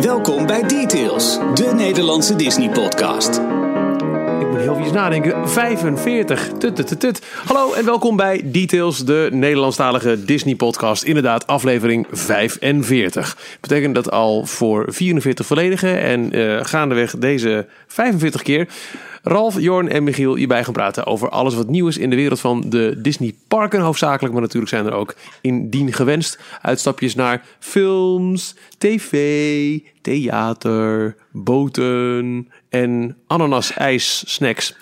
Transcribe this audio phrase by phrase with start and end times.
[0.00, 3.36] Welkom bij Details, de Nederlandse Disney-podcast.
[4.40, 5.48] Ik moet heel even nadenken.
[5.48, 6.48] 45.
[6.58, 7.26] Tut, tut, tut.
[7.44, 11.02] Hallo en welkom bij Details, de Nederlandstalige Disney-podcast.
[11.02, 13.36] Inderdaad, aflevering 45.
[13.60, 18.68] Betekent dat al voor 44 volledige en eh, gaandeweg deze 45 keer...
[19.22, 22.40] Ralf, Jorn en Michiel hierbij gaan praten over alles wat nieuw is in de wereld
[22.40, 24.32] van de Disney parken hoofdzakelijk.
[24.32, 34.22] Maar natuurlijk zijn er ook indien gewenst uitstapjes naar films, tv, theater, boten en ananas-ijs
[34.34, 34.76] snacks.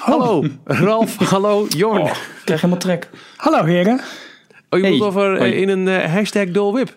[0.00, 2.06] Hallo Ralf, hallo Jorn.
[2.06, 3.08] Ik krijg helemaal trek.
[3.36, 4.00] Hallo heren.
[4.70, 4.90] Oh, je Hey.
[4.96, 6.96] moet over eh, in een eh, hashtag dolwip.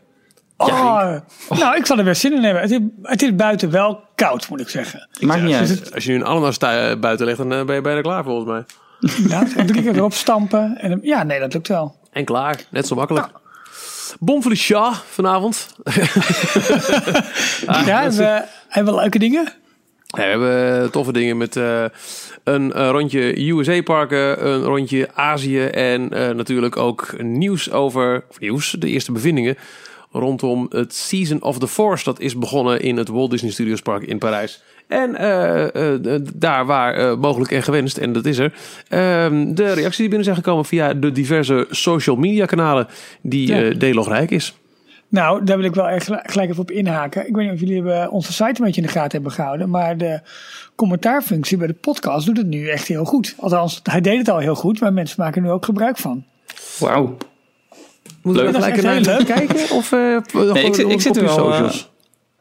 [0.70, 1.16] Oh,
[1.50, 2.62] Nou, ik zal er best zin in hebben.
[2.62, 5.08] Het is, het is buiten wel koud, moet ik zeggen.
[5.20, 8.02] Maakt niet Als, je nu een ananas tui- buiten legt, dan eh, ben je bijna
[8.02, 8.64] klaar volgens mij.
[9.30, 10.78] Ja, drie keer erop stampen.
[10.78, 11.96] En, ja, nee, dat lukt wel.
[12.12, 13.28] En klaar, net zo makkelijk.
[14.20, 15.76] Bom voor de Shah vanavond.
[17.86, 19.54] ja, hebben we, hebben we leuke dingen?
[20.18, 21.86] Ja, we hebben toffe dingen met eh,
[22.44, 28.72] een eh, rondje USA-parken, een rondje Azië en eh, natuurlijk ook nieuws over, of nieuws,
[28.72, 29.58] de eerste bevindingen
[30.14, 32.04] rondom het Season of the Force.
[32.04, 34.64] Dat is begonnen in het Walt Disney Studios Park in Parijs.
[34.88, 38.54] En eh, eh, daar waar eh, mogelijk en gewenst, en dat is er,
[38.90, 42.88] ehm, de reacties die binnen zijn gekomen via de diverse social media kanalen
[43.22, 43.74] die Ja.
[43.74, 44.58] delogrijk is.
[45.08, 47.28] Nou, daar wil ik wel echt gelijk even op inhaken.
[47.28, 49.70] Ik weet niet of jullie onze site een beetje in de gaten hebben gehouden.
[49.70, 50.22] Maar de
[50.76, 53.36] commentaarfunctie bij de podcast doet het nu echt heel goed.
[53.38, 54.80] Althans, hij deed het al heel goed.
[54.80, 56.24] Maar mensen maken er nu ook gebruik van.
[56.80, 57.18] Wauw.
[58.22, 58.62] Moeten we Leuk.
[58.62, 59.76] gelijk is naar heel kijken?
[59.76, 60.18] Of, eh,
[60.54, 61.54] Nee, ik, zit- ik zit er wel...
[61.54, 61.70] eh,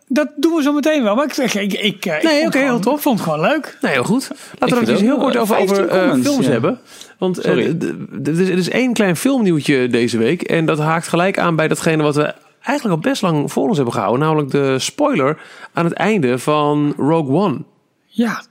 [0.08, 1.14] Dat doen we zo meteen wel.
[1.14, 2.94] Maar ik zeg, ik, ik, eh, ik Nee, oké, heel tof.
[2.96, 3.78] Ik vond het gewoon leuk.
[3.80, 4.30] Nee, heel goed.
[4.58, 6.52] Laten we het eens ook heel kort over, over 15 eh, comments, films ja.
[6.52, 6.80] hebben.
[7.18, 10.42] Want eh, er is, er is één klein filmnieuwtje deze week.
[10.42, 13.76] En dat haakt gelijk aan bij datgene wat we eigenlijk al best lang voor ons
[13.76, 14.20] hebben gehouden.
[14.26, 15.38] Namelijk de spoiler
[15.72, 17.58] aan het einde van Rogue One.
[18.06, 18.42] Ja.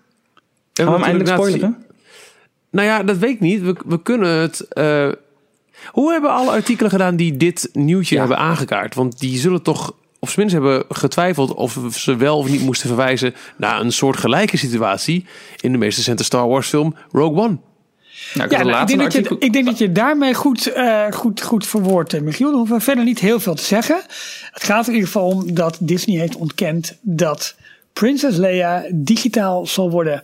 [0.74, 1.86] We Gaan we hem eindelijk spoileren?
[2.72, 3.62] Nou ja, dat weet ik niet.
[3.62, 4.60] We, we kunnen het...
[4.68, 5.08] eh,
[5.88, 8.20] hoe hebben alle artikelen gedaan die dit nieuwtje Ja.
[8.22, 8.96] hebben aangekaart?
[8.96, 9.94] Want die zullen toch...
[10.20, 14.18] Of ze minstens hebben getwijfeld of ze wel of niet moesten verwijzen naar een soort
[14.18, 15.26] gelijke situatie
[15.60, 17.58] in de meest recente Star Wars film Rogue One.
[18.34, 21.06] Nou, ik Ja, nou, ik, denk dat je, ik denk dat je daarmee goed, eh
[21.10, 22.50] goed, goed verwoordt, eh, Michiel.
[22.50, 24.02] Er hoeven we verder niet heel veel te zeggen.
[24.52, 27.56] Het gaat er in ieder geval om dat Disney heeft ontkend dat
[27.94, 30.22] Princess Leia digitaal zal worden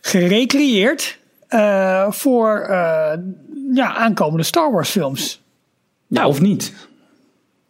[0.00, 1.18] gerecreëerd
[1.48, 3.12] eh, voor eh,
[3.74, 5.42] ja, aankomende Star Wars films.
[6.06, 6.72] Ja, of niet.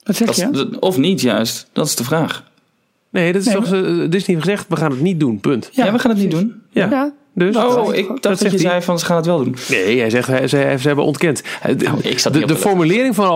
[0.03, 0.43] Wat zeg Dat je?
[0.45, 1.69] is, dat- of niet juist.
[1.73, 2.45] Dat is de vraag.
[3.11, 5.69] Nee, dat is Nee, toch, eh, Disney heeft gezegd, we gaan het niet doen, punt.
[5.73, 6.49] Ja, we gaan het niet precies.
[6.49, 6.63] doen.
[6.71, 7.13] Ja, Ja.
[7.35, 7.57] dus...
[7.57, 9.57] Oh, ik dacht dat, zegt je zei van ze gaan het wel doen.
[9.69, 11.43] Nee, hij zegt, hij, ze, ze hebben ontkend.
[11.67, 13.29] De, Nou, ik zat de, formulering van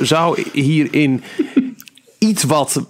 [0.00, 1.22] zou hierin
[2.18, 2.86] iets wat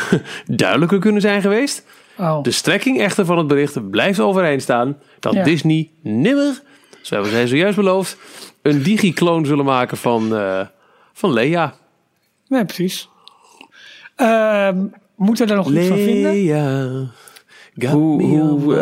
[0.46, 1.84] duidelijker kunnen zijn geweest.
[2.18, 2.42] Oh.
[2.42, 5.42] De strekking echter van het bericht blijft overeen staan dat Ja.
[5.44, 6.62] Disney nimmer,
[7.02, 8.16] zoals zij zojuist beloofd,
[8.62, 10.60] een digi-kloon zullen maken van, eh,
[11.12, 11.74] van Leia.
[12.48, 13.08] Nee, precies.
[14.16, 14.84] Ehm
[15.16, 16.32] moeten we daar nog iets van vinden?
[17.90, 18.74] Hoe- hoe,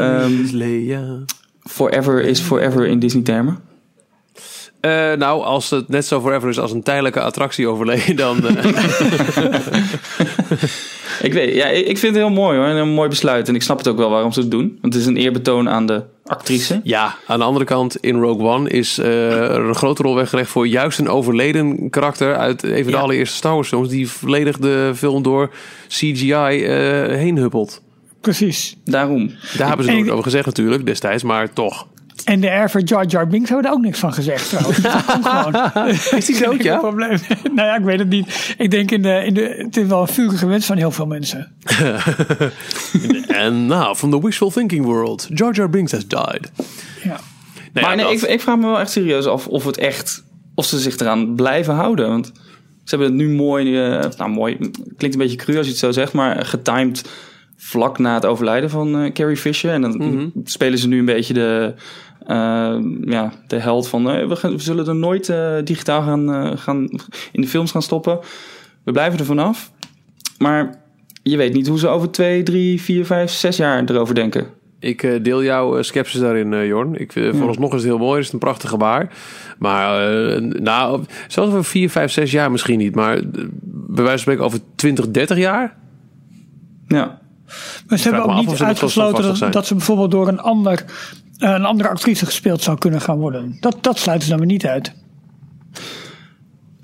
[0.53, 1.25] Leia.
[1.63, 3.61] Forever is forever in Disney termen.
[4.81, 8.47] Eh, nou, als het net zo forever is als een tijdelijke attractie overleden, dan...
[8.47, 8.65] eh,
[11.23, 12.67] Ik, weet, ja, ik vind het heel mooi hoor.
[12.67, 13.49] En een mooi besluit.
[13.49, 14.79] En ik snap het ook wel waarom ze het doen.
[14.81, 16.81] Want het is een eerbetoon aan de actrice.
[16.85, 20.51] Ja, aan de andere kant, in Rogue One is eh, er een grote rol weggelegd
[20.51, 22.99] voor juist een overleden karakter uit een van de Ja.
[22.99, 25.51] allereerste Star Wars films, die volledig de film door
[25.89, 27.83] CGI eh, heen huppelt.
[28.21, 28.77] Precies.
[28.85, 29.31] Daarom.
[29.57, 31.87] Daar hebben ze nooit ik- over gezegd natuurlijk, destijds, maar toch.
[32.25, 34.79] En de erver Jar Jar Binks hebben er ook niks van gezegd trouwens.
[34.83, 35.89] Dat komt gewoon.
[36.19, 36.77] Is die dood, ja?
[36.79, 37.19] probleem.
[37.55, 38.55] nou ja, ik weet het niet.
[38.59, 41.07] Ik denk in de, in de, het is wel een vurige wens van heel veel
[41.07, 41.53] mensen.
[43.29, 46.51] En now, from the wishful thinking world, Jar Jar Binks has died.
[47.03, 47.21] Ja.
[47.73, 49.79] Nee, maar ja, nee, dat- ik, ik vraag me wel echt serieus af of het
[49.79, 52.09] echt, of ze zich eraan blijven houden.
[52.09, 52.27] Want
[52.85, 54.57] ze hebben het nu mooi, eh, nou mooi,
[54.97, 57.09] klinkt een beetje cru als je het zo zegt, maar getimed
[57.57, 59.73] vlak na het overlijden van eh, Carrie Fisher.
[59.73, 60.27] En dan Mhm.
[60.45, 61.75] spelen ze nu een beetje de,
[63.05, 66.57] ja, de held van, eh, we, gaan, we zullen er nooit eh, digitaal gaan, eh,
[66.57, 66.89] gaan,
[67.33, 68.19] in de films gaan stoppen.
[68.85, 69.71] We blijven er vanaf.
[70.39, 70.81] Maar
[71.23, 74.47] je weet niet hoe ze over twee, drie, vier, vijf, zes jaar erover denken.
[74.81, 77.01] Ik eh, deel jouw eh, sceptisch daarin, eh, Jorn.
[77.01, 79.13] Ik, uh, Vooralsnog is het heel mooi, het is een prachtig gebaar.
[79.59, 82.95] Maar eh, nou, zelfs over vier, vijf, zes jaar misschien niet.
[82.95, 83.21] Maar
[83.63, 85.77] bij wijze van spreken over 20, 30 jaar.
[86.87, 87.21] Ja.
[87.89, 90.85] Maar ze hebben ook niet nog uitgesloten dat, ze bijvoorbeeld door een, ander,
[91.41, 93.57] een andere actrice gespeeld zou kunnen gaan worden.
[93.61, 94.93] Dat, dat sluiten ze dan weer niet uit.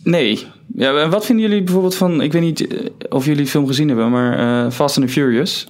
[0.02, 0.46] Nee.
[0.74, 2.20] Ja, en wat vinden jullie bijvoorbeeld van...
[2.20, 5.12] Ik weet niet eh, of jullie de film gezien hebben, maar eh, Fast and the
[5.12, 5.68] Furious.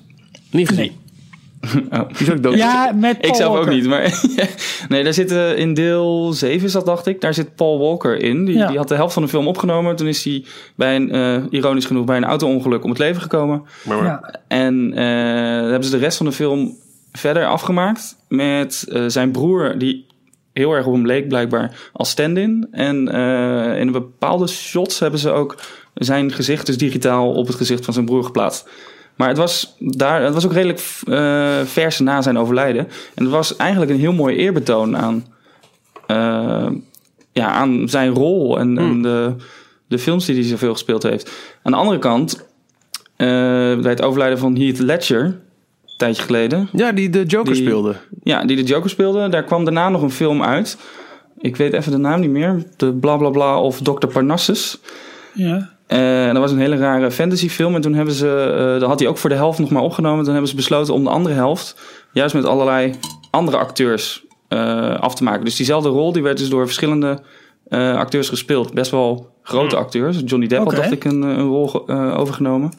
[0.50, 0.92] Niet gezien.
[1.90, 2.08] Oh.
[2.08, 2.54] Die is ook dood.
[2.56, 4.20] Ja, met Paul Ik zelf ook niet, maar...
[4.88, 7.20] nee, daar zit in deel 7 is dat, dacht ik.
[7.20, 8.44] Daar zit Paul Walker in.
[8.44, 8.66] Die, Ja.
[8.68, 9.96] die had de helft van de film opgenomen.
[9.96, 10.44] Toen is hij,
[10.76, 13.62] bij een, eh, ironisch genoeg, bij een auto-ongeluk om het leven gekomen.
[13.84, 14.40] Maar, maar- Ja.
[14.48, 15.04] En eh,
[15.70, 16.76] hebben ze de rest van de film
[17.16, 20.06] verder afgemaakt met eh, zijn broer, die
[20.52, 22.68] heel erg op hem leek blijkbaar als stand-in.
[22.70, 25.56] En eh, in bepaalde shots hebben ze ook
[25.94, 28.68] zijn gezicht dus digitaal op het gezicht van zijn broer geplaatst.
[29.16, 32.88] Maar het was, daar, het was ook redelijk eh, vers na zijn overlijden.
[33.14, 35.26] En het was eigenlijk een heel mooi eerbetoon aan,
[37.32, 39.34] ja, aan zijn rol en, en de,
[39.88, 41.30] de films die hij zoveel gespeeld heeft.
[41.62, 42.46] Aan de andere kant,
[43.16, 45.40] bij het overlijden van Heath Ledger,
[45.96, 47.94] tijdje geleden, ja, die de Joker Die- speelde.
[48.22, 49.28] ja, die de Joker speelde.
[49.28, 50.76] Daar kwam daarna nog een film uit.
[51.38, 52.64] Ik weet even de naam niet meer.
[52.76, 54.06] De Blablabla bla bla of Dr.
[54.06, 54.78] Parnassus.
[55.34, 55.70] Ja.
[55.86, 57.74] Eh, en dat was een hele rare fantasyfilm.
[57.74, 60.22] En toen hebben ze, eh dat had hij ook voor de helft nog maar opgenomen.
[60.24, 61.76] Toen hebben ze besloten om de andere helft,
[62.12, 62.94] juist met allerlei
[63.30, 65.44] andere acteurs eh, af te maken.
[65.44, 67.18] Dus diezelfde rol, die werd dus door verschillende
[67.68, 68.72] eh, acteurs gespeeld.
[68.74, 70.20] Best wel grote acteurs.
[70.24, 72.72] Johnny Depp had, dacht ik, een, eh, een rol ge- eh, overgenomen.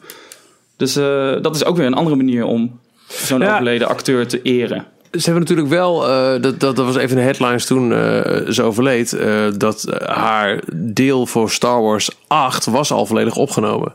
[0.76, 3.52] Dus eh, dat is ook weer een andere manier om zo'n Ja.
[3.52, 4.86] overleden acteur te eren.
[5.10, 8.62] Ze hebben natuurlijk wel, eh, dat, dat, dat was even de headlines toen eh, ze
[8.62, 13.94] overleed, eh, dat haar deel voor Star Wars 8 was al volledig opgenomen.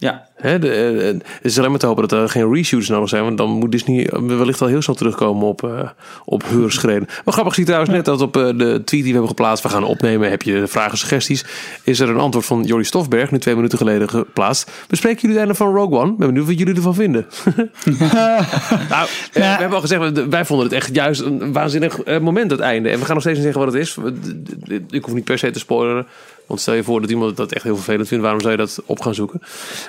[0.00, 3.08] Ja, Hè, de, eh, het is alleen maar te hopen dat er geen reshoots nodig
[3.08, 5.88] zijn, want dan moet Disney wellicht al heel snel terugkomen op, eh
[6.24, 7.08] op huurschreden.
[7.24, 9.68] Wel grappig, zie trouwens net dat op eh, de tweet die we hebben geplaatst, we
[9.68, 11.44] gaan opnemen, heb je vragen, suggesties,
[11.84, 14.70] is er een antwoord van Jordi Stofberg, nu twee minuten geleden geplaatst.
[14.88, 16.10] Bespreken jullie daar van Rogue One?
[16.12, 17.26] Ik ben benieuwd wat jullie ervan vinden.
[18.88, 22.18] nou, eh, we hebben al gezegd, we- wij vonden het echt juist een waanzinnig eh,
[22.20, 22.88] moment, het einde.
[22.88, 23.96] En we gaan nog steeds niet zeggen wat het is.
[24.90, 26.06] Ik hoef niet per se te spoileren.
[26.50, 28.82] Want stel je voor dat iemand dat echt heel vervelend vindt, waarom zou je dat
[28.86, 29.40] op gaan zoeken?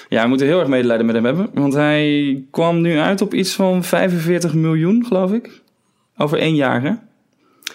[0.09, 1.49] Ja, we moeten heel erg medelijden met hem hebben.
[1.53, 5.61] Want hij kwam nu uit op iets van 45 miljoen, geloof ik.
[6.17, 6.91] Over één jaar, hè?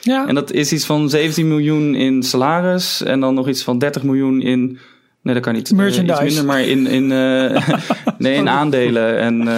[0.01, 3.03] Ja, En dat is iets van 17 miljoen in salaris.
[3.03, 4.79] En dan nog iets van 30 miljoen in.
[5.23, 5.71] Nee, dat kan niet.
[5.71, 6.25] eh, Merchandise.
[6.25, 7.69] iets minder, maar in, in, eh,
[8.19, 9.49] nee, in aandelen en,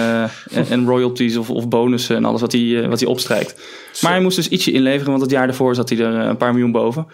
[0.51, 3.55] en, en royalties of, of bonussen en alles wat hij, wat hij opstrijkt.
[4.01, 6.51] Maar hij moest dus ietsje inleveren, want het jaar daarvoor zat hij er een paar
[6.51, 7.07] miljoen boven.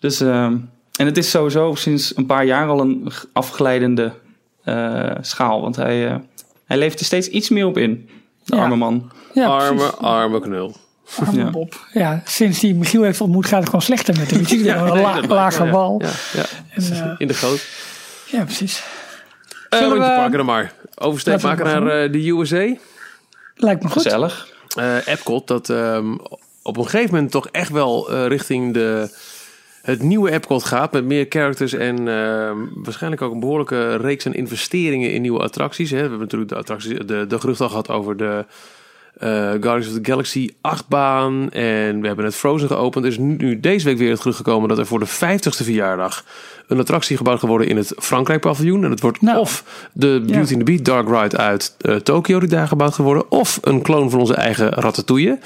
[0.00, 0.52] Dus, eh,
[1.02, 4.12] en het is sowieso sinds een paar jaar al een afglijdende
[4.64, 5.60] eh, schaal.
[5.60, 6.16] Want hij, eh,
[6.66, 8.08] hij levert er steeds iets meer op in.
[8.44, 8.62] De Ja.
[8.62, 9.10] arme man.
[9.34, 9.96] ja arme, precies.
[9.98, 10.74] arme knul.
[11.26, 11.50] Arme Ja.
[11.50, 11.86] Bob.
[11.92, 14.40] Ja, sinds die Michiel heeft ontmoet gaat het gewoon slechter met hem.
[14.48, 14.64] Een
[15.00, 16.02] la- ja, wal.
[16.04, 16.44] Ja, ja.
[16.74, 17.66] En, eh, In de goot.
[18.26, 18.82] ja, precies.
[19.70, 20.72] Uh, Zullen we- pakken dan maar.
[20.94, 22.74] Oversteek maken naar de USA.
[23.54, 24.02] Lijkt me goed.
[24.02, 24.48] Gezellig.
[24.76, 26.14] eh Epcot, dat ehm,
[26.62, 29.10] op een gegeven moment toch echt wel eh, richting de,
[29.82, 30.92] het nieuwe Epcot gaat.
[30.92, 35.90] Met meer characters en ehm, waarschijnlijk ook een behoorlijke reeks aan investeringen in nieuwe attracties.
[35.90, 35.96] Hè.
[35.96, 38.54] We hebben natuurlijk de, attracties, de, de gerucht al gehad over de eh,
[39.28, 41.50] Guardians of the Galaxy achtbaan.
[41.50, 43.04] En we hebben het Frozen geopend.
[43.04, 46.24] Er is nu, deze week weer het gerucht gekomen dat er voor de 50ste verjaardag
[46.66, 48.84] een attractie gebouwd gaat worden in het Frankrijk paviljoen.
[48.84, 49.38] En het wordt Nou.
[49.38, 50.38] of de Beauty Ja.
[50.38, 53.30] and the Beast Dark Ride uit eh, Tokio die daar gebouwd gaat worden.
[53.30, 55.38] Of een kloon van onze eigen Ratatouille.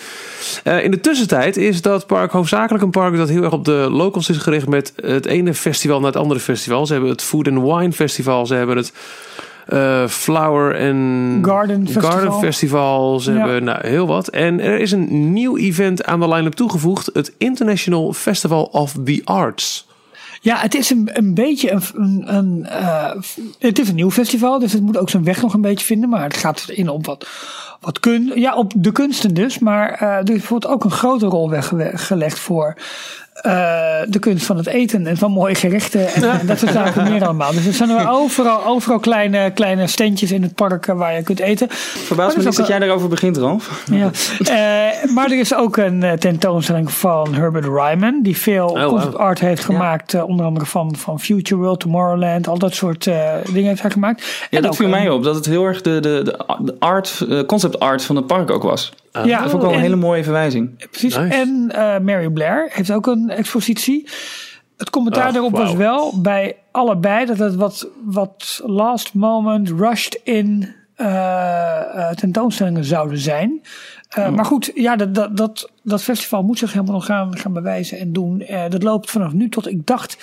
[0.64, 3.88] Eh, in de tussentijd is dat park hoofdzakelijk een park dat heel erg op de
[3.90, 6.87] locals is gericht met het ene festival naar het andere festival.
[6.87, 8.47] Ze hebben het Food and Wine Festival.
[8.47, 8.92] Ze hebben het
[9.66, 12.11] eh, Flower and Garden Festival.
[12.11, 13.20] Garden Festival.
[13.20, 13.38] Ze Ja.
[13.38, 14.28] hebben nou, heel wat.
[14.28, 17.11] En er is een nieuw event aan de line-up toegevoegd.
[17.12, 19.87] Het International Festival of the Arts.
[20.40, 21.82] Ja, het is een, een beetje een.
[21.94, 23.11] een, een, eh,
[23.58, 26.08] het is een nieuw festival, dus het moet ook zijn weg nog een beetje vinden.
[26.08, 27.26] Maar het gaat in op wat
[27.80, 29.58] wat kun, ja, op de kunsten dus.
[29.58, 32.76] Maar eh, er bijvoorbeeld ook een grote rol weggelegd voor
[33.42, 33.52] eh,
[34.08, 37.24] de kunst van het eten en van mooie gerechten en, en dat soort zaken meer
[37.24, 37.52] allemaal.
[37.52, 41.40] Dus er zijn er overal, overal kleine, kleine standjes in het park waar je kunt
[41.40, 41.66] eten.
[41.70, 43.84] Verbaas me niet dat jij daarover begint, Ralf.
[43.90, 44.10] Ja.
[44.38, 49.40] Eh, maar er is ook een eh, tentoonstelling van Herbert Ryman, die veel concept art
[49.40, 53.90] heeft gemaakt, onder andere van, van Future World, Tomorrowland, al dat soort dingen heeft hij
[53.90, 54.46] gemaakt.
[54.50, 55.22] Ja, En dat viel mij op.
[55.24, 58.92] Dat het heel erg de, de, de, art, concept art van het park ook was.
[59.25, 60.88] Ja, Dat vond ik wel een en- hele mooie verwijzing.
[60.90, 61.16] Precies.
[61.16, 61.35] Nice.
[61.37, 64.08] En eh, Mary Blair heeft ook een expositie.
[64.76, 70.75] Het commentaar daarop was wel bij allebei dat het wat, wat last moment rushed in
[70.94, 73.61] eh, eh, tentoonstellingen zouden zijn.
[74.08, 77.52] Eh, Maar goed, ja, dat, dat, dat, dat festival moet zich helemaal nog gaan, gaan
[77.52, 78.40] bewijzen en doen.
[78.40, 80.16] Eh, dat loopt vanaf nu tot, ik dacht,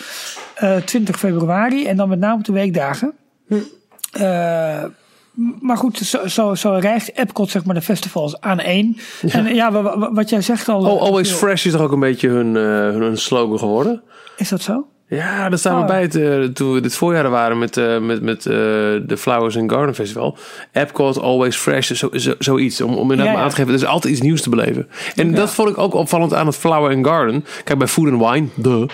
[0.56, 1.86] eh 20 februari.
[1.86, 3.14] En dan met name op de weekdagen.
[5.62, 8.98] Maar goed, zo, zo, zo rijgt Epcot zeg maar de festivals aan één.
[9.28, 10.80] En ja, wa- wa- wat jij zegt al.
[10.86, 12.63] Oh, eh, always fresh is toch ook een beetje hun, eh,
[13.02, 14.02] hun slogan geworden?
[14.38, 14.86] Is dat zo?
[15.08, 15.88] Ja, daar staan we Oh.
[15.88, 19.96] bij het, eh, toen we dit voorjaar waren met, met, met de Flowers and Garden
[19.96, 20.38] Festival.
[20.72, 22.82] Epcot, Always Fresh, zo, zo, zoiets.
[22.82, 23.44] Om, om inderdaad Ja, maar ja.
[23.44, 24.88] aan te geven, er is altijd iets nieuws te beleven.
[25.16, 27.46] En dat vond ik ook opvallend aan het Flower and Garden.
[27.63, 28.86] Kijk, bij Food and Wine, de.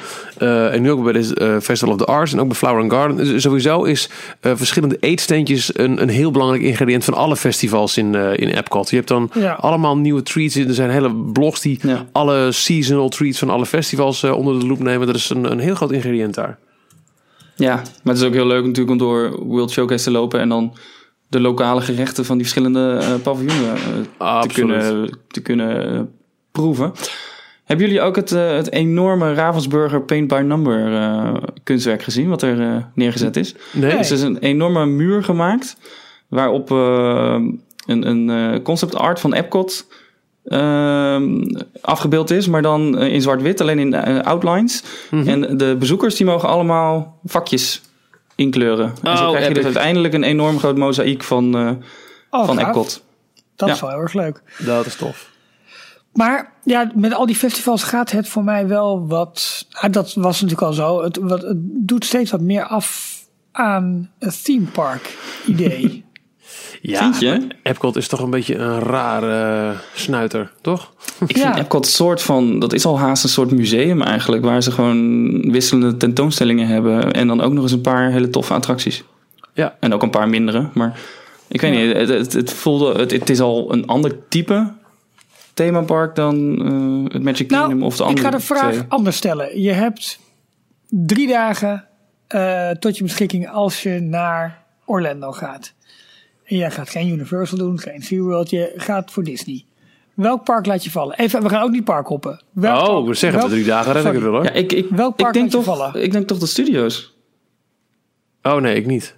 [0.41, 2.91] En nu ook bij de eh, Festival of the Arts en ook bij Flower and
[2.91, 3.17] Garden.
[3.17, 8.15] Dus Sowieso is eh, verschillende eetsteentjes een, een heel belangrijk ingrediënt van alle festivals in,
[8.15, 8.89] eh, in Epcot.
[8.89, 9.53] Je hebt dan Ja.
[9.53, 10.55] allemaal nieuwe treats.
[10.55, 12.05] Er zijn hele blogs die Ja.
[12.11, 15.07] alle seasonal treats van alle festivals eh, onder de loep nemen.
[15.07, 16.57] Dat is een, een heel groot ingrediënt daar.
[17.55, 20.49] Ja, maar het is ook heel leuk natuurlijk om door World Showcase te lopen en
[20.49, 20.73] dan
[21.27, 23.75] de lokale gerechten van die verschillende eh paviljoenen
[24.17, 26.01] eh, te kunnen, te kunnen eh,
[26.51, 26.91] proeven.
[27.69, 31.33] Hebben jullie ook het, eh, het enorme Ravensburger Paint by Number eh,
[31.63, 33.55] kunstwerk gezien, wat er eh, neergezet is?
[33.73, 33.97] Nee?
[33.97, 35.77] Dus er is een enorme muur gemaakt
[36.27, 39.87] waarop een, een eh, concept art van Epcot
[40.45, 41.43] ehm,
[41.81, 44.83] afgebeeld is, maar dan in zwart-wit, alleen in outlines.
[45.11, 45.27] Mhm.
[45.27, 47.81] En de bezoekers die mogen allemaal vakjes
[48.35, 48.93] inkleuren.
[49.03, 51.71] en zo Oh, krijg je dus uiteindelijk een enorm groot mozaïek van, eh,
[52.29, 52.67] Oh, van gaaf.
[52.67, 53.03] Epcot.
[53.55, 53.73] Dat Ja.
[53.73, 54.41] is wel heel erg leuk.
[54.57, 55.29] Dat is tof.
[56.13, 59.65] Maar ja, met al die festivals gaat het voor mij wel wat.
[59.71, 61.03] ah, dat was natuurlijk al zo.
[61.03, 63.17] Het, wat, het doet steeds wat meer af
[63.51, 66.03] aan het theme park idee.
[66.81, 70.93] Ja, Vind Epcot is toch een beetje een rare snuiter, toch?
[71.19, 71.57] Ik vind Ja.
[71.57, 75.97] Epcot soort van, dat is al haast een soort museum eigenlijk, waar ze gewoon wisselende
[75.97, 79.03] tentoonstellingen hebben en dan ook nog eens een paar hele toffe attracties.
[79.53, 79.75] Ja.
[79.79, 80.99] En ook een paar mindere, maar
[81.47, 81.79] ik weet Ja.
[81.85, 84.73] niet, het, het, het voelde, het, het is al een ander type
[85.65, 86.35] themapark dan
[87.05, 88.85] eh, het Magic Kingdom nou, of de ik andere ga de vraag twee.
[88.87, 89.61] anders stellen.
[89.61, 90.19] Je hebt
[90.89, 91.87] drie dagen
[92.27, 95.73] eh, tot je beschikking als je naar Orlando gaat.
[96.45, 98.49] En jij gaat geen Universal doen, geen SeaWorld.
[98.49, 99.65] Je gaat voor Disney.
[100.13, 101.17] Welk park laat je vallen?
[101.17, 102.41] Even, we gaan ook niet park hoppen.
[102.51, 104.43] Welk Oh, we zeggen welk- we drie dagen red ik het wel hoor.
[104.43, 106.03] Ja, ik, ik, Welk park ik denk laat je toch, vallen?
[106.03, 107.17] Ik denk toch de studio's.
[108.41, 109.17] Oh nee, ik niet.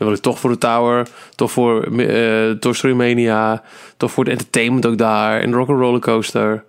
[0.00, 3.62] Dan wil ik toch voor de Tower, toch voor eh Toy Story Mania,
[3.96, 6.64] toch voor het entertainment ook daar en de Rock'n'Roller Coaster.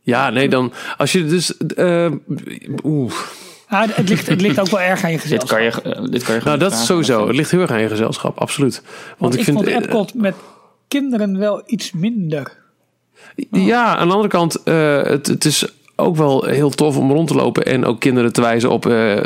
[0.00, 2.10] Ja, nee, dan als je dus, eh
[2.82, 3.12] oeh,
[3.68, 5.58] Ah, het, ligt, het ligt ook wel erg aan je Dit gezelschap.
[5.58, 7.26] kan je, eh, dit kan je nou dat is sowieso.
[7.26, 8.82] Het ligt heel erg aan je gezelschap, absoluut.
[9.18, 10.34] Want, Want ik, vond eh, Epcot met
[10.88, 12.60] kinderen wel iets minder.
[13.50, 15.66] Ja, aan de andere kant, eh, het, het is
[15.96, 19.16] ook wel heel tof om rond te lopen en ook kinderen te wijzen op eh,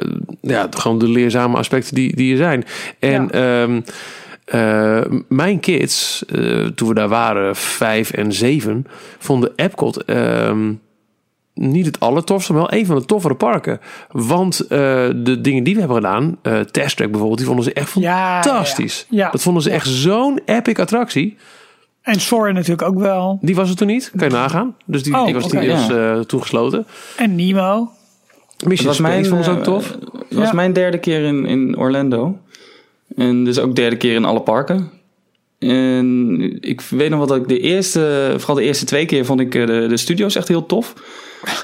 [0.40, 2.64] ja, gewoon de leerzame aspecten die, die er zijn.
[2.98, 3.80] En ehm,
[4.44, 8.86] eh, mijn kids, eh, toen we daar waren, vijf en zeven,
[9.18, 10.72] vonden Epcot ehm,
[11.54, 13.80] niet het allertofste, maar wel een van de toffere parken.
[14.10, 16.38] Want de dingen die we hebben gedaan,
[16.70, 19.06] Test Track bijvoorbeeld, die vonden ze echt Ja, fantastisch.
[19.08, 19.24] ja.
[19.24, 19.30] Ja.
[19.30, 21.36] Dat vonden ze echt zo'n epic attractie.
[22.06, 23.38] En Soren natuurlijk ook wel.
[23.40, 24.76] Die was het toen niet, kan je nagaan.
[24.84, 25.88] Dus die, Oh, die was, die ja.
[26.14, 26.86] eh, toen gesloten.
[27.16, 27.90] En Nemo.
[28.66, 29.88] Mission was Space ze ook eh, tof.
[30.28, 30.52] Het was Ja.
[30.54, 32.38] mijn derde keer in, in Orlando.
[33.16, 34.90] En dus ook derde keer in alle parken.
[35.58, 39.40] En ik weet nog wel dat ik de eerste, vooral de eerste twee keer vond
[39.40, 40.94] ik eh, de, de studio's echt heel tof.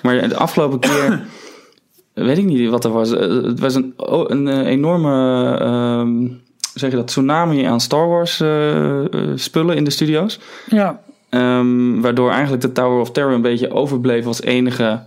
[0.03, 1.25] Maar de afgelopen keer
[2.27, 3.11] weet ik niet wat er was.
[3.11, 6.27] Het was een, oh, een enorme, ehm,
[6.75, 10.39] zeg je dat, tsunami aan Star Wars eh, eh, spullen in de studio's.
[10.67, 11.01] Ja.
[11.31, 15.01] Ehm, waardoor eigenlijk de Tower of Terror een beetje overbleef als enige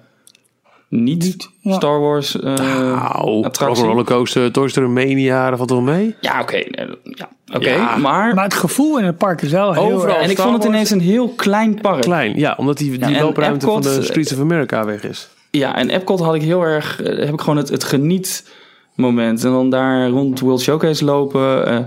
[0.90, 1.74] niet, Niet, ja.
[1.74, 3.86] Star Wars eh Nou, attractie.
[3.86, 6.16] Rollercoaster, Toy Story Mania, dat valt wel mee.
[6.22, 6.56] Ja, oké.
[7.02, 7.70] ja, oké.
[7.70, 10.16] Ja, maar, Maar het gevoel in het park is wel heel Overal.
[10.16, 12.02] en ik Star vond het Wars- ineens een heel klein park.
[12.02, 15.30] Klein, ja, omdat die, die en loopruimte van de Streets of America weg is.
[15.52, 18.50] Ja, en Epcot had ik heel erg, heb ik gewoon het, het geniet
[18.96, 19.44] moment.
[19.44, 21.68] En dan daar rond World Showcase lopen.
[21.68, 21.80] eh,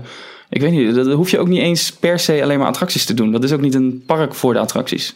[0.49, 3.13] Ik weet niet, dat hoef je ook niet eens per se alleen maar attracties te
[3.13, 3.31] doen.
[3.31, 5.15] Dat is ook niet een park voor de attracties.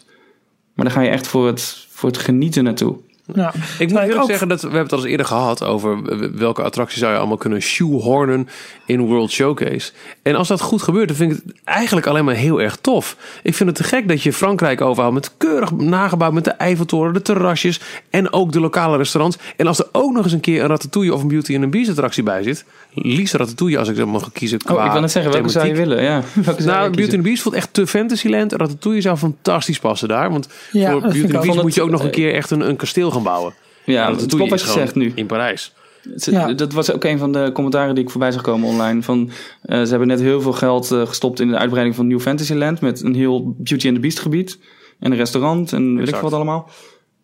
[0.73, 2.95] Maar dan ga je echt voor het, voor het genieten naartoe.
[3.33, 3.53] Ja.
[3.53, 6.01] Ik moet Maar eerlijk ook- zeggen dat we hebben het al eens eerder gehad over
[6.37, 8.47] welke attracties zou je allemaal kunnen shoehornen
[8.85, 9.91] in World Showcase.
[10.21, 13.17] En als dat goed gebeurt, dan vind ik het eigenlijk alleen maar heel erg tof.
[13.43, 17.13] Ik vind het te gek dat je Frankrijk overhoudt met keurig nagebouwd met de Eiffeltoren,
[17.13, 19.37] de terrasjes en ook de lokale restaurants.
[19.57, 21.69] En als er ook nog eens een keer een Ratatouille of een Beauty and the
[21.69, 24.59] Beast attractie bij zit, liefst Ratatouille als ik dat mag kiezen.
[24.67, 26.03] Oh, qua ik wil net zeggen, welke zou je willen?
[26.03, 27.13] Ja, welke zou Nou, je Beauty kiezen?
[27.13, 28.51] and the Beast voelt echt te Fantasyland.
[28.51, 30.31] Ratatouille zou fantastisch passen daar.
[30.31, 31.37] Want Ja, voor Beauty and the.
[31.39, 33.53] Beast moet je ook nog een Het- keer echt een, een kasteel gaan bouwen.
[33.85, 35.11] Ja, het doe klopt wat je zegt nu.
[35.15, 35.73] In Parijs.
[36.15, 36.53] Ja.
[36.53, 39.01] Dat was ook een van de commentaren die ik voorbij zag komen online.
[39.01, 42.19] Van, eh, ze hebben net heel veel geld eh, gestopt in de uitbreiding van New
[42.19, 42.81] Fantasyland.
[42.81, 44.59] Met een heel Beauty and the Beast gebied.
[44.99, 46.69] En een restaurant en weet ik wat allemaal.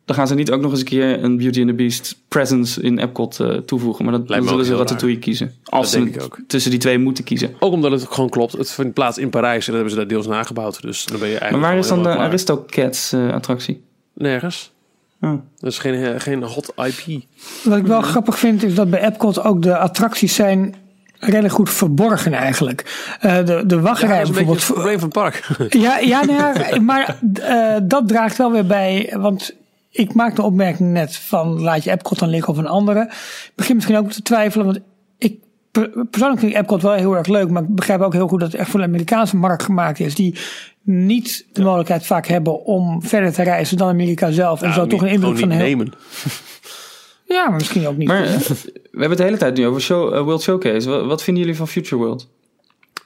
[0.06, 2.82] Dan gaan ze niet ook nog eens een keer een Beauty and the Beast presence
[2.82, 4.06] in Epcot eh, toevoegen.
[4.06, 5.54] Maar dat, dan zullen ze Ratatouille kiezen.
[5.64, 6.40] Als denk ze ik ook.
[6.48, 7.56] tussen die twee moeten kiezen.
[7.60, 8.52] Ook omdat het gewoon klopt.
[8.52, 9.68] Het vindt plaats in Parijs.
[9.68, 10.82] En dat hebben ze daar deels nagebouwd.
[10.82, 12.10] Dus dan ben je eigenlijk Maar waar is dan de.
[12.10, 13.82] Aristocats eh, attractie?
[14.14, 14.72] Nergens.
[15.20, 17.24] Dat is geen, eh, geen hot IP.
[17.64, 20.76] Wat ik wel grappig vind is dat bij Epcot ook de attracties zijn
[21.20, 23.10] redelijk goed verborgen eigenlijk.
[23.20, 24.68] Eh, de, de Ja, wachtrij dat is een beetje bijvoorbeeld.
[24.68, 25.74] het probleem van het park.
[25.74, 29.14] Ja, ja, nou ja maar eh, dat draagt wel weer bij.
[29.18, 29.56] Want
[29.90, 33.02] ik maak de opmerking net van laat je Epcot dan liggen of een andere.
[33.46, 34.66] Ik begin misschien ook te twijfelen.
[34.66, 34.80] Want
[35.18, 35.40] ik
[35.72, 37.50] persoonlijk vind ik Epcot wel heel erg leuk.
[37.50, 40.16] Maar ik begrijp ook heel goed dat het echt voor de Amerikaanse markt gemaakt is.
[40.16, 40.36] Die
[40.82, 44.62] niet de mogelijkheid vaak hebben om verder te reizen dan Amerika zelf.
[44.62, 45.94] En zo toch een indruk van nemen.
[47.30, 48.08] Ja, maar misschien ook niet.
[48.08, 48.56] Maar eh, we
[48.92, 50.90] hebben het de hele tijd nu over show, eh, World Showcase.
[50.90, 52.28] Wat, wat vinden jullie van Future World?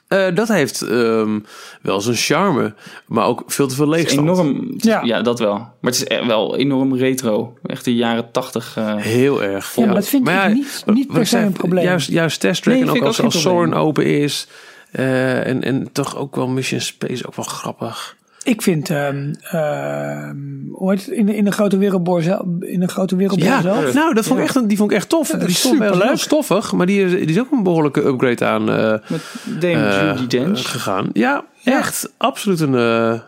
[0.08, 1.38] Eh, dat heeft ehm,
[1.82, 2.74] wel zijn charme.
[3.06, 4.28] Maar ook veel te veel leegstand.
[4.28, 4.74] Enorm.
[4.76, 5.02] Ja.
[5.02, 5.22] Ja.
[5.22, 5.54] dat wel.
[5.54, 7.56] Maar het is echt wel enorm retro.
[7.66, 8.76] Echt de jaren tachtig.
[8.76, 9.72] eh, Heel erg.
[9.76, 11.84] Ja, maar dat vind ik niet- niet per se een probleem.
[11.84, 14.46] Juist, juist Test Track Nee, en ook als, ook geen als Soren open is.
[14.90, 18.16] eh, en, en toch ook wel Mission Space ook wel grappig.
[18.44, 20.36] Ik vind, ehm ehm,
[20.72, 23.60] hoe heet het, in, de- in de grote wereldboor zelf, in de grote wereldboor Ja,
[23.60, 23.94] zelf.
[23.94, 25.28] nou, dat vond ik echt, een- die vond ik echt tof.
[25.30, 26.08] Die stond wel superleuk.
[26.08, 29.86] heel stoffig, maar die is, die is ook een behoorlijke upgrade aan eh, met Dame
[29.86, 30.58] eh, Judi Dench.
[30.58, 31.10] eh, gegaan.
[31.12, 31.78] Ja, Ja.
[31.78, 33.20] echt absoluut een, eh, eh,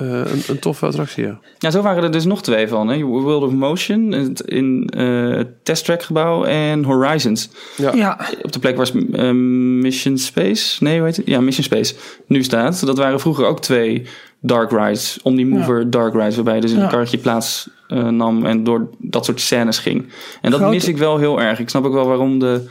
[0.00, 1.24] een, een toffe attractie.
[1.24, 1.38] Ja.
[1.58, 2.88] Ja, zo waren er dus nog twee van.
[2.88, 3.02] Hè?
[3.02, 7.50] World of Motion het- in eh, het Test Track gebouw en Horizons.
[7.76, 11.26] Ja, Op de plek waar Mission Space, nee hoe heet het?
[11.26, 11.94] Ja, Mission Space
[12.26, 12.86] nu staat.
[12.86, 14.06] Dat waren vroeger ook twee
[14.46, 15.18] dark rides.
[15.22, 16.82] Omnimover dark rides, waarbij je dus in Ja.
[16.84, 20.08] een karretje plaats eh, nam en door dat soort scènes ging.
[20.40, 21.58] En dat Grote- mis ik wel heel erg.
[21.58, 22.64] Ik snap ook wel waarom de,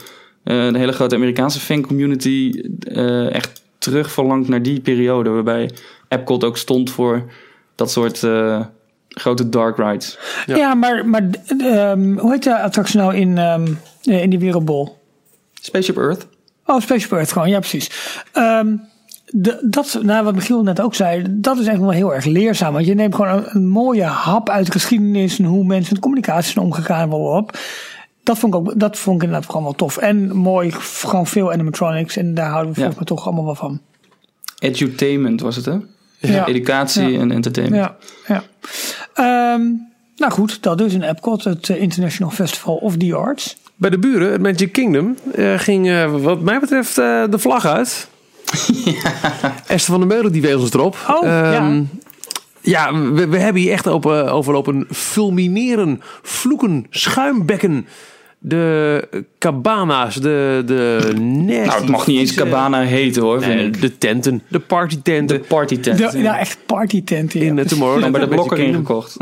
[0.43, 5.29] eh, de hele grote Amerikaanse fancommunity eh echt terug verlangt naar die periode.
[5.29, 5.69] Waarbij
[6.07, 7.23] Epcot ook stond voor
[7.75, 8.59] dat soort eh,
[9.07, 10.17] grote dark rides.
[10.45, 10.55] Ja.
[10.55, 10.73] ja.
[10.73, 13.67] maar, maar ehm, hoe heet de attractie nou in, ehm,
[14.03, 14.97] eh, in die wereldbol?
[15.61, 16.27] Spaceship Earth.
[16.65, 17.89] Oh, Spaceship Earth gewoon, ja precies.
[18.31, 18.75] Ehm,
[19.25, 22.73] de, dat, nou, wat Michiel net ook zei, dat is echt wel heel erg leerzaam.
[22.73, 26.01] Want je neemt gewoon een, een mooie hap uit de geschiedenis en hoe mensen met
[26.01, 27.09] communicatie zijn omgegaan.
[27.09, 27.57] wel op.
[28.23, 29.97] Dat vond ik ook, dat vond ik inderdaad gewoon wel tof.
[29.97, 32.17] En mooi, gewoon veel animatronics.
[32.17, 32.85] En daar houden we Ja.
[32.85, 33.81] volgens mij toch allemaal wel van.
[34.59, 35.77] Edutainment was het, hè?
[36.19, 36.45] Ja.
[36.47, 37.19] Educatie Ja.
[37.19, 37.83] en entertainment.
[37.83, 37.95] Ja,
[38.35, 38.43] ja.
[39.13, 39.61] Ehm,
[40.15, 43.57] nou goed, dat dus in Epcot, het eh, International Festival of the Arts.
[43.75, 47.65] Bij de buren, het Magic Kingdom, eh, ging eh, wat mij betreft eh, de vlag
[47.65, 48.07] uit.
[49.67, 50.97] Esther van der Meulen, die wees ons erop.
[51.09, 51.53] Oh, ja.
[51.53, 51.83] Ehm,
[52.61, 57.87] ja, we, we hebben hier echt op, overlopen fulmineren, vloeken, schuimbekken.
[58.45, 59.07] De
[59.39, 63.81] cabana's, de, de nasty, Nou, het mag niet eens cabana heten, hoor, vind Nee, ik.
[63.81, 65.37] de tenten, de partytenten.
[65.37, 66.11] De partytent.
[66.11, 67.33] De, ja, echt partytent.
[67.33, 68.01] in uh, Tomorrowland.
[68.01, 69.17] Dan bij de blokker ingekocht.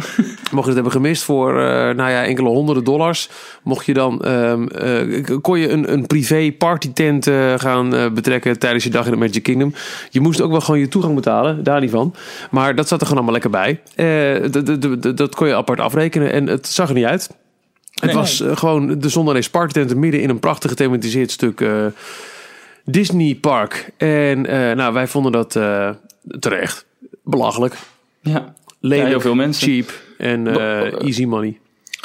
[0.51, 3.29] Mocht je het hebben gemist voor eh, nou ja, enkele honderden dollars,
[3.63, 8.59] mocht je dan, ehm, eh, kon je een, een privé partytent eh, gaan eh, betrekken
[8.59, 9.73] tijdens je dag in het Magic Kingdom.
[10.09, 12.15] Je moest ook wel gewoon je toegang betalen, daar niet van.
[12.51, 13.79] Maar dat zat er gewoon allemaal lekker bij.
[13.95, 17.29] Eh, dat kon je apart afrekenen en het zag er niet uit.
[17.91, 18.13] Het Nee.
[18.15, 21.85] was eh, gewoon de Zonderreis Partytent midden in een prachtig gethematiseerd stuk eh,
[22.85, 23.91] Disney Park.
[23.97, 25.51] En eh, nou, wij vonden dat
[26.39, 26.85] terecht.
[27.23, 27.75] Belachelijk.
[28.21, 28.53] Ja.
[28.79, 29.67] Lelijk, heel veel mensen.
[29.67, 30.47] cheap en
[30.99, 31.59] easy money.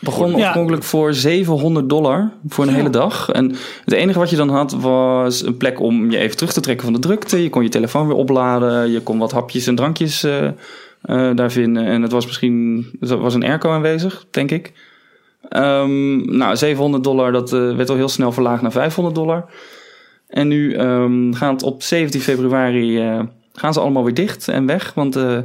[0.05, 0.37] Begon Ja.
[0.37, 3.31] oorspronkelijk voor 700 dollar voor een hele dag.
[3.31, 6.61] En het enige wat je dan had was een plek om je even terug te
[6.61, 7.43] trekken van de drukte.
[7.43, 8.91] Je kon je telefoon weer opladen.
[8.91, 10.21] Je kon wat hapjes en drankjes
[11.35, 11.85] daar vinden.
[11.85, 14.73] En het was misschien er was een airco aanwezig, denk ik.
[15.49, 19.45] Ehm, nou, 700 dollar, dat eh, werd al heel snel verlaagd naar 500 dollar.
[20.29, 23.21] En nu ehm, gaat het op 17 februari eh,
[23.53, 24.95] gaan ze allemaal weer dicht en weg.
[24.95, 25.39] Want eh,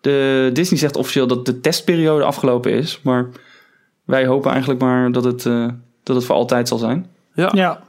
[0.00, 3.00] de Disney zegt officieel dat de testperiode afgelopen is.
[3.02, 3.28] Maar
[4.04, 5.68] wij hopen eigenlijk maar dat het, eh,
[6.02, 7.06] dat het voor altijd zal zijn.
[7.34, 7.50] Ja.
[7.54, 7.82] Ja.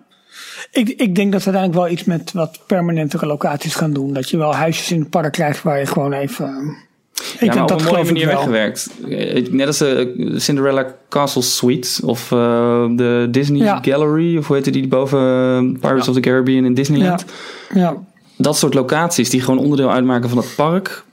[0.71, 4.13] Ik, ik denk dat ze uiteindelijk wel iets met wat permanentere locaties gaan doen.
[4.13, 6.77] Dat je wel huisjes in het park krijgt waar je gewoon even...
[7.13, 8.89] Ik ja, maar denk op dat een mooie manier weggewerkt.
[9.09, 12.37] Eh, Net als de Cinderella Castle Suite of eh,
[12.89, 13.79] de Disney Ja.
[13.81, 17.25] Gallery, of hoe heette die boven eh, Pirates of the Caribbean in Disneyland.
[17.73, 17.95] Ja, ja.
[18.37, 21.03] Dat soort locaties die gewoon onderdeel uitmaken van het park.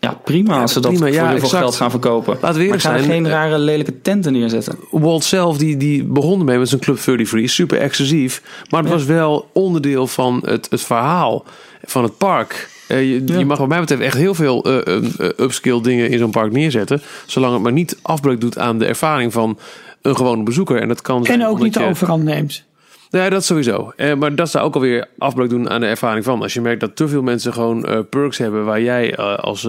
[0.00, 1.62] Ja, prima als ze dat prima, voor heel veel exact.
[1.62, 2.32] geld gaan verkopen.
[2.32, 4.78] Laten we maar eerlijk gaan zijn, geen eh, rare lelijke tenten neerzetten.
[4.90, 8.42] Walt zelf, die, die begon ermee met zijn Club 33, super exclusief.
[8.70, 11.44] Maar het was wel onderdeel van het, het verhaal
[11.84, 12.68] van het park.
[12.86, 13.38] Eh, je, Ja.
[13.38, 16.30] je mag wat mij betreft echt heel veel eh, eh, eh, upscale dingen in zo'n
[16.30, 17.00] park neerzetten.
[17.26, 19.58] Zolang het maar niet afbreuk doet aan de ervaring van
[20.02, 20.80] een gewone bezoeker.
[20.80, 22.64] En dat kan En ook niet de je- overhand neemt.
[23.10, 23.92] Ja, dat sowieso.
[23.96, 26.42] Eh, maar dat zou ook alweer afbreuk doen aan de ervaring van.
[26.42, 29.68] Als je merkt dat te veel mensen gewoon eh, perks hebben waar jij als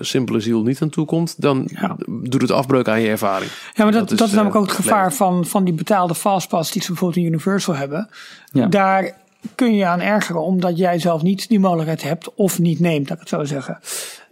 [0.00, 1.96] simpele ziel niet aan toe komt, dan Ja.
[2.22, 3.50] doet het afbreuk aan je ervaring.
[3.74, 6.14] Ja, maar dat, Dat dat is, is, namelijk ook het gevaar van, van die betaalde
[6.14, 8.08] fastpass die ze bijvoorbeeld in Universal hebben.
[8.52, 8.66] Ja.
[8.66, 9.12] Daar
[9.54, 13.18] kun je aan ergeren omdat jij zelf niet die mogelijkheid hebt of niet neemt, laat
[13.22, 13.78] ik het zo zeggen.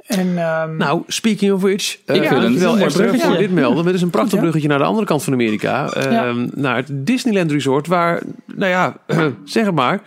[0.06, 1.98] En, ehm, Nou, speaking of which.
[2.06, 3.26] Ik Uh, vind het wel een bruggetje.
[3.26, 3.84] voor dit melden.
[3.84, 5.88] Dit is een prachtig bruggetje naar de andere kant van Amerika.
[5.88, 6.32] eh, Ja.
[6.54, 7.86] Naar het Disneyland Resort.
[7.86, 8.96] Waar, nou ja,
[9.44, 10.00] zeg het maar.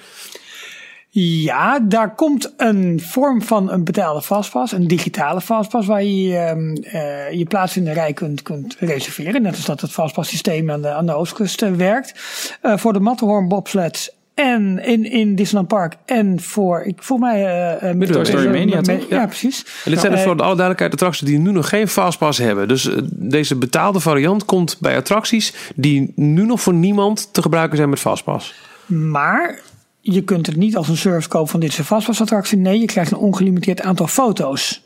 [1.16, 6.76] Ja, daar komt een vorm van een betaalde fastpass, een digitale fastpass, waar je ehm,
[6.96, 9.42] eh, je plaats in de rij kunt, kunt reserveren.
[9.42, 12.14] Net als dat het fastpass systeem aan de, aan de oostkust eh, werkt.
[12.62, 17.46] Eh, voor de Matterhorn bobsleds en in, in Disneyland Park en voor, ik voel mij...
[17.46, 18.80] eh, eh, met- Toy Story Mania?
[18.84, 19.26] Ja, Ja.
[19.26, 19.66] precies.
[19.86, 22.38] En dit zijn dus Eh, voor de alle duidelijkheid attracties die nu nog geen fastpass
[22.40, 22.68] hebben.
[22.68, 27.78] Dus eh, deze betaalde variant komt bij attracties die nu nog voor niemand te gebruiken
[27.78, 28.54] zijn met fastpass.
[28.86, 29.60] Maar
[30.02, 32.58] je kunt het niet als een service kopen van dit is een vastpasattractie.
[32.58, 34.82] Nee, je krijgt een ongelimiteerd aantal foto's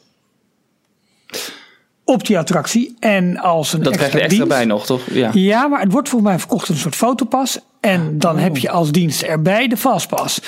[2.03, 2.95] op die attractie.
[2.99, 5.01] En als een Dat krijg je extra dienst- bij nog, toch?
[5.11, 5.29] Ja.
[5.33, 7.59] Ja, maar het wordt volgens mij verkocht als een soort fotopas.
[7.87, 10.41] En dan heb je als dienst erbij de fastpass.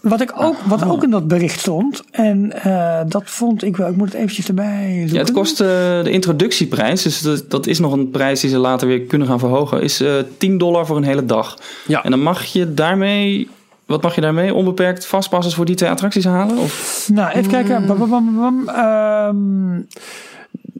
[0.00, 2.02] Wat, ik ook, wat ook in dat bericht stond.
[2.10, 3.88] En eh, dat vond ik wel.
[3.88, 5.14] Ik moet het eventjes erbij zoeken.
[5.14, 5.66] Ja, het kost eh,
[6.02, 9.38] de introductieprijs, dus dat, dat is nog een prijs die ze later weer kunnen gaan
[9.38, 11.58] verhogen, is eh 10 dollar voor een hele dag.
[11.86, 12.04] Ja.
[12.04, 13.48] En dan mag je daarmee,
[13.86, 14.54] wat mag je daarmee?
[14.54, 16.58] Onbeperkt vastpassers voor die twee attracties halen?
[16.58, 17.08] Of?
[17.12, 17.86] Nou, even kijken.
[17.86, 19.86] Bam, bam, bam, bam.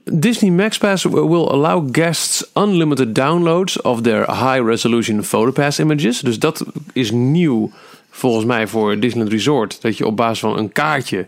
[0.05, 6.21] Disney Max Pass will allow guests unlimited downloads of their high-resolution PhotoPass images.
[6.21, 7.71] Dus dat is nieuw
[8.11, 9.83] volgens mij voor Disneyland Resort.
[9.83, 11.27] Dat je op basis van een kaartje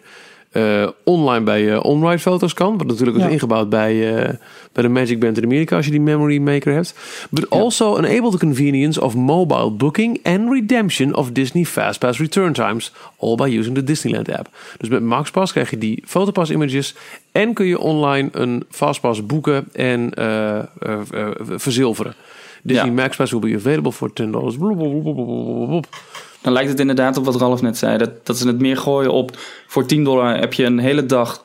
[0.54, 2.78] eh, online bij je onride foto's kan.
[2.78, 3.28] Wat natuurlijk is Ja.
[3.28, 4.34] ingebouwd bij, eh,
[4.72, 6.94] bij de Magic Band in Amerika als je die memory maker hebt.
[7.30, 12.92] But also enable the convenience of mobile booking and redemption of Disney FastPass return times.
[13.18, 14.48] All by using the Disneyland app.
[14.78, 16.94] Dus met MaxPass krijg je die fotopass images.
[17.32, 20.64] En kun je online een fastpass boeken en eh, eh,
[21.10, 22.14] eh, verzilveren.
[22.62, 22.92] Disney Ja.
[22.92, 24.56] MaxPass will be available for 10 dollars.
[26.44, 29.12] Dan lijkt het inderdaad op wat Ralf net zei, dat, dat ze het meer gooien
[29.12, 31.44] op voor 10 dollar heb je een hele dag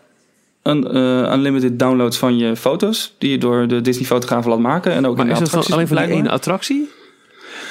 [0.64, 4.92] een eh, unlimited downloads van je foto's die je door de Disney fotografen laat maken
[4.92, 6.90] en ook Maar in is de dat alleen voor die ene attractie?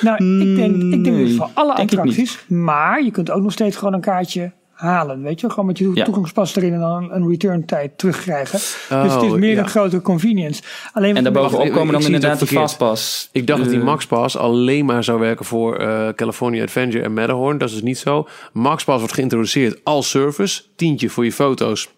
[0.01, 2.45] Nou, ik denk, ik denk Nee, dus voor alle attracties.
[2.47, 5.23] Maar je kunt ook nog steeds gewoon een kaartje halen.
[5.23, 6.05] Weet je, gewoon met je Ja.
[6.05, 8.59] toegangspas erin en dan een return tijd terugkrijgen.
[8.91, 9.59] Oh, dus het is meer ja.
[9.63, 10.63] een grote convenience.
[10.93, 12.61] Alleen En daarbovenop komen dan inderdaad verkeerd.
[12.61, 13.29] fastpass.
[13.33, 17.15] Ik dacht dat die Eh, MaxPass alleen maar zou werken voor eh, California Adventure en
[17.15, 17.59] Matterhorn.
[17.59, 18.27] Dat is dus niet zo.
[18.53, 20.63] MaxPass wordt geïntroduceerd als service.
[20.77, 21.89] Tientje voor je foto's.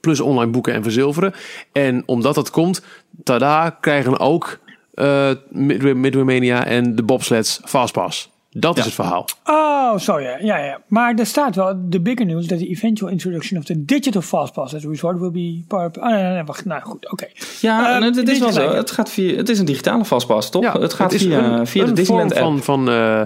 [0.00, 1.34] Plus online boeken en verzilveren.
[1.72, 2.82] En omdat dat komt,
[3.24, 4.58] tada, krijgen ook
[4.94, 8.30] eh Midway, Midway Mania en de bobsleds Fastpass.
[8.60, 8.84] Dat is Ja.
[8.86, 9.24] het verhaal.
[9.44, 10.36] Oh, zo ja.
[10.40, 10.80] ja, ja.
[10.86, 14.74] Maar er staat wel de bigger news that the eventual introduction of the digital fastpass
[14.74, 15.98] at the resort will be part.
[15.98, 16.64] Oh, nee, nee, nee, wacht.
[16.64, 17.26] Nou goed, oké.
[17.60, 18.70] Ja, Eh, en het, is wel zo.
[18.74, 20.72] Het, gaat via, het is een digitale fastpass, toch?
[20.72, 22.42] het gaat via, een- via de Disneyland app.
[22.42, 23.20] van, van eh,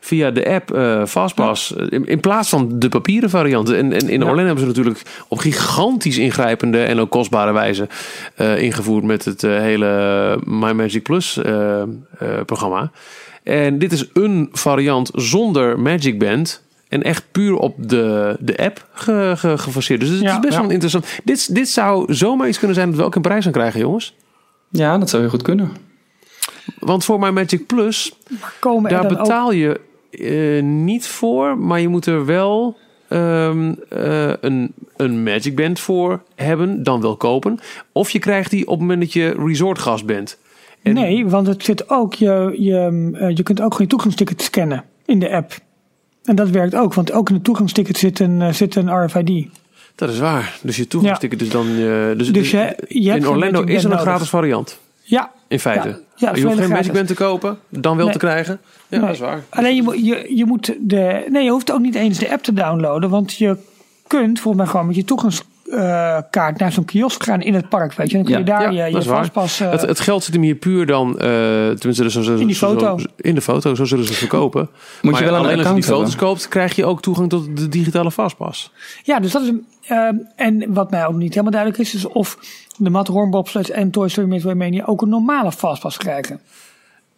[0.00, 1.72] via de app eh, Fastpass.
[1.72, 3.70] In, in plaats van de papieren variant.
[3.70, 4.26] En, en in Ja.
[4.26, 7.88] Orlando hebben ze natuurlijk op gigantisch ingrijpende en ook kostbare wijze
[8.34, 9.86] eh, ingevoerd met het eh, hele
[10.44, 11.86] My Magic Plus eh, eh,
[12.46, 12.90] programma.
[13.48, 16.66] En dit is een variant zonder Magic Band.
[16.88, 20.00] En echt puur op de, de app ge, ge- gefaseerd.
[20.00, 20.60] Dus het Ja, is best ja.
[20.60, 21.06] wel interessant.
[21.24, 24.14] Dit, dit zou zomaar iets kunnen zijn dat we ook een prijs gaan krijgen, jongens.
[24.70, 25.70] Ja, dat zou heel goed kunnen.
[26.78, 28.12] Want voor My Magic Plus
[28.60, 29.80] Komen daar ook betaal je
[30.10, 32.76] eh, niet voor, maar je moet er wel
[33.08, 37.58] ehm, eh, een, een Magic Band voor hebben, dan wel kopen.
[37.92, 40.38] Of je krijgt die op het moment dat je resortgast bent.
[40.88, 44.42] En- Nee, want het zit ook, je, je, eh, je kunt ook gewoon je toegangsticket
[44.42, 45.52] scannen in de app.
[46.24, 49.46] En dat werkt ook, want ook in het toegangsticket zit een, eh, zit een RFID.
[49.94, 50.58] Dat is waar.
[50.62, 51.66] Dus je toegangsticket is dan...
[51.68, 51.74] eh,
[52.16, 54.78] dus Dus je- in Orlando is er een gratis variant.
[55.02, 55.30] Ja.
[55.48, 55.88] In feite.
[55.88, 56.92] Ja, ja, je hoeft geen Magic.
[56.92, 58.12] Band te kopen, dan wel Nee.
[58.12, 58.58] te krijgen.
[58.88, 59.00] Ja, Nee.
[59.06, 59.42] dat is waar.
[59.48, 61.26] Alleen je, je, je moet de.
[61.30, 63.10] Nee, je hoeft ook niet eens de app te downloaden.
[63.10, 63.56] Want je
[64.06, 65.04] kunt volgens mij gewoon met je
[65.70, 67.92] toegangskaart naar zo'n kiosk gaan in het park.
[67.94, 68.16] Weet je.
[68.16, 69.60] Dan kun je Ja, daar ja, je, je vastpas.
[69.60, 71.26] eh, Het, het geld zit hem hier puur dan, eh,
[71.68, 72.98] tenminste zo, zo, In die foto.
[72.98, 74.60] zo- in de foto, zo zullen ze het verkopen.
[74.60, 74.70] Moet
[75.02, 76.26] je Maar wel een alleen als je die foto's hebben.
[76.28, 78.72] koopt, krijg je ook toegang tot de digitale vastpas.
[79.02, 79.48] Ja, dus dat is.
[79.48, 82.38] een- ehm, en wat mij ook niet helemaal duidelijk is, is of
[82.76, 86.40] de Matterhorn Bobsleds en Toy Story Midway Mania ook een normale fastpass krijgen.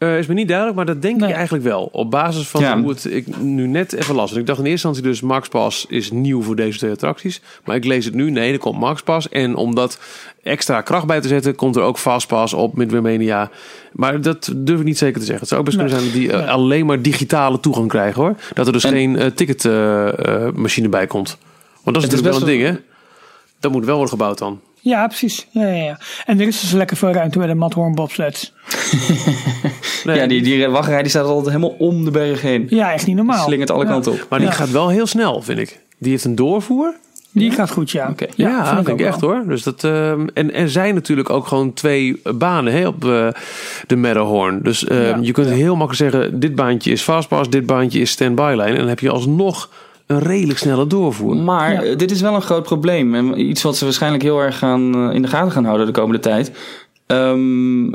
[0.00, 1.28] Eh, is me niet duidelijk, maar dat denk Nee.
[1.28, 1.88] ik eigenlijk wel.
[1.92, 2.80] Op basis van Ja.
[2.80, 4.28] hoe het ik nu net even las.
[4.28, 7.40] Want ik dacht in eerste instantie dus Max Pass is nieuw voor deze twee attracties.
[7.64, 9.28] Maar ik lees het nu, nee, er komt Max Pass.
[9.28, 9.98] En om dat
[10.42, 13.50] extra kracht bij te zetten, komt er ook Fastpass op Midway Mania.
[13.92, 15.40] Maar dat durf ik niet zeker te zeggen.
[15.40, 15.86] Het zou ook best Nee.
[15.86, 16.54] kunnen zijn dat die eh, Nee.
[16.54, 18.34] alleen maar digitale toegang krijgen hoor.
[18.54, 21.38] Dat er dus En- geen ticketmachine bij komt.
[21.82, 22.88] Want dat is Het is natuurlijk wel een ding hè.
[23.60, 24.60] Dat moet wel worden gebouwd dan.
[24.80, 25.46] Ja, precies.
[25.50, 25.98] Ja, ja, ja.
[26.26, 28.52] En er is dus lekker veel ruimte bij de Matterhorn Bobsleds.
[30.04, 32.66] Nee, Ja, die, die wachtrij die staat altijd helemaal om de berg heen.
[32.70, 33.44] Ja, echt niet normaal.
[33.44, 33.90] Slingert alle Ja.
[33.90, 34.26] kanten op.
[34.28, 34.54] Maar die Ja.
[34.54, 35.80] gaat wel heel snel, vind ik.
[35.98, 36.94] Die heeft een doorvoer.
[37.32, 38.14] Die gaat goed, ja.
[38.36, 39.30] Ja, vind vind ik, ook echt wel.
[39.30, 39.42] hoor.
[39.46, 43.28] Dus dat, ehm, en er zijn natuurlijk ook gewoon twee banen hè, op eh,
[43.86, 44.60] de Matterhorn.
[44.62, 45.18] Dus ehm, Ja.
[45.20, 48.62] je kunt heel makkelijk zeggen: dit baantje is fastpass, dit baantje is standby line.
[48.70, 49.68] En dan heb je alsnog
[50.10, 51.36] een redelijk snelle doorvoer.
[51.36, 51.82] Maar Ja.
[51.82, 53.14] eh, dit is wel een groot probleem.
[53.14, 55.92] En iets wat ze waarschijnlijk heel erg gaan, eh, in de gaten gaan houden de
[55.92, 56.52] komende tijd.
[57.06, 57.92] Ehm,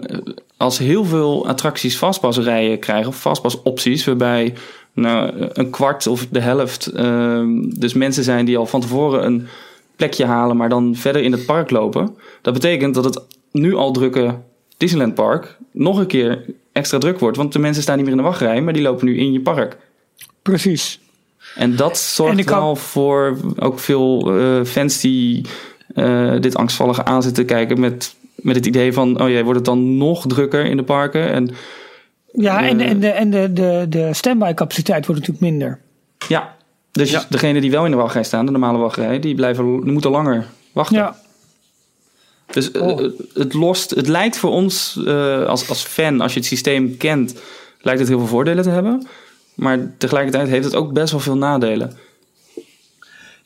[0.58, 4.54] als heel veel attracties vastpasrijen krijgen, of vastpasopties, waarbij
[4.93, 7.49] nou, een kwart of de helft ehm,
[7.80, 9.47] dus mensen zijn die al van tevoren een
[9.95, 12.15] plekje halen, maar dan verder in het park lopen.
[12.41, 14.36] Dat betekent dat het nu al drukke
[14.78, 17.38] Disneyland Park nog een keer extra druk wordt.
[17.38, 19.41] Want de mensen staan niet meer in de wachtrij, maar die lopen nu in je
[19.41, 19.78] park.
[20.41, 20.99] Precies.
[21.56, 25.46] En dat zorgt En wel voor ook veel eh, fans die
[25.96, 29.65] eh, dit angstvallig aan zitten kijken met, met het idee van, oh jee, wordt het
[29.65, 31.32] dan nog drukker in de parken?
[31.32, 31.50] En
[32.34, 32.89] Ja, en, de, Eh.
[32.89, 35.80] en, de, en de, de, de standby capaciteit wordt natuurlijk minder.
[36.28, 36.56] ja,
[36.91, 37.26] dus Ja.
[37.30, 40.46] degenen die wel in de wachtrij staan, de normale wachtrij, die, blijven, die moeten langer
[40.72, 40.98] wachten.
[40.98, 41.15] Ja,
[42.52, 42.98] Dus Oh.
[43.34, 47.36] het, lost, het lijkt voor ons eh, als, als fan, als je het systeem kent,
[47.82, 49.08] lijkt het heel veel voordelen te hebben.
[49.56, 51.91] Maar tegelijkertijd heeft het ook best wel veel nadelen.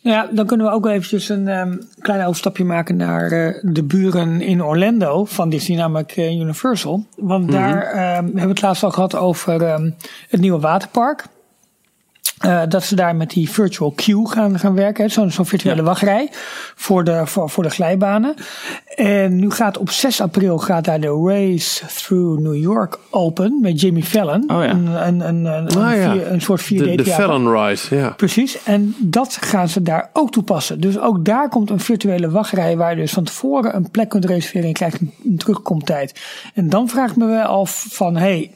[0.01, 3.83] Nou ja, dan kunnen we ook eventjes een ehm, klein overstapje maken naar eh, de
[3.83, 7.05] buren in Orlando van Disney, namelijk eh, Universal.
[7.15, 9.91] Want daar ehm, hebben we het laatst al gehad over ehm,
[10.29, 11.25] het nieuwe waterpark.
[12.39, 15.11] Eh, dat ze daar met die virtual queue gaan, gaan werken.
[15.11, 15.83] Zo'n zo'n virtuele Ja.
[15.83, 16.29] wachtrij
[16.75, 18.33] voor de, voor, voor de glijbanen.
[18.95, 23.81] En nu gaat op 6 april gaat daar de Race Through New York open met
[23.81, 24.43] Jimmy Fallon.
[24.51, 24.69] Oh ja.
[24.69, 26.11] een, een, een, een, Ah ja.
[26.11, 27.05] vier- een soort 4D De, de.
[27.05, 28.09] Fallon Ride, ja.
[28.09, 30.79] Precies, en dat gaan ze daar ook toepassen.
[30.81, 34.25] Dus ook daar komt een virtuele wachtrij waar je dus van tevoren een plek kunt
[34.25, 36.19] reserveren en je krijgt een, een terugkomtijd.
[36.53, 38.51] En dan vraag ik me wel af van, hey,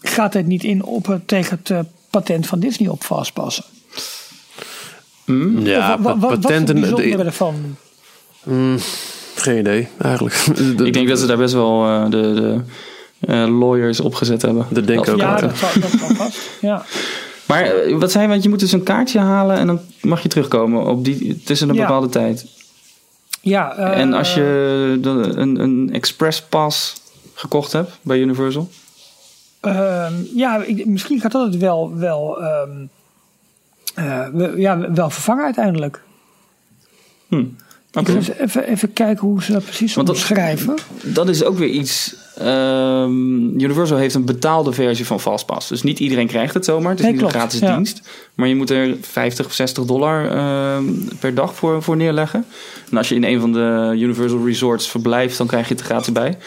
[0.00, 1.78] gaat het niet in op het, tegen het eh,
[2.10, 3.64] patent van Disney op vastpassen?
[5.58, 6.80] Ja, Of wa- wa- wat, is het patenten.
[6.80, 7.76] bijzondere ervan?
[9.34, 10.34] Geen idee, eigenlijk.
[10.76, 12.60] De, Ik denk dat ze daar best wel eh, de, de
[13.20, 14.66] eh, lawyers opgezet hebben.
[14.70, 16.38] Dat denk ik ook Ja, dat vast.
[16.60, 16.84] Ja.
[17.46, 20.22] Maar eh, wat zei je, want je moet dus een kaartje halen en dan mag
[20.22, 21.80] je terugkomen op die, tussen een Ja.
[21.86, 22.46] bepaalde tijd.
[23.40, 26.94] Ja, eh, en als je de, een, een express pass
[27.34, 28.68] gekocht hebt bij Universal.
[29.60, 32.70] Ehm, ja, ik- misschien gaat dat het wel, wel, ehm,
[33.94, 36.02] eh, ja, wel vervangen uiteindelijk.
[37.28, 37.44] Hm.
[37.92, 40.74] Ik ga eens even, even kijken hoe ze dat precies Want dat- omschrijven.
[41.02, 42.16] Dat is ook weer iets.
[42.36, 45.68] ehm, Universal heeft een betaalde versie van Fastpass.
[45.68, 46.90] Dus niet iedereen krijgt het zomaar.
[46.90, 47.74] Het is Nee, niet een gratis ja.
[47.74, 48.08] dienst.
[48.34, 50.22] Maar je moet er 50 of 60 dollar
[51.18, 52.44] per dag voor, voor neerleggen.
[52.90, 55.88] En als je in een van de Universal Resorts verblijft, dan krijg je het er
[55.88, 56.38] gratis bij.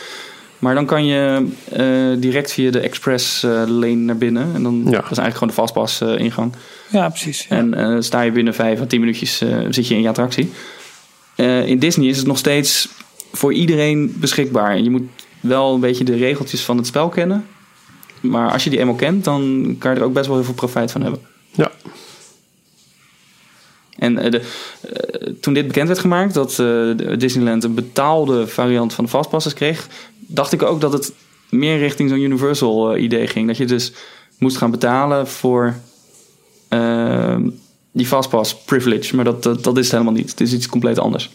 [0.62, 4.52] Maar dan kan je eh, direct via de Express eh, lane naar binnen.
[4.56, 4.92] En dan Ja.
[5.02, 6.54] dat is eigenlijk gewoon de Fastpass eh, ingang.
[6.92, 7.46] Ja, precies.
[7.50, 7.56] Ja.
[7.58, 10.52] En eh, sta je binnen 5 à 10 minuutjes eh, zit je in je attractie.
[11.36, 12.90] Eh, in Disney is het nog steeds
[13.32, 14.72] voor iedereen beschikbaar.
[14.72, 15.08] En je moet
[15.40, 17.46] wel een beetje de regeltjes van het spel kennen.
[18.20, 20.54] Maar als je die eenmaal kent, dan kan je er ook best wel heel veel
[20.54, 21.20] profijt van hebben.
[21.52, 21.72] Ja.
[23.98, 24.42] En de,
[25.42, 29.88] toen dit bekend werd gemaakt, dat eh, Disneyland een betaalde variant van de Fastpasses kreeg,
[30.34, 31.14] dacht ik ook dat het
[31.50, 33.48] meer richting zo'n Universal eh, idee ging.
[33.48, 33.94] Dat je dus
[34.38, 35.76] moest gaan betalen voor
[36.68, 37.38] eh,
[37.92, 39.16] die Fastpass privilege.
[39.16, 40.30] Maar dat, dat, dat is het helemaal niet.
[40.30, 41.30] Het is iets compleet anders.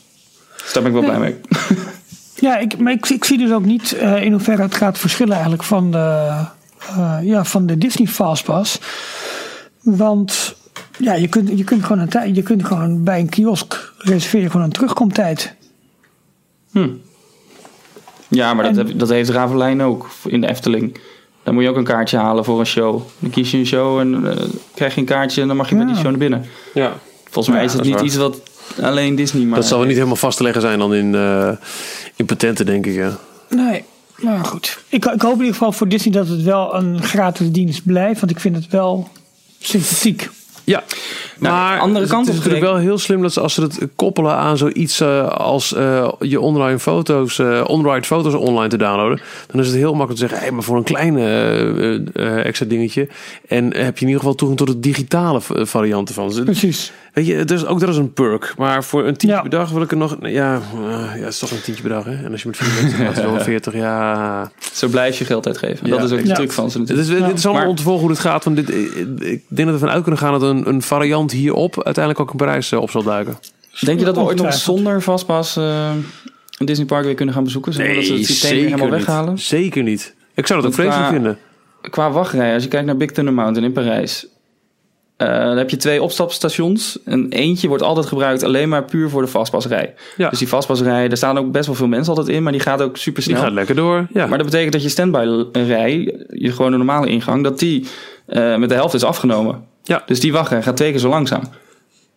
[0.62, 1.36] Dus daar ben ik wel blij mee.
[2.40, 5.32] Ja, ik, maar ik, ik zie dus ook niet eh, in hoeverre het gaat verschillen
[5.32, 6.30] eigenlijk van de,
[6.78, 8.80] eh, ja, van de Disney Fastpass.
[9.82, 10.54] Want
[10.98, 14.50] ja, je kunt, je kunt gewoon een tijd, je kunt gewoon bij een kiosk reserveren
[14.50, 15.54] gewoon een terugkomtijd.
[16.70, 16.88] Hm.
[18.28, 20.98] Ja, maar dat, heb, dat heeft Ravelijn ook in de Efteling.
[21.42, 23.02] Dan moet je ook een kaartje halen voor een show.
[23.18, 25.76] Dan kies je een show en eh, krijg je een kaartje en dan mag je
[25.76, 26.44] bij die show naar binnen.
[26.74, 26.92] Ja.
[27.24, 28.04] Volgens mij Ja, is het niet waar.
[28.04, 28.40] iets wat
[28.82, 29.58] alleen Disney maar...
[29.58, 31.48] Dat zal wel niet helemaal vast te leggen zijn dan in, eh,
[32.16, 32.94] in patenten, denk ik.
[32.94, 33.16] Ja.
[33.48, 33.84] Nee,
[34.16, 34.78] maar goed.
[34.88, 38.20] Ik, ik hoop in ieder geval voor Disney dat het wel een gratis dienst blijft.
[38.20, 39.08] Want ik vind het wel
[39.60, 40.28] sympathiek.
[40.66, 40.82] Ja,
[41.38, 43.62] Nou, maar andere het kant is op natuurlijk wel heel slim dat ze als ze
[43.62, 48.76] het koppelen aan zoiets eh, als eh, je online foto's, eh onride foto's online te
[48.76, 51.18] downloaden, dan is het heel makkelijk te zeggen, hey, maar voor een klein
[52.44, 53.08] extra dingetje
[53.48, 56.28] en heb je in ieder geval toegang tot de digitale v- variant ervan.
[56.28, 56.92] Dus, Precies.
[57.16, 59.40] Weet je, dus ook dat is een perk, maar voor een tientje Ja.
[59.40, 61.92] per dag wil ik er nog, ja, eh, ja, het is toch een tientje per
[61.92, 62.24] dag, hè?
[62.24, 64.50] En als je met vier mensen gaat, is het wel 40, ja.
[64.72, 65.86] Zo blijf je geld uitgeven.
[65.88, 66.34] Ja, dat is ook de ja.
[66.34, 67.18] truc van ze Het natuurlijk.
[67.20, 68.44] is, het is allemaal Maar- om te volgen hoe het gaat.
[68.44, 68.68] Want dit,
[69.20, 72.46] ik denk dat we vanuit kunnen gaan dat een, een variant hierop uiteindelijk ook een
[72.46, 73.38] prijs eh, op zal duiken.
[73.80, 75.90] Denk je dat we ooit nog zonder vastpas eh
[76.58, 77.72] een Disney Park weer kunnen gaan bezoeken?
[77.72, 78.94] Zonder dat ze het systeem helemaal niet.
[78.94, 79.38] weghalen?
[79.38, 80.14] Zeker niet.
[80.34, 81.38] Ik zou dat ook vreselijk qua- vinden.
[81.90, 84.26] Qua wachtrij, als je kijkt naar Big Thunder Mountain in Parijs.
[85.16, 86.98] Eh, dan heb je twee opstapstations.
[87.04, 89.94] En eentje wordt altijd gebruikt alleen maar puur voor de vastpasrij.
[90.16, 90.30] Ja.
[90.30, 92.42] Dus die vastpasrij, daar staan ook best wel veel mensen altijd in.
[92.42, 93.44] Maar die gaat ook super Die snel.
[93.44, 94.06] gaat lekker door.
[94.12, 94.26] Ja.
[94.26, 97.86] Maar dat betekent dat je standby rij, je gewoon de normale ingang, dat die
[98.26, 99.64] eh, met de helft is afgenomen.
[99.82, 100.02] Ja.
[100.06, 101.42] Dus die wachtrij gaat twee keer zo langzaam.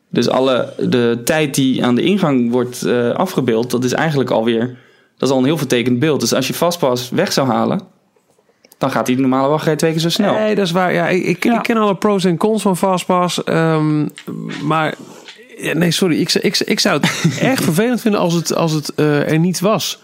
[0.09, 4.77] Dus alle, de tijd die aan de ingang wordt eh, afgebeeld, dat is eigenlijk alweer,
[5.17, 6.19] dat is al een heel vertekend beeld.
[6.19, 7.81] Dus als je vastpas weg zou halen,
[8.79, 10.33] dan gaat die normale wachtrij twee keer zo snel.
[10.33, 10.93] Nee, dat is waar.
[10.93, 11.55] Ja, ik, ik, Ja.
[11.57, 13.43] ik ken alle pros en cons van Fastpass.
[13.43, 14.07] ehm,
[14.63, 14.93] maar
[15.73, 16.19] nee, sorry.
[16.19, 17.11] Ik, ik, ik zou het
[17.41, 19.99] echt vervelend vinden als het, als het eh, er niet was.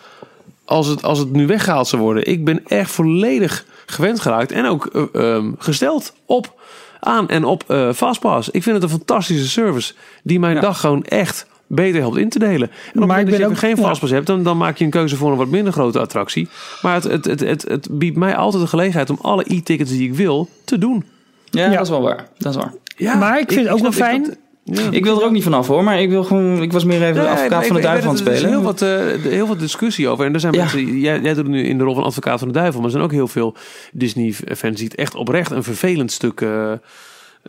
[0.65, 2.25] Als het, als het nu weggehaald zou worden.
[2.27, 4.51] Ik ben echt volledig gewend geraakt.
[4.51, 6.53] En ook eh, ehm, gesteld op
[6.99, 8.49] aan en op eh Fastpass.
[8.49, 9.93] Ik vind het een fantastische service.
[10.23, 10.61] Die mijn Ja.
[10.61, 12.69] dag gewoon echt beter helpt in te delen.
[12.93, 13.87] En op Maar het ik dat je ben even ook- geen ja.
[13.89, 16.47] Fastpass hebt, dan, dan maak je een keuze voor een wat minder grote attractie.
[16.81, 20.07] Maar het, het, het, het, het biedt mij altijd de gelegenheid om alle e-tickets die
[20.09, 21.03] ik wil te doen.
[21.49, 21.71] Ja, Ja.
[21.71, 22.27] dat is wel waar.
[22.37, 22.73] Dat is waar.
[22.97, 24.37] Ja, Maar ik vind het ook wel fijn.
[24.63, 24.81] ja.
[24.91, 27.13] Ik wil er ook niet vanaf hoor, maar ik wil gewoon, ik was meer even
[27.13, 28.55] de Nee, advocaat van de duivel aan het Er is spelen.
[28.57, 30.25] heel wat, eh, heel wat discussie over.
[30.25, 30.59] En er zijn Ja.
[30.59, 32.75] mensen, jij, jij doet het nu in de rol van advocaat van de duivel.
[32.75, 33.55] Maar er zijn ook heel veel
[33.93, 36.71] Disney-fans die het echt oprecht een vervelend stuk eh,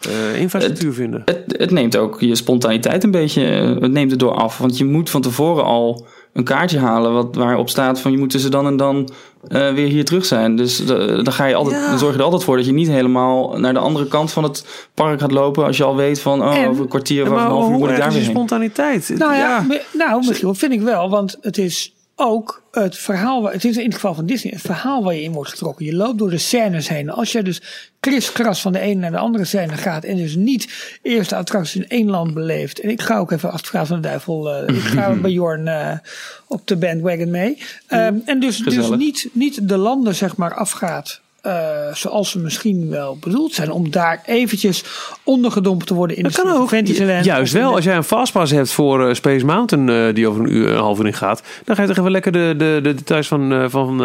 [0.01, 1.23] eh, infrastructuur vinden.
[1.25, 4.59] Het, het neemt ook je spontaniteit een beetje, eh, het neemt het door af.
[4.59, 8.31] Want je moet van tevoren al een kaartje halen wat, waarop staat van je moet
[8.31, 9.09] tussen dan en dan
[9.49, 10.57] eh, weer hier terug zijn.
[10.57, 11.89] Dus eh, dan, ga je altijd, Ja.
[11.89, 14.43] dan zorg je er altijd voor dat je niet helemaal naar de andere kant van
[14.43, 15.65] het park gaat lopen.
[15.65, 17.79] Als je al weet van oh, En- over een kwartier of Ja, een half uur
[17.79, 19.15] moet ik daar is weer spontaniteit?
[19.19, 21.11] Nou ja, me- nou Michiel, vind ik wel.
[21.11, 24.63] Want het is ook het verhaal, waar- het is in het geval van Disney, het
[24.63, 25.85] verhaal waar je in wordt getrokken.
[25.85, 27.11] Je loopt door de scènes heen.
[27.11, 27.63] Als je dus
[28.01, 31.81] kriskras van de ene naar de andere scène gaat en dus niet eerst de attractie
[31.83, 32.81] in één land beleeft.
[32.81, 35.99] En ik ga ook even advocaat van de duivel, eh, ik ga bij Jorn eh,
[36.47, 37.59] op de bandwagon mee.
[37.87, 41.21] Ehm, en dus, dus niet, niet de landen zeg maar afgaat.
[41.47, 43.71] Eh, zoals ze misschien wel bedoeld zijn.
[43.71, 44.85] Om daar eventjes
[45.23, 46.69] ondergedompeld te worden in Dat de kan ook.
[46.69, 47.25] Fantasyland.
[47.25, 47.75] Juist wel.
[47.75, 50.79] Als jij een fastpass hebt voor eh, Space Mountain, eh, die over een, uur, een
[50.79, 53.71] half uur in gaat, dan ga je toch even lekker de, de, de details van,
[53.71, 54.03] van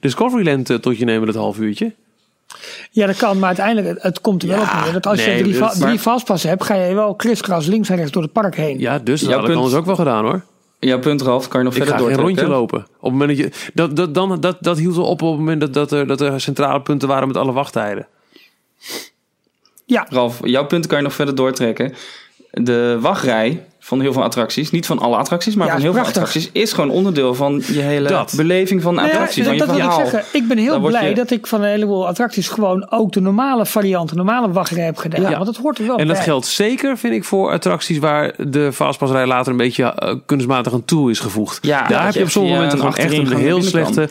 [0.00, 1.92] Discoveryland tot je nemen, dat half uurtje.
[2.90, 4.92] Ja, dat kan, maar uiteindelijk, het, het komt er wel Ja, op neer.
[4.92, 7.88] Dat als nee, je drie, va- maar- drie vastpassen hebt, ga je wel kriskras links
[7.88, 8.78] en rechts door het park heen.
[8.78, 10.42] Ja, dus dat had ik punt- anders ook wel gedaan hoor.
[10.78, 12.44] Jouw punt, Ralf, kan je nog Ik verder ga geen doortrekken.
[12.44, 12.78] rondje lopen.
[12.96, 15.38] Op het moment dat je, dat, dat, dan, dat, dat hield wel op op het
[15.38, 18.06] moment dat, dat, er, dat er centrale punten waren met alle wachttijden.
[19.84, 21.94] Ja, Ralf, jouw punt kan je nog verder doortrekken.
[22.62, 26.02] De wachtrij van heel veel attracties, niet van alle attracties, maar Ja, van heel veel
[26.04, 28.32] attracties, is gewoon onderdeel van je hele Dat.
[28.36, 30.06] beleving van de ja, attractie, dat, van je dat wil ik verhaal.
[30.10, 30.38] zeggen.
[30.40, 33.20] Ik ben heel Dan blij je- dat ik van een heleboel attracties gewoon ook de
[33.20, 35.20] normale variant, de normale wachtrij heb gedaan.
[35.20, 35.30] Ja.
[35.32, 36.24] Want dat hoort er wel En dat bij.
[36.24, 40.84] geldt zeker, vind ik, voor attracties waar de fastpassrij later een beetje eh, kunstmatig aan
[40.84, 41.58] toe is gevoegd.
[41.66, 44.08] Ja, Daar heb je op sommige momenten gewoon echt een heel slechte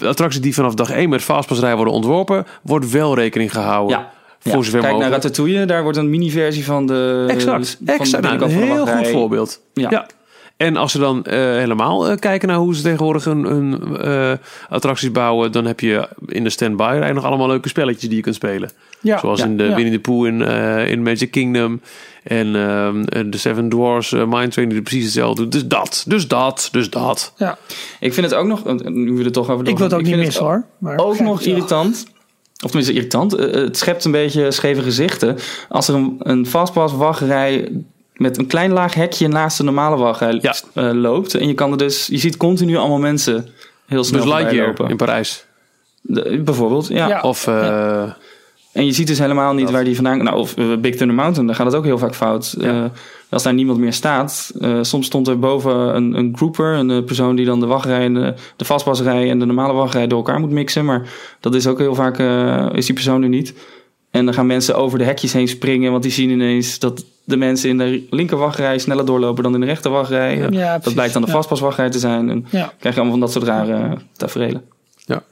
[0.00, 3.98] attractie die vanaf dag 1 met fastpassrij worden ontworpen, wordt wel rekening gehouden.
[3.98, 4.12] Ja.
[4.44, 4.62] Voor Ja.
[4.62, 5.10] zover Kijk naar.
[5.10, 8.22] Ratatouille, daar wordt een mini-versie van de Exact, van exact.
[8.22, 9.60] de Nou, binnenkant een van de heel goed voorbeeld.
[9.72, 9.90] Ja.
[9.90, 10.06] Ja.
[10.56, 14.32] En als ze dan eh, helemaal eh, kijken naar hoe ze tegenwoordig hun, hun eh,
[14.68, 18.22] attracties bouwen, dan heb je in de standby rij nog allemaal leuke spelletjes die je
[18.22, 18.70] kunt spelen.
[19.00, 19.18] Ja.
[19.18, 19.44] Zoals Ja.
[19.46, 19.74] in de Ja.
[19.74, 21.80] Winnie the Pooh in, eh, in Magic Kingdom.
[22.22, 25.52] En ehm, en de Seven Dwarfs uh, Mind Train die precies hetzelfde doet.
[25.52, 27.32] Dus dat, dus dat, dus dat.
[27.36, 27.58] Ja.
[28.00, 30.16] Ik vind het ook nog, nu we er toch over Ik wil het ook niet
[30.16, 30.64] missen hoor.
[30.78, 32.06] Maar Ook nog irritant.
[32.54, 33.34] Of tenminste irritant.
[33.34, 35.36] eh, Het schept een beetje scheve gezichten.
[35.68, 37.72] Als er een, een fastpass wachtrij
[38.14, 40.54] met een klein laag hekje naast de normale wachtrij Ja.
[40.74, 41.34] eh, loopt.
[41.34, 43.48] En je kan er dus, je ziet continu allemaal mensen
[43.86, 44.88] heel snel Dus Lightyear lopen.
[44.88, 45.44] in Parijs.
[46.00, 47.08] De- bijvoorbeeld, ja.
[47.08, 47.20] Ja.
[47.20, 48.10] Of eh,
[48.74, 50.24] En je ziet dus helemaal niet waar die vandaan...
[50.24, 52.54] Nou, of eh, Big Thunder Mountain, daar gaat het ook heel vaak fout.
[52.58, 52.84] Ja.
[52.84, 52.90] Eh,
[53.28, 54.52] als daar niemand meer staat.
[54.60, 58.14] eh, soms stond er boven een, een grouper, een persoon die dan de wachtrij, en
[58.14, 60.84] de, de vastpasrij en de normale wachtrij door elkaar moet mixen.
[60.84, 61.08] Maar
[61.40, 62.18] dat is ook heel vaak,
[62.74, 63.54] is die persoon er niet.
[64.10, 67.36] En dan gaan mensen over de hekjes heen springen, want die zien ineens dat de
[67.36, 70.46] mensen in de linker wachtrij sneller doorlopen dan in de rechter wachtrij.
[70.50, 72.30] Ja, dat blijkt dan de vastpaswachtrij te zijn.
[72.30, 72.72] En Ja.
[72.78, 74.62] krijg je allemaal van dat soort rare tafereelen.
[74.96, 75.22] Ja.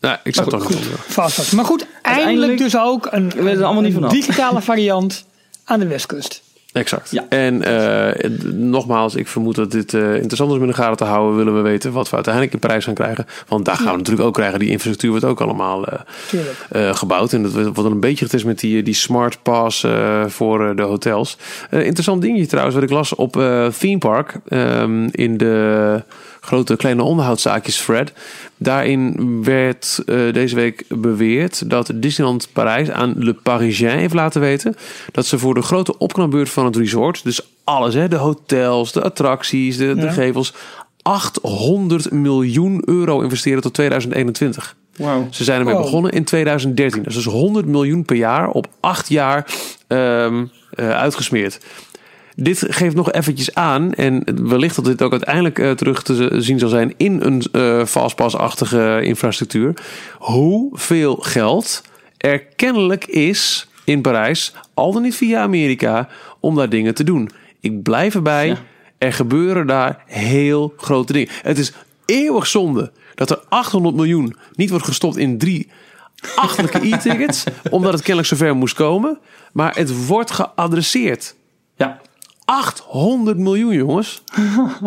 [0.00, 1.52] Nou, ik zat Maar toch goed, Vast vast.
[1.52, 4.12] Maar goed, eindelijk dus ook een, er allemaal niet een vanaf.
[4.12, 5.24] digitale variant
[5.64, 6.42] aan de westkust.
[6.72, 7.10] Exact.
[7.10, 7.24] Ja.
[7.28, 11.04] En eh, nogmaals, ik vermoed dat dit eh, interessant is om in de gaten te
[11.04, 11.36] houden.
[11.36, 13.26] Willen we weten wat we uiteindelijk in prijs gaan krijgen.
[13.48, 14.58] Want daar gaan we natuurlijk ook krijgen.
[14.58, 16.00] Die infrastructuur wordt ook allemaal eh,
[16.70, 17.32] eh, gebouwd.
[17.32, 20.82] En dat wordt wat een beetje getest met die, die smart pass eh, voor de
[20.82, 21.36] hotels.
[21.70, 24.34] Eh, interessant dingetje trouwens, wat ik las op eh Theme Park.
[24.48, 26.02] ehm, in de
[26.40, 28.12] grote kleine onderhoudszaakjes Fred.
[28.58, 34.74] Daarin werd eh, deze week beweerd dat Disneyland Parijs aan Le Parisien heeft laten weten
[35.12, 39.02] dat ze voor de grote opknapbeurt van het resort, dus alles, hè, de hotels, de
[39.02, 40.54] attracties, de, gevels,
[41.02, 44.76] 800 miljoen euro investeren tot 2021.
[44.96, 45.26] Wauw.
[45.30, 45.82] Ze zijn ermee Wow.
[45.82, 47.02] begonnen in 2013.
[47.02, 49.46] Dus dat is 100 miljoen per jaar op acht jaar
[49.86, 50.44] ehm,
[50.74, 51.60] eh, uitgesmeerd.
[52.40, 56.58] Dit geeft nog eventjes aan, en wellicht dat dit ook uiteindelijk eh, terug te zien
[56.58, 59.74] zal zijn in een eh fastpass-achtige infrastructuur,
[60.18, 61.82] hoeveel geld
[62.16, 66.08] er kennelijk is in Parijs, al dan niet via Amerika,
[66.40, 67.30] om daar dingen te doen.
[67.60, 68.56] Ik blijf erbij, Ja.
[68.98, 71.28] er gebeuren daar heel grote dingen.
[71.42, 71.72] Het is
[72.04, 75.68] eeuwig zonde dat er 800 miljoen niet wordt gestopt in drie
[76.36, 79.18] achterlijke e-tickets, omdat het kennelijk zover moest komen.
[79.52, 81.36] Maar het wordt geadresseerd.
[82.48, 82.54] Ja.
[82.54, 84.22] 800 miljoen, jongens.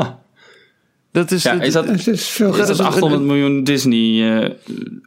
[1.11, 2.69] Dat is, ja, is dat, is veel dat geld.
[2.69, 4.49] is 800 miljoen Disney eh,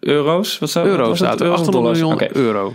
[0.01, 0.59] euro's?
[0.59, 1.47] Wat zou, euro staat er.
[1.47, 2.21] Euro's of 800 dollars?
[2.21, 2.75] miljoen euro.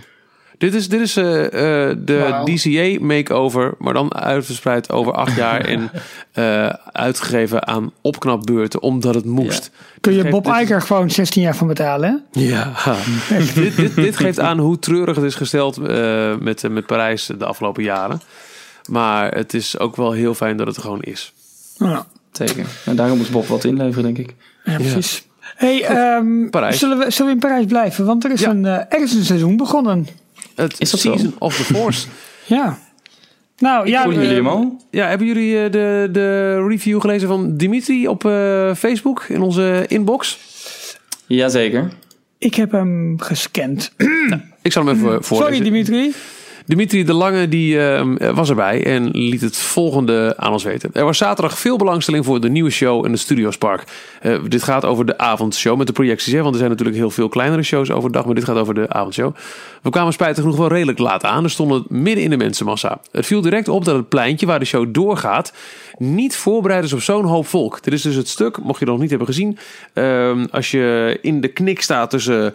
[0.58, 1.44] Dit is, dit is eh,
[1.90, 2.40] eh, de.
[2.44, 5.90] DCA makeover, maar dan uitverspreid over acht jaar en
[6.32, 9.70] eh, uitgegeven aan opknapbeurten, omdat het moest.
[10.00, 12.40] Kun je Bob dit- Iger gewoon 16 jaar van betalen, hè?
[12.40, 12.72] Ja,
[13.54, 17.44] dit, dit, dit geeft aan hoe treurig het is gesteld eh, met, met Parijs de
[17.44, 18.20] afgelopen jaren.
[18.88, 21.32] Maar het is ook wel heel fijn dat het er gewoon is.
[21.78, 22.66] Ja, Zeker.
[22.84, 24.34] En daarom moest Bob wat inleveren, denk ik.
[24.64, 25.24] ja precies.
[25.40, 26.78] Hey, ehm, Parijs.
[26.78, 28.04] Zullen, we, zullen we in Parijs blijven?
[28.06, 28.50] Want er is, Ja.
[28.50, 30.06] een, eh, er is een seizoen begonnen.
[30.54, 31.10] Het Is dat zo?
[31.12, 32.06] Season of the Force.
[32.46, 32.78] Ja.
[33.58, 34.76] Nou, ja, jullie hem al?
[34.90, 39.84] Ja, hebben jullie eh, de, de review gelezen van Dimitri op eh, Facebook in onze
[39.88, 40.38] inbox?
[41.26, 41.90] Jazeker.
[42.38, 43.92] ik heb hem gescand.
[44.62, 45.54] Ik zal hem even voorlezen.
[45.56, 46.14] Sorry, Dimitri.
[46.70, 50.90] Dimitri de Lange die, eh, was erbij en liet het volgende aan ons weten.
[50.92, 53.84] Er was zaterdag veel belangstelling voor de nieuwe show in het Studiospark.
[54.20, 56.34] Eh dit gaat over de avondshow met de projecties.
[56.34, 58.24] Want er zijn natuurlijk heel veel kleinere shows overdag.
[58.24, 59.34] Maar dit gaat over de avondshow.
[59.82, 61.44] We kwamen spijtig genoeg wel redelijk laat aan.
[61.44, 63.00] Er stonden midden in de mensenmassa.
[63.12, 65.52] Het viel direct op dat het pleintje waar de show doorgaat...
[65.98, 67.82] niet voorbereid is op zo'n hoop volk.
[67.82, 69.58] Dit is dus het stuk, mocht je het nog niet hebben gezien...
[69.92, 72.54] ehm, als je in de knik staat tussen...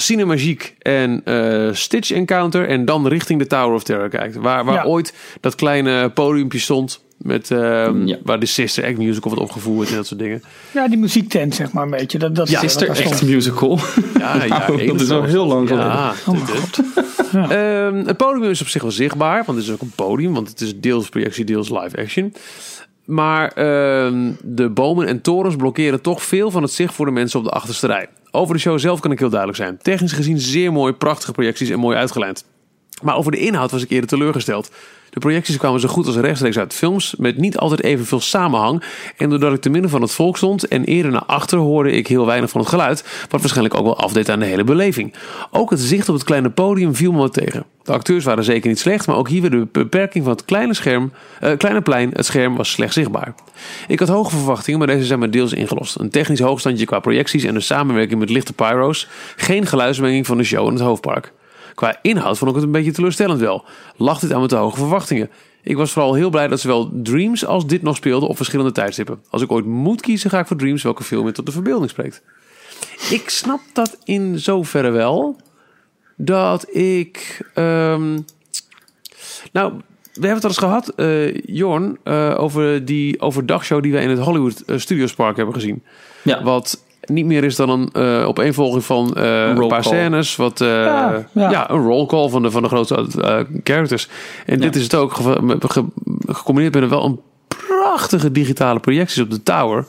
[0.00, 2.68] Cinemagiek en eh, Stitch Encounter.
[2.68, 4.36] En dan richting de Tower of Terror kijkt.
[4.36, 4.84] Waar, waar Ja.
[4.84, 7.00] ooit dat kleine podiumpje stond.
[7.18, 8.16] Met, ehm, Ja.
[8.24, 10.42] Waar de Sister Act musical wordt opgevoerd en dat soort dingen.
[10.74, 12.18] Ja, die muziektent, zeg maar een beetje.
[12.18, 13.22] Dat, dat Ja, er echt stond.
[13.22, 13.78] musical?
[14.18, 15.90] Ja, ja dat is al heel lang geleden.
[15.90, 17.50] Ja, Oh.
[17.52, 20.48] Ehm, het podium is op zich wel zichtbaar, want het is ook een podium, want
[20.48, 22.34] het is deels projectie, deels live action.
[23.10, 27.38] Maar ehm, de bomen en torens blokkeren toch veel van het zicht voor de mensen
[27.38, 28.08] op de achterste rij.
[28.30, 29.78] Over de show zelf kan ik heel duidelijk zijn.
[29.78, 32.44] Technisch gezien zeer mooi, prachtige projecties en mooi uitgelijnd.
[33.00, 34.70] Maar over de inhoud was ik eerder teleurgesteld.
[35.10, 38.82] De projecties kwamen zo goed als rechtstreeks uit films, met niet altijd evenveel samenhang.
[39.16, 42.06] En doordat ik te midden van het volk stond en eerder naar achter hoorde ik
[42.06, 45.14] heel weinig van het geluid, wat waarschijnlijk ook wel afdeed aan de hele beleving.
[45.50, 47.64] Ook het zicht op het kleine podium viel me wat tegen.
[47.82, 50.74] De acteurs waren zeker niet slecht, maar ook hier weer de beperking van het kleine,
[50.74, 53.34] scherm, eh, kleine plein, het scherm was slecht zichtbaar.
[53.88, 55.98] Ik had hoge verwachtingen, maar deze zijn maar deels ingelost.
[55.98, 59.08] Een technisch hoogstandje qua projecties en de samenwerking met lichte pyro's.
[59.36, 61.32] Geen geluidsmenging van de show in het hoofdpark.
[61.74, 63.64] Qua inhoud vond ik het een beetje teleurstellend wel.
[63.96, 65.30] Lag dit aan mijn te hoge verwachtingen?
[65.62, 69.22] Ik was vooral heel blij dat zowel Dreams als dit nog speelden op verschillende tijdstippen.
[69.30, 71.90] Als ik ooit moet kiezen, ga ik voor Dreams, welke veel meer tot de verbeelding
[71.90, 72.22] spreekt.
[73.10, 75.36] Ik snap dat in zoverre wel.
[76.16, 77.46] Dat ik.
[77.54, 78.18] ehm,
[79.52, 79.72] nou,
[80.12, 84.10] we hebben het al eens gehad, eh Jorn, eh, over die overdagshow die wij in
[84.10, 85.82] het Hollywood eh, Studios Park hebben gezien.
[86.22, 86.42] Ja.
[86.42, 89.82] Wat niet meer is dan een eh opeenvolging van eh, een paar call.
[89.82, 90.36] scènes.
[90.36, 91.70] Wat, eh, ja, ja.
[91.70, 94.08] een roll call van de, van de grote eh, characters.
[94.46, 95.84] En dit is het ook, ge- ge-
[96.26, 97.20] gecombineerd met een wel een
[97.68, 99.86] prachtige digitale projecties op de tower.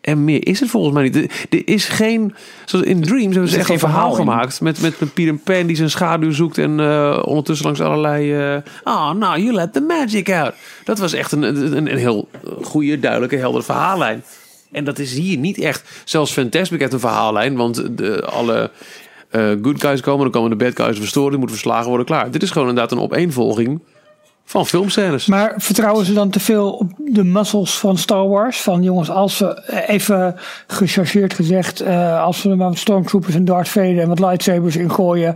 [0.00, 1.16] En meer is het volgens mij niet.
[1.50, 2.34] Er, is geen,
[2.64, 4.60] zoals in Dreams hebben ze echt een geen verhaal gemaakt.
[4.60, 8.34] Met, met, met Peter Pan die zijn schaduw zoekt en eh, ondertussen langs allerlei...
[8.34, 10.52] eh oh, nou, you let the magic out.
[10.84, 12.28] Dat was echt een, een, een heel
[12.62, 14.24] goede, duidelijke, heldere verhaallijn.
[14.72, 16.02] En dat is hier niet echt.
[16.04, 18.70] Zelfs Fantastic heeft een verhaallijn, want de, alle
[19.30, 22.30] eh, good guys komen, dan komen de bad guys verstoren, die moeten verslagen worden, klaar.
[22.30, 23.80] Dit is gewoon inderdaad een opeenvolging
[24.44, 25.26] van filmscènes.
[25.26, 28.60] Maar vertrouwen ze dan te veel op de muscles van Star Wars?
[28.60, 30.36] Van jongens, als we even
[30.66, 34.76] gechargeerd gezegd, eh, als we er maar wat stormtroopers en Darth Vader en wat lightsabers
[34.76, 35.34] in gooien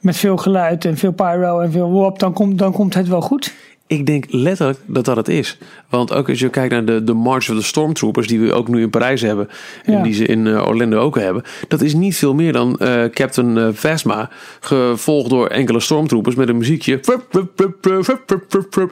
[0.00, 3.20] met veel geluid en veel pyro en veel wop, dan komt, dan komt het wel
[3.20, 3.54] goed.
[3.88, 5.58] Ik denk letterlijk dat dat het is.
[5.88, 8.68] Want ook als je kijkt naar de, de March of the Stormtroopers, die we ook
[8.68, 9.48] nu in Parijs hebben.
[9.84, 10.02] En Ja.
[10.02, 11.42] die ze in eh, Orlando ook hebben.
[11.68, 14.30] Dat is niet veel meer dan eh, Captain eh, Phasma.
[14.60, 17.00] Gevolgd door enkele Stormtroopers met een muziekje.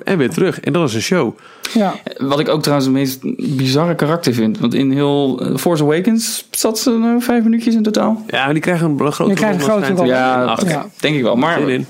[0.04, 0.60] En weer terug.
[0.60, 1.36] En dat is een show.
[1.74, 3.18] Ja, Wat ik ook trouwens het meest
[3.56, 4.58] bizarre karakter vind.
[4.58, 8.24] Want in heel eh, Force Awakens zat ze vijf minuutjes in totaal.
[8.26, 10.04] Ja, die krijgen een grote Die krijgen een rol.
[10.06, 10.86] Ja, Ja.
[11.00, 11.36] denk ik wel.
[11.36, 11.86] Maar zin in.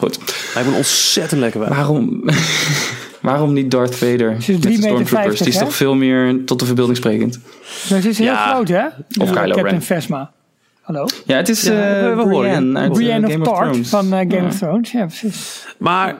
[0.00, 0.18] Goed.
[0.54, 1.68] Lijkt me ontzettend lekker.
[1.68, 2.24] Waarom,
[3.20, 4.42] waarom niet Darth Vader?
[4.42, 5.38] Ze is met 3,50 de Stormtroopers?
[5.38, 5.60] Die is hè?
[5.64, 7.40] toch veel meer tot de verbeelding sprekend.
[7.88, 8.52] dat is heel Ja.
[8.52, 8.84] groot hè?
[9.08, 9.82] Die Kylo Captain Ren.
[9.82, 10.30] Phasma.
[10.80, 11.06] Hallo?
[11.26, 12.38] Ja, het is Ja, eh we- we horen je.
[12.56, 13.88] Brienne uit eh, Brienne of Game of Tart Thrones.
[13.88, 14.46] van eh, Game Ja.
[14.46, 14.92] of Thrones.
[14.92, 15.64] Ja, precies.
[15.78, 16.16] Maar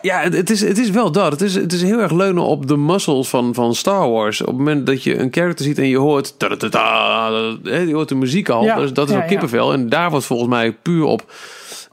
[0.00, 1.32] ja, het, is, het is wel dat.
[1.32, 4.40] Het is, het is heel erg leunen op de muscles van, van Star Wars.
[4.40, 6.38] Op het moment dat je een character ziet en je hoort...
[6.38, 7.30] ta-da-ta-ta,
[7.62, 8.64] hè, je hoort de muziek al.
[8.64, 9.72] Ja, dus dat is ja, wel kippenvel.
[9.72, 11.32] En daar wordt volgens mij puur op,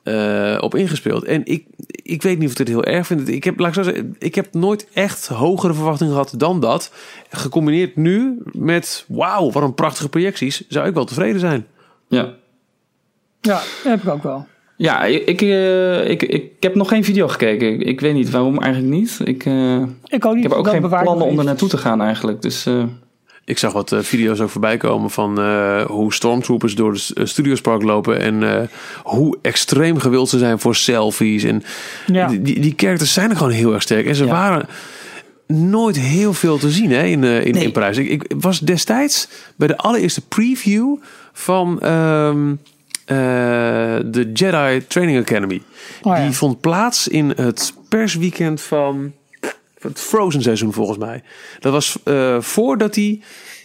[0.03, 1.23] eh, op ingespeeld.
[1.23, 3.29] En ik, ik weet niet of ik het heel erg vind.
[3.29, 6.91] Ik heb, laat ik, zo zeggen, ik heb nooit echt hogere verwachtingen gehad dan dat.
[7.29, 9.05] Gecombineerd nu met...
[9.07, 10.67] Wauw, wat een prachtige projecties.
[10.67, 11.67] Zou ik wel tevreden zijn.
[12.07, 12.33] Ja.
[13.41, 14.47] Ja, dat heb ik ook wel.
[14.77, 17.73] Ja, ik, ik, eh, ik, ik heb nog geen video gekeken.
[17.73, 19.19] Ik, ik weet niet waarom eigenlijk niet.
[19.23, 20.43] Ik, eh, Ik ook niet.
[20.43, 22.41] ik heb ook dat geen plannen om er naartoe te gaan eigenlijk.
[22.41, 22.83] Dus eh,
[23.45, 27.25] Ik zag wat eh, video's ook voorbij komen van eh, hoe stormtroopers door de eh,
[27.25, 28.19] Studiospark lopen.
[28.19, 28.69] En
[29.03, 31.43] hoe extreem gewild ze zijn voor selfies.
[31.43, 31.63] En
[32.05, 32.27] Ja.
[32.27, 34.05] die, die, characters zijn er gewoon heel erg sterk.
[34.05, 34.31] En ze Ja.
[34.31, 34.67] waren
[35.47, 37.63] nooit heel veel te zien hè, in, in, Nee.
[37.63, 37.97] in Parijs.
[37.97, 40.95] Ik, ik was destijds bij de allereerste preview
[41.33, 42.49] van ehm,
[43.05, 43.15] eh,
[44.05, 45.61] de Jedi Training Academy.
[46.01, 46.23] Oh ja.
[46.23, 49.11] Die vond plaats in het persweekend van
[49.83, 51.23] het Frozen seizoen volgens mij.
[51.59, 53.21] Dat was eh, voordat hij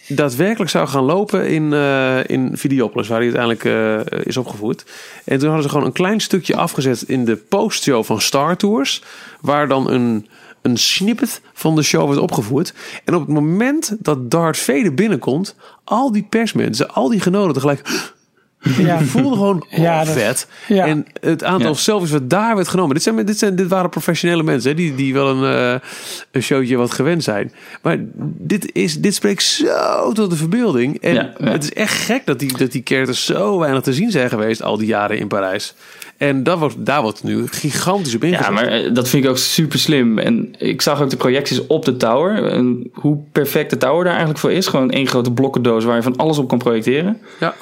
[0.07, 3.65] daadwerkelijk zou gaan lopen in, eh in Videopolis, waar hij uiteindelijk
[4.13, 4.85] eh, is opgevoerd.
[5.25, 9.03] En toen hadden ze gewoon een klein stukje afgezet in de postshow van Star Tours,
[9.41, 10.27] waar dan een,
[10.61, 12.73] een snippet van de show werd opgevoerd.
[13.05, 18.11] En op het moment dat Darth Vader binnenkomt, al die persmensen, al die genodigden gelijk...
[18.77, 18.99] Ja.
[18.99, 20.47] Je voelde gewoon oh, Ja, dat- vet.
[20.67, 20.85] ja.
[20.85, 21.75] En het aantal Ja.
[21.75, 22.93] selfies wat daar werd genomen.
[22.93, 25.89] Dit, zijn, dit, zijn, dit waren professionele mensen hè, die, die wel een, eh,
[26.31, 27.51] een showtje wat gewend zijn.
[27.81, 27.97] Maar
[28.37, 31.01] dit, is, dit spreekt zo tot de verbeelding.
[31.01, 31.49] En Ja, ja.
[31.51, 34.63] het is echt gek dat die, dat die characters zo weinig te zien zijn geweest
[34.63, 35.73] al die jaren in Parijs.
[36.17, 38.45] En dat wordt, daar wordt nu gigantisch op ingezet.
[38.45, 40.17] ja, maar eh, dat vind ik ook super slim.
[40.17, 42.45] En ik zag ook de projecties op de tower.
[42.51, 44.67] En hoe perfect de tower daar eigenlijk voor is.
[44.67, 47.17] Gewoon één grote blokkendoos waar je van alles op kan projecteren.
[47.39, 47.53] Ja.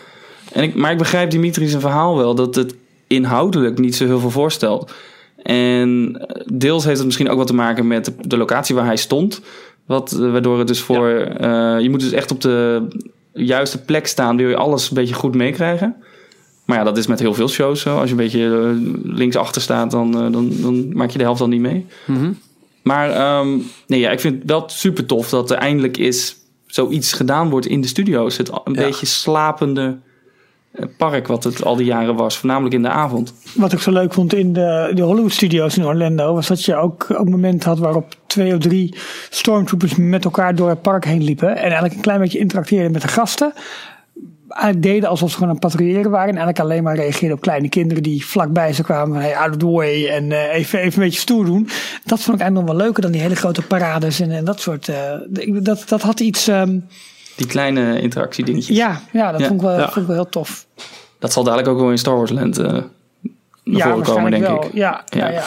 [0.58, 2.36] En ik, maar ik begrijp Dimitri zijn verhaal wel.
[2.36, 2.76] Dat het
[3.08, 4.92] inhoudelijk niet zo heel veel voorstelt.
[5.44, 8.98] En eh, deels heeft het misschien ook wat te maken met de, locatie waar hij
[8.98, 9.42] stond.
[9.86, 11.10] Wat, eh, waardoor het dus voor...
[11.10, 12.88] eh, je moet dus echt op de
[13.34, 14.38] juiste plek staan.
[14.38, 15.96] Wil je alles een beetje goed meekrijgen.
[16.66, 17.96] Maar ja, dat is met heel veel shows zo.
[17.98, 21.50] Als je een beetje eh, linksachter staat, dan, dan, dan maak je de helft dan
[21.50, 21.86] niet mee.
[22.06, 22.32] Mhm.
[22.84, 26.36] Maar ehm, nee, ja, ik vind het wel super tof dat er eindelijk is
[26.66, 28.38] zoiets gedaan wordt in de studio's.
[28.38, 28.82] Het een Ja.
[28.82, 29.98] beetje slapende
[30.98, 32.38] park wat het al die jaren was.
[32.38, 33.34] Voornamelijk in de avond.
[33.56, 36.76] Wat ik zo leuk vond in de, de Hollywood Studios in Orlando, was dat je
[36.76, 38.96] ook, ook momenten had waarop twee of drie
[39.30, 41.50] stormtroopers met elkaar door het park heen liepen.
[41.50, 43.54] En eigenlijk een klein beetje interacteerden met de gasten.
[44.50, 46.30] Eigenlijk deden alsof ze gewoon aan het patrouilleren waren.
[46.30, 49.14] En eigenlijk alleen maar reageerden op kleine kinderen die vlakbij ze kwamen.
[49.14, 50.08] Van, hey, out of the way.
[50.08, 51.68] En eh, even, even een beetje stoer doen.
[52.06, 54.88] Dat vond ik eigenlijk nog wel leuker dan die hele grote parades en, dat soort.
[54.90, 55.14] eh,
[55.62, 56.48] dat, dat had iets.
[56.48, 56.80] ehm,
[57.38, 58.78] Die kleine interactiedingetjes.
[58.78, 59.48] ja, ja, dat Ja.
[59.48, 59.84] Vond, ik wel, Ja.
[59.84, 60.66] vond ik wel heel tof.
[61.20, 62.84] Dat zal dadelijk ook wel in Star Wars Land eh naar
[63.64, 64.64] ja, voren komen, denk ik.
[64.74, 65.28] Ja, ja.
[65.28, 65.32] Ja.
[65.32, 65.44] ja.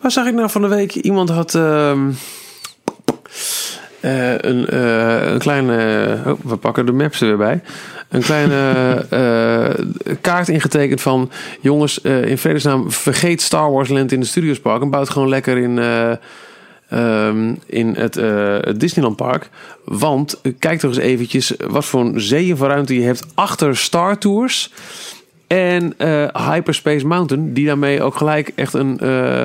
[0.00, 0.94] Waar zag ik nou van de week?
[0.94, 2.10] Iemand had ehm,
[4.00, 6.18] eh, een, eh, een kleine.
[6.26, 7.60] oh, we pakken de maps er weer bij.
[8.08, 8.56] Een kleine
[9.10, 11.30] eh, kaart ingetekend van.
[11.60, 14.82] Jongens, eh, in vredesnaam, vergeet Star Wars Land in de Studiospark.
[14.82, 15.78] En bouw het gewoon lekker in.
[15.78, 16.12] eh,
[16.90, 18.14] ehm, in het,
[18.64, 19.48] het Disneyland Park.
[19.84, 23.76] Want eh, kijk toch eens eventjes wat voor een zeeën van ruimte je hebt achter
[23.76, 24.72] Star Tours.
[25.46, 29.42] En eh, Hyperspace Mountain, die daarmee ook gelijk echt een, eh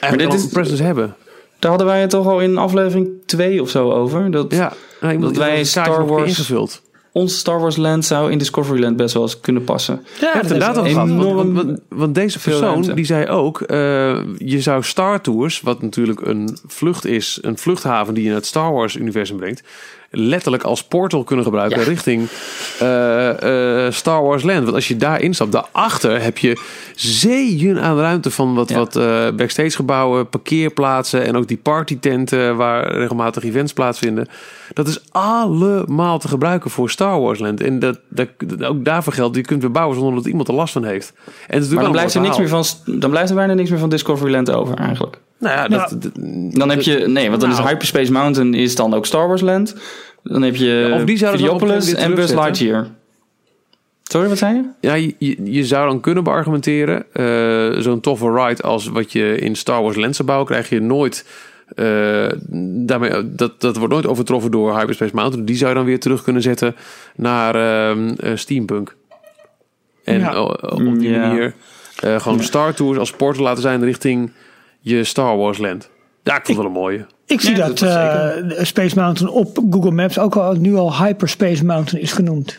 [0.00, 1.14] eigenlijk dit is- een presence hebben.
[1.58, 4.30] Daar hadden wij het toch al in aflevering 2 of zo over.
[4.30, 6.82] Dat Ja, nou, Dat wij Star Wars- ingevuld.
[7.12, 10.04] Onze Star Wars Land zou in Discoveryland best wel eens kunnen passen.
[10.20, 10.92] Ja, inderdaad gehad.
[11.08, 13.78] Want, want, want- want deze persoon die zei ook, eh,
[14.36, 18.46] je zou Star Tours, wat natuurlijk een vlucht is, een vluchthaven die je naar het
[18.46, 19.62] Star Wars universum brengt,
[20.10, 21.86] letterlijk als portal kunnen gebruiken Ja.
[21.86, 22.28] richting
[22.78, 24.62] eh, eh, Star Wars Land.
[24.62, 26.60] Want als je daar instapt, daarachter heb je
[26.94, 28.76] zeeën aan ruimte van wat, Ja.
[28.76, 34.28] wat eh, backstage gebouwen, parkeerplaatsen en ook die partytenten waar regelmatig events plaatsvinden.
[34.72, 37.60] Dat is allemaal te gebruiken voor Star Wars Land.
[37.60, 38.28] En dat, dat,
[38.64, 41.12] ook daarvoor geldt, je kunt weer bouwen zonder dat iemand er last van heeft.
[41.46, 43.88] En Maar dan blijft, er niks meer van, dan blijft er bijna niks meer van
[43.88, 45.20] Discoveryland over eigenlijk.
[45.38, 46.10] Nou ja, Nou, dat,
[46.58, 47.68] Dan heb je, nee, want dan is Nou.
[47.68, 49.74] Hyperspace Mountain is dan ook Star Wars Land.
[50.22, 52.32] Dan heb je of die Videopolis en Buzz.
[52.34, 52.86] Lightyear.
[54.02, 54.62] Sorry, wat zei je?
[54.80, 55.12] ja,
[55.44, 59.96] je, zou dan kunnen beargumenteren, eh, zo'n toffe ride als wat je in Star Wars
[59.96, 61.24] Land zou bouwen, krijg je nooit.
[61.74, 62.28] eh,
[62.86, 65.44] daarmee, dat, dat wordt nooit overtroffen door Hyperspace Mountain.
[65.46, 66.76] Die zou je dan weer terug kunnen zetten
[67.16, 68.96] naar ehm, eh, Steampunk.
[70.04, 70.42] En Ja.
[70.42, 71.26] op die Ja.
[71.28, 71.54] manier
[72.00, 74.30] eh, gewoon Star Tours als portal laten zijn richting
[74.88, 75.88] je Star Wars Land.
[76.22, 77.06] Ja, ik vond het wel een mooie.
[77.26, 77.88] Ik zie Ja, dat dat
[78.52, 82.54] eh, Space Mountain op Google Maps ook al nu al Hyperspace Mountain is genoemd.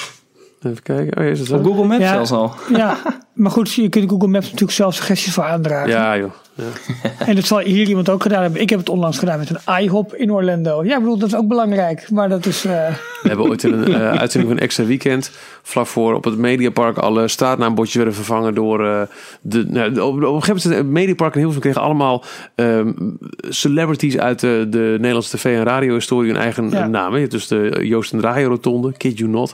[0.64, 1.18] Even kijken.
[1.18, 1.56] Oh, ja, is het zo?
[1.56, 2.12] Op Google Maps Ja.
[2.14, 2.54] zelfs al.
[2.76, 2.98] Ja,
[3.34, 5.90] maar goed, je kunt Google Maps natuurlijk zelf suggesties voor aandragen.
[5.90, 6.32] Ja, joh.
[6.60, 7.10] Ja.
[7.26, 8.62] En dat zal hier iemand ook gedaan hebben.
[8.62, 10.84] Ik heb het onlangs gedaan met een iHop in Orlando.
[10.84, 12.12] Ja, ik bedoel, dat is ook belangrijk.
[12.12, 12.66] Maar dat is...
[12.66, 12.72] eh,
[13.22, 15.32] We hebben ooit in een eh, uitzending van extra weekend,
[15.62, 19.02] vlak voor op het Mediapark, alle straatnaambordjes werden vervangen door eh,
[19.42, 22.24] de, nou, de- op, op een gegeven moment het Mediapark en Hilversum kregen allemaal
[22.56, 22.92] ehm,
[23.50, 26.88] celebrities uit de, de Nederlandse tv en radio-historie hun eigen Ja.
[26.88, 27.14] naam.
[27.14, 27.28] hè.
[27.28, 29.54] Dus de Joost en Draaien Rotonde, Kid You Not,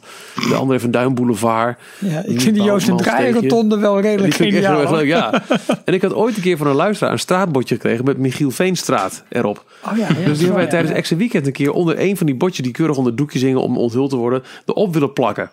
[0.49, 1.77] de andere even Duin Boulevard.
[1.99, 3.31] ja, ik vind die Joost en steekje.
[3.31, 4.81] rotonde wel Die redelijk vind ik echt geniaal.
[4.87, 5.41] heel erg leuk, ja.
[5.85, 9.23] En ik had ooit een keer van een luisteraar een straatbordje gekregen met Michiel Veenstraat
[9.29, 9.63] erop.
[9.85, 10.97] Oh ja, ja, Dus die hebben wij ja, tijdens ja.
[10.97, 13.77] extra weekend een keer onder een van die botjes die keurig onder doekjes hingen om
[13.77, 15.51] onthuld te worden, erop willen plakken.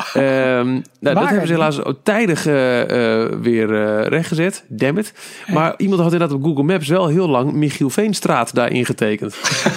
[0.14, 0.68] Ehm,
[1.00, 2.80] nou, dat hebben ze helaas ook tijdig eh,
[3.22, 4.64] eh, weer eh, rechtgezet.
[4.68, 5.12] Damn it.
[5.46, 9.36] Maar iemand had inderdaad op Google Maps wel heel lang Michiel Veenstraat daar ingetekend.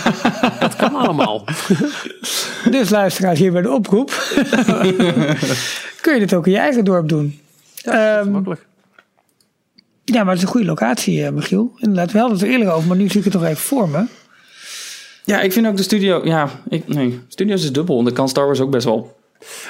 [0.59, 1.43] dat kan allemaal.
[2.71, 4.11] Dus luisteraars, hier bij de oproep.
[6.01, 7.39] Kun je dit ook in je eigen dorp doen?
[7.83, 8.65] Ehm, Makkelijk.
[10.13, 11.71] Ja, maar het is een goede locatie, eh, Michiel.
[11.77, 13.89] Inderdaad, we hadden het er eerlijk over, maar nu zie ik het nog even voor
[13.89, 14.03] me.
[15.25, 16.21] Ja, ik vind ook de studio...
[16.23, 17.97] Ja, ik, nee, studios is dubbel.
[17.99, 19.15] En dat kan Star Wars ook best wel.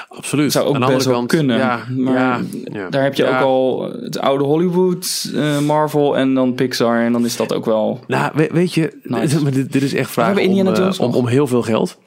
[0.10, 0.52] Absoluut.
[0.52, 1.58] Zou ook Aan best andere wel kant, kunnen.
[1.58, 2.42] Ja, maar ja,
[2.74, 2.90] ja.
[2.90, 3.38] daar heb je Ja.
[3.40, 7.00] ook al het oude Hollywood, eh, Marvel en dan Pixar.
[7.02, 8.00] En dan is dat ook wel...
[8.08, 9.44] Nou, we- weet je, Nice.
[9.52, 11.98] dit, dit is echt hebben om, eh, om, om heel veel geld.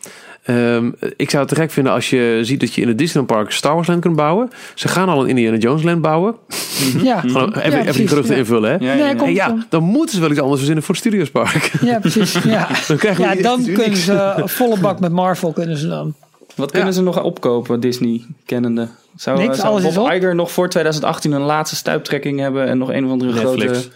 [0.47, 3.33] Ehm, ik zou het te gek vinden als je ziet dat je in het Disneyland
[3.33, 4.51] Park Star Wars Land kunt bouwen.
[4.75, 6.35] Ze gaan al een Indiana Jones Land bouwen.
[7.03, 8.41] Ja, Gewoon even, even die geruchten ja.
[8.41, 8.77] invullen, hè?
[8.77, 9.29] Ja, Nee, ja, ja.
[9.29, 11.71] ja, dan moeten ze wel iets anders verzinnen voor het Studios Park.
[11.81, 12.33] Ja, precies.
[12.45, 15.89] Ja, Dan krijgen we ja dan kunnen ze een volle bak met Marvel kunnen ze
[15.89, 16.15] dan.
[16.55, 16.95] Wat kunnen Ja.
[16.95, 18.89] ze nog opkopen, Disney kennende?
[19.17, 20.13] Zou, Niks, zou alles is Bob op.
[20.13, 23.73] Iger nog voor 2018 een laatste stuiptrekking hebben en nog een of andere Netflix.
[23.73, 23.89] grote...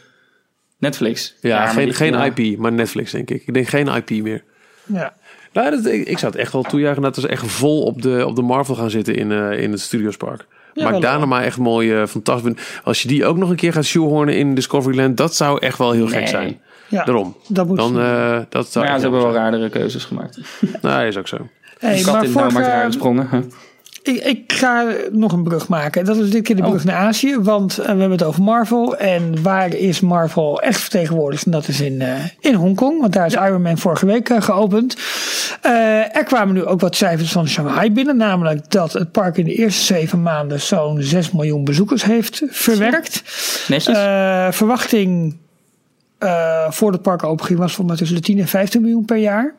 [0.79, 1.35] Netflix.
[1.41, 2.25] Ja, geen, geen ja.
[2.35, 3.43] IP, maar Netflix denk ik.
[3.47, 4.43] Ik denk geen IP meer.
[4.87, 5.15] Ja.
[5.53, 8.27] Nou, dat, ik, ik zou het echt wel toejuichen dat ze echt vol op de,
[8.27, 10.47] op de Marvel gaan zitten in, eh, in het Studios Park.
[10.75, 11.29] Ja, Maak daarna leuk.
[11.29, 12.81] maar echt mooi, eh, fantastisch.
[12.85, 15.93] Als je die ook nog een keer gaat shoehornen in Discoveryland, dat zou echt wel
[15.93, 16.61] heel gek zijn.
[16.89, 17.37] Ja, Daarom.
[17.49, 20.39] dat moet Dan, eh, dat zou Maar ja, ze hebben wel raardere keuzes gemaakt.
[20.83, 21.37] Nou, is ook zo.
[21.79, 23.53] Hey, maar in voor, nou maakt eh, rare sprongen.
[24.03, 26.05] Ik, ik ga nog een brug maken.
[26.05, 26.85] Dat is dit keer de brug Oh.
[26.85, 27.39] naar Azië.
[27.39, 28.97] Want eh, we hebben het over Marvel.
[28.97, 31.45] En waar is Marvel echt vertegenwoordigd?
[31.45, 33.01] En dat is in, eh, in Hongkong.
[33.01, 34.97] Want daar is Iron Man vorige week eh, geopend.
[36.13, 38.17] Er kwamen nu ook wat cijfers van Shanghai binnen.
[38.17, 43.23] Namelijk dat het park in de eerste zeven maanden zo'n 6 miljoen bezoekers heeft verwerkt.
[44.57, 45.37] Verwachting
[46.69, 49.55] voor het park openging was volgens mij tussen de 10 en 15 miljoen per jaar.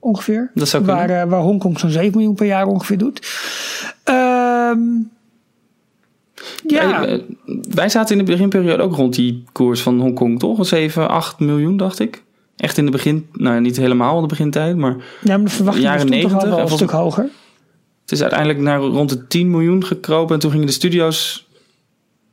[0.00, 0.50] Ongeveer.
[0.54, 1.22] Dat zou waar, kunnen.
[1.22, 3.26] eh, waar Hongkong zo'n 7 miljoen per jaar ongeveer doet.
[4.04, 4.78] Ehm,
[6.66, 7.22] ja, Wij, eh,
[7.70, 10.66] wij zaten in de beginperiode ook rond die koers van Hongkong, toch?
[10.66, 12.22] 7, 8 miljoen, dacht ik.
[12.56, 15.86] Echt in de begin, nou niet helemaal in de begintijd, maar ja, maar de verwachting
[15.86, 17.28] was jaren toch al 90 wel en een stuk hoger.
[18.02, 20.34] het is uiteindelijk naar rond de 10 miljoen gekropen.
[20.34, 21.48] En toen gingen de studio's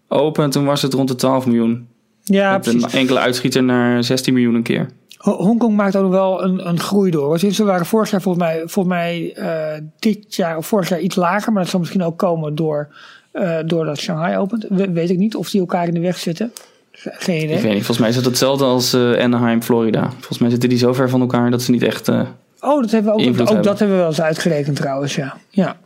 [0.07, 1.87] open en toen was het rond de 12 miljoen.
[2.23, 2.83] Ja, Met precies.
[2.83, 4.89] een enkele uitschieter naar 16 miljoen een keer.
[5.17, 7.39] Ho- Hongkong maakt ook wel een, een groei door.
[7.39, 11.15] Ze waren vorig jaar volgens mij, volgens mij eh, dit jaar of vorig jaar iets
[11.15, 11.51] lager.
[11.53, 12.87] Maar dat zal misschien ook komen door,
[13.31, 14.65] eh doordat Shanghai opent.
[14.69, 16.51] We- weet ik niet of die elkaar in de weg zitten.
[16.91, 17.55] Ge- Geen idee.
[17.55, 20.09] Ik weet niet, volgens mij is het hetzelfde als eh, Anaheim, Florida.
[20.11, 22.09] Volgens mij zitten die zo ver van elkaar dat ze niet echt...
[22.09, 23.61] Oh, dat hebben we ook, ook hebben.
[23.63, 25.37] dat hebben we wel eens uitgerekend trouwens, ja.
[25.49, 25.77] ja.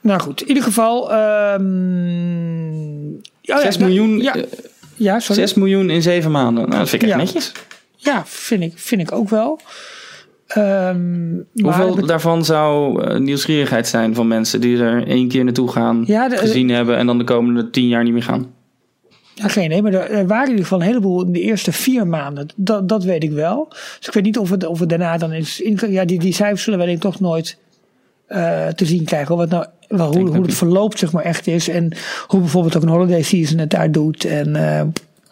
[0.00, 1.12] Nou goed, in ieder geval...
[1.12, 3.10] ehm,
[3.40, 4.34] ja, 6 ja, miljoen, Ja,
[4.96, 5.40] ja sorry.
[5.40, 6.68] 6 miljoen in 7 maanden.
[6.68, 7.24] Nou, dat vind ik echt Ja.
[7.24, 7.52] netjes.
[8.04, 9.60] Ja, vind ik, vind ik ook wel.
[10.46, 16.02] Ehm, Hoeveel daarvan zou eh, nieuwsgierigheid zijn van mensen die er één keer naartoe gaan,
[16.06, 18.52] Ja, de- gezien hebben en dan de komende tien jaar niet meer gaan?
[19.34, 22.06] Ja, geen idee, maar er, waren in ieder geval een heleboel in de eerste vier
[22.06, 22.48] maanden.
[22.56, 23.66] Dat, dat weet ik wel.
[23.98, 25.62] Dus ik weet niet of het, of het daarna dan is.
[25.88, 27.58] Ja, die, die cijfers zullen wij denk ik toch nooit
[28.26, 29.36] eh, te zien krijgen.
[29.36, 31.68] Wat nou, wel, hoe, hoe het verloopt zeg maar echt is.
[31.68, 31.92] En
[32.26, 34.24] hoe bijvoorbeeld ook een holiday season het daar doet.
[34.24, 34.82] En eh,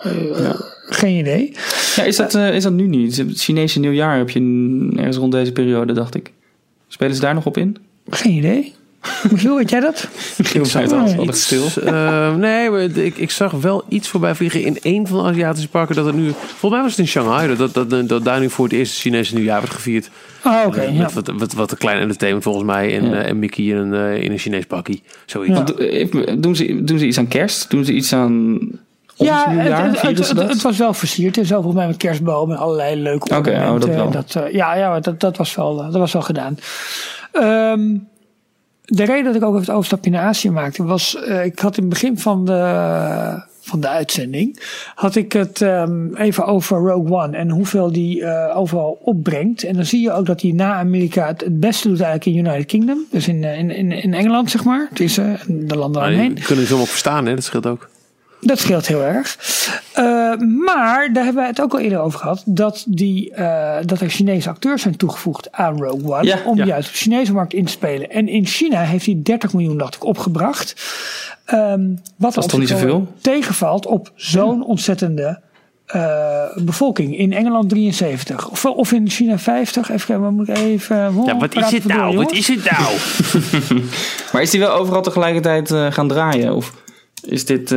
[0.02, 1.52] eh, geen idee.
[1.96, 3.16] Ja, is dat, eh, is dat nu niet?
[3.16, 4.40] Het Chinese nieuwjaar heb je
[4.96, 6.32] ergens rond deze periode, dacht ik.
[6.88, 7.76] Spelen ze daar nog op in?
[8.10, 8.72] Geen idee.
[9.30, 10.08] Michiel, weet jij dat?
[10.52, 11.66] Ik zag het al, altijd stil.
[11.84, 15.68] Eh, nee, maar ik, ik zag wel iets voorbij vliegen in één van de Aziatische
[15.68, 15.94] parken.
[15.94, 18.50] Dat er nu, volgens mij was het in Shanghai, dat, dat, dat, dat daar nu
[18.50, 20.10] voor het eerst het Chinese nieuwjaar werd gevierd.
[20.44, 20.80] Oh, oké.
[20.80, 21.02] Eh, ja.
[21.02, 22.98] met wat, wat, wat een klein entertainment volgens mij.
[22.98, 23.22] En, Ja.
[23.22, 25.02] eh, en Mickey in een, eh, in een Chinees pakkie.
[25.26, 25.60] Zoiets.
[25.76, 26.34] Ja.
[26.36, 27.70] Doen ze, doen ze iets aan kerst?
[27.70, 28.58] Doen ze iets aan
[29.24, 29.84] Ja, het, nieuwjaar?
[29.84, 30.48] het, Vieren het, ze het, dat?
[30.48, 33.80] het was wel versierd en zo, volgens mij met kerstbomen en allerlei leuke Oké, oh,
[33.80, 34.10] dat wel.
[34.10, 36.58] Dat, eh, ja, ja dat, dat, was wel, dat was wel gedaan.
[37.32, 37.96] Ehm,
[38.84, 41.76] de reden dat ik ook even het overstapje naar Azië maakte was, eh, ik had
[41.76, 44.62] in het begin van de, van de uitzending,
[44.94, 49.62] had ik het ehm, even over Rogue One en hoeveel die eh, overal opbrengt.
[49.62, 52.46] En dan zie je ook dat hij na Amerika het, het beste doet eigenlijk in
[52.46, 53.06] United Kingdom.
[53.10, 54.86] Dus in, eh, in, in, in Engeland, zeg maar.
[54.90, 56.34] Het is eh, de landen Maar daaromheen.
[56.34, 57.34] die kunnen ze hem ook verstaan, hè?
[57.34, 57.88] dat scheelt ook.
[58.44, 59.38] Dat scheelt heel erg.
[59.92, 60.04] Eh,
[60.64, 62.42] maar daar hebben we het ook al eerder over gehad.
[62.46, 66.24] Dat, die, eh, dat er Chinese acteurs zijn toegevoegd aan Rogue One.
[66.24, 66.64] Ja, om ja.
[66.64, 68.10] juist op de Chinese markt in te spelen.
[68.10, 70.74] En in China heeft hij 30 miljoen, dacht ik, opgebracht.
[71.44, 73.12] Ehm, wat is op toch niet zoveel?
[73.20, 75.40] tegenvalt op zo'n ontzettende
[75.86, 77.18] eh, bevolking.
[77.18, 78.50] In Engeland 73.
[78.50, 79.90] Of, of in China 50.
[79.90, 80.96] Even kijken, wat moet ik even...
[80.96, 82.16] Ja, wat is het nou?
[82.16, 82.96] Wat is het nou?
[84.32, 86.54] Maar is die wel overal tegelijkertijd eh, gaan draaien?
[86.54, 86.74] Of
[87.22, 87.74] is dit...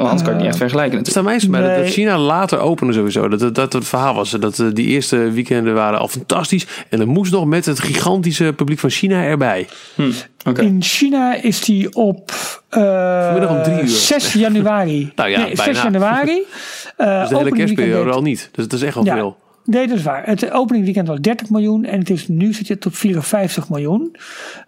[0.00, 1.40] eh oh, anders kan je het niet echt vergelijken Het natuurlijk.
[1.42, 1.92] staat mij eens bij dat-.
[1.92, 3.28] China later opende sowieso.
[3.28, 4.30] Dat, dat, dat het verhaal was.
[4.30, 6.66] Dat eh, die eerste weekenden waren al fantastisch.
[6.88, 9.68] En er moest nog met het gigantische publiek van China erbij.
[9.94, 10.10] Hm,
[10.48, 10.62] Oké.
[10.62, 12.30] In China is die op
[12.68, 13.88] eh, om drie uur.
[13.88, 15.12] 6 januari.
[15.16, 15.82] Nou ja, nee, 6 bijna.
[15.82, 16.42] januari.
[16.96, 18.48] Eh, Dus de hele kerstperiode al niet.
[18.52, 19.14] Dus dat is echt wel Ja.
[19.14, 19.36] veel.
[19.64, 20.22] Nee, dat is waar.
[20.26, 24.16] Het opening weekend was 30 miljoen en het is, nu zit het op 54 miljoen.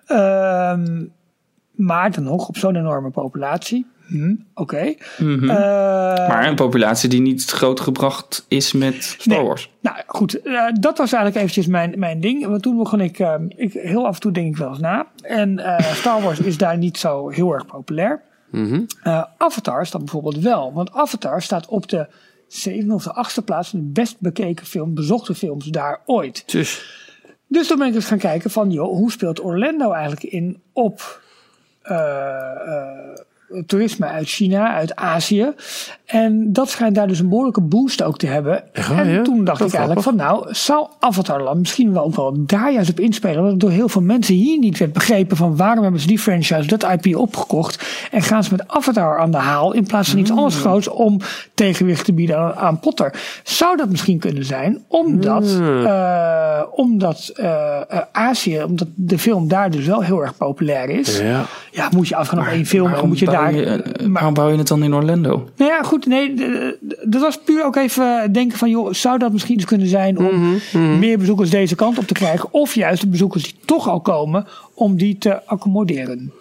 [0.07, 1.03] Ehm,
[1.72, 3.87] maar dan nog op zo'n enorme populatie.
[4.12, 4.94] Hm, Oké.
[5.18, 5.50] Mhm.
[5.50, 5.56] Eh,
[6.28, 9.46] maar een populatie die niet groot gebracht is met Star Nee.
[9.46, 9.70] Wars.
[9.80, 12.46] Nou goed, eh, dat was eigenlijk eventjes mijn, mijn ding.
[12.46, 15.06] Want toen begon ik, eh, ik, heel af en toe denk ik wel eens na.
[15.22, 18.22] En eh, Star Wars is daar niet zo heel erg populair.
[18.50, 18.80] Mhm.
[19.02, 20.72] Eh, Avatar staat bijvoorbeeld wel.
[20.72, 22.06] Want Avatar staat op de
[22.48, 26.42] zevende of de achtste plaats van de best bekeken film, bezochte films daar ooit.
[26.46, 27.00] Dus
[27.48, 31.20] Dus toen ben ik eens gaan kijken van, joh, hoe speelt Orlando eigenlijk in op
[31.82, 33.18] eh, eh,
[33.66, 35.53] toerisme uit China, uit Azië.
[36.12, 38.74] En dat schijnt daar dus een behoorlijke boost ook te hebben.
[38.74, 39.22] En ja?
[39.22, 43.00] toen dacht ik eigenlijk van, nou, zou Avatarland misschien wel ook wel daar juist op
[43.00, 43.36] inspelen?
[43.40, 46.18] Want het door heel veel mensen hier niet werd begrepen van waarom hebben ze die
[46.18, 47.86] franchise, dat IP opgekocht.
[48.10, 50.62] En gaan ze met Avatar aan de haal in plaats van iets anders Hmm.
[50.64, 51.20] groots om
[51.54, 53.14] tegenwicht te bieden aan, aan Potter.
[53.42, 55.86] Zou dat misschien kunnen zijn, omdat, Hmm.
[55.86, 61.18] eh, omdat eh, eh, Azië, omdat de film daar dus wel heel erg populair is.
[61.18, 61.88] Ja, ja.
[61.94, 63.54] moet je afgaan op één film en Waarom moet je daar...
[63.54, 65.48] je, maar- waarom bouw je het dan in Orlando?
[65.56, 66.01] nou ja, goed.
[66.07, 66.34] Nee,
[67.05, 70.24] dat was puur ook even denken van, joh, zou dat misschien eens kunnen zijn om
[70.72, 72.48] Mhm, meer bezoekers deze kant op te krijgen?
[72.53, 76.32] Of juist de bezoekers die toch al komen, om die te accommoderen.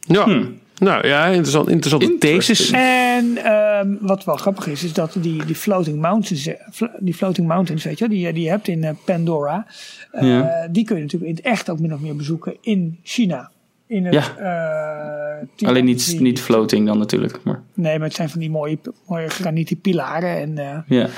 [0.00, 0.42] ja.
[0.78, 2.70] Nou ja, interessant, interessante thesis.
[2.70, 6.54] En ehm, wat wel grappig is, is dat die, die floating mountains, eh,
[6.98, 9.66] die floating mountains, weet je, die, je- die je hebt in eh, Pandora,
[10.10, 10.68] eh, Ja.
[10.70, 13.50] die kun je natuurlijk in het echt ook min of meer bezoeken in China.
[13.92, 14.36] In het, Ja.
[15.58, 17.38] eh, Alleen niet, die- niet floating dan natuurlijk.
[17.44, 20.36] Maar, Nee, maar het zijn van die mooie, mooie granieten pilaren.
[20.40, 21.08] En, eh, ja.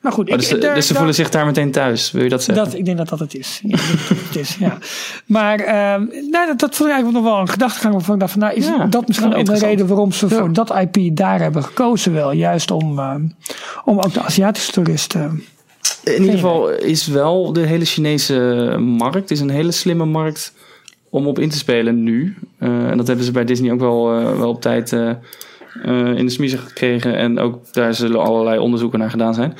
[0.00, 2.10] maar goed, Oh, dus, ik, daar- dus ze daar- voelen zich daar meteen thuis.
[2.10, 2.64] Wil je dat zeggen?
[2.64, 3.60] Dat, ik denk dat dat het is.
[3.62, 4.78] Ja, dat het is ja.
[5.26, 8.32] Maar ehm, nou, dat, dat vond ik eigenlijk nog wel een gedachtegang waarvan ik dacht
[8.32, 11.16] van, nou, is Ja, dat misschien wel ook de reden waarom ze voor dat IP
[11.16, 12.32] daar hebben gekozen wel.
[12.32, 13.22] Juist om, ehm,
[13.84, 15.42] om ook de Aziatische toeristen...
[16.04, 18.34] In ieder geval is wel de hele Chinese
[18.80, 20.52] markt is een hele slimme markt
[21.14, 22.36] om op in te spelen nu.
[22.58, 25.10] Eh, en dat hebben ze bij Disney ook wel, eh, wel op tijd eh,
[26.14, 27.16] in de smiezen gekregen.
[27.16, 29.56] En ook daar zullen allerlei onderzoeken naar gedaan zijn.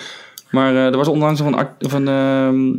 [0.50, 2.72] Maar er was onlangs nog een, of een ehm,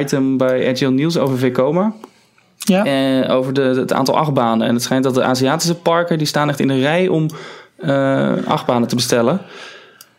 [0.00, 1.92] item bij Agile News over Vekoma.
[2.56, 4.66] Ja, over de, het aantal achtbanen.
[4.66, 7.28] En het schijnt dat de Aziatische parken die staan echt in een rij om
[8.46, 9.40] achtbanen te bestellen.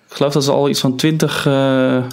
[0.10, 2.04] Ik geloof dat ze al iets van 20 eh,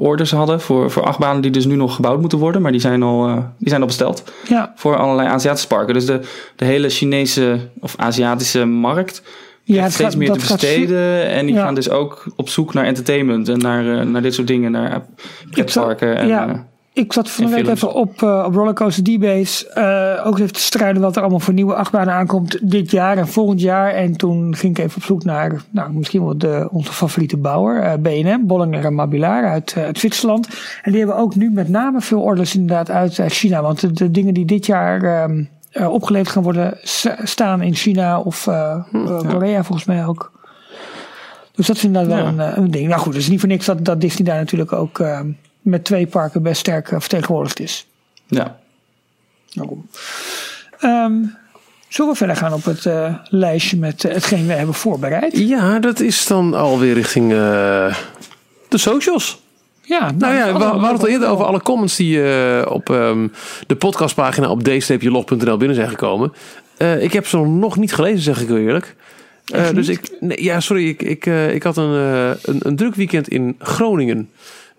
[0.00, 2.62] orders hadden voor, voor achtbanen die dus nu nog gebouwd moeten worden.
[2.62, 5.94] Maar die zijn al, eh, die zijn al besteld ja, voor allerlei Aziatische parken.
[5.94, 6.20] Dus de,
[6.56, 9.22] de hele Chinese of Aziatische markt
[9.64, 11.28] krijgt het steeds gaat- meer te besteden.
[11.28, 11.62] En die Ja.
[11.64, 14.70] gaan dus ook op zoek naar entertainment en naar, eh, naar dit soort dingen.
[14.72, 15.04] Naar
[15.50, 16.16] pretparken.
[16.16, 16.66] En, ja.
[17.00, 17.82] Ik zat van de week films.
[17.82, 19.68] even op, eh, op Rollercoaster D-Base.
[19.68, 23.28] eh, ook even te strijden wat er allemaal voor nieuwe achtbanen aankomt dit jaar en
[23.28, 23.92] volgend jaar.
[23.92, 27.82] En toen ging ik even op zoek naar nou, misschien wel de, onze favoriete bouwer,
[27.82, 30.48] eh BNM, Bollinger en Mabillard uit, uit Zwitserland.
[30.82, 33.62] En die hebben ook nu met name veel orders inderdaad uit China.
[33.62, 36.78] Want de, de dingen die dit jaar ehm, eh, opgeleverd gaan worden,
[37.22, 38.84] staan in China of eh,
[39.28, 40.32] Korea volgens mij ook.
[41.54, 42.88] Dus dat is inderdaad wel een ding.
[42.88, 45.26] Nou goed, het is niet voor niks dat, dat Disney daar natuurlijk ook ehm,
[45.60, 47.86] met twee parken best sterk eh, vertegenwoordigd is.
[48.26, 48.58] ja.
[49.52, 49.86] Daarom.
[50.80, 51.12] Ehm,
[51.88, 55.38] zullen we verder gaan op het eh, lijstje met eh, hetgeen we hebben voorbereid?
[55.38, 57.94] Ja, dat is dan alweer richting eh,
[58.68, 59.40] de socials.
[59.82, 62.90] Ja, Nou ja, we, we hadden het al eerder over alle comments die eh, op
[62.90, 63.28] ehm,
[63.66, 66.32] de podcastpagina op d-log.nl binnen zijn gekomen.
[66.76, 68.96] Eh, ik heb ze nog niet gelezen, zeg ik heel eerlijk.
[69.44, 71.90] Eh, dus ik, nee, ja, sorry, ik, ik, eh, ik had een,
[72.42, 74.30] een, een druk weekend in Groningen.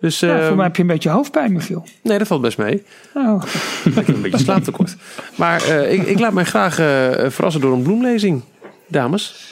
[0.01, 1.83] Dus Ja, voor ehm, mij heb je een beetje hoofdpijn, Michiel.
[2.03, 2.83] nee, dat valt best mee.
[3.13, 3.43] Oh,
[3.85, 4.95] Ik heb een beetje slaaptekort.
[5.35, 6.85] Maar eh, ik, ik laat mij graag eh,
[7.29, 8.41] verrassen door een bloemlezing,
[8.87, 9.49] dames.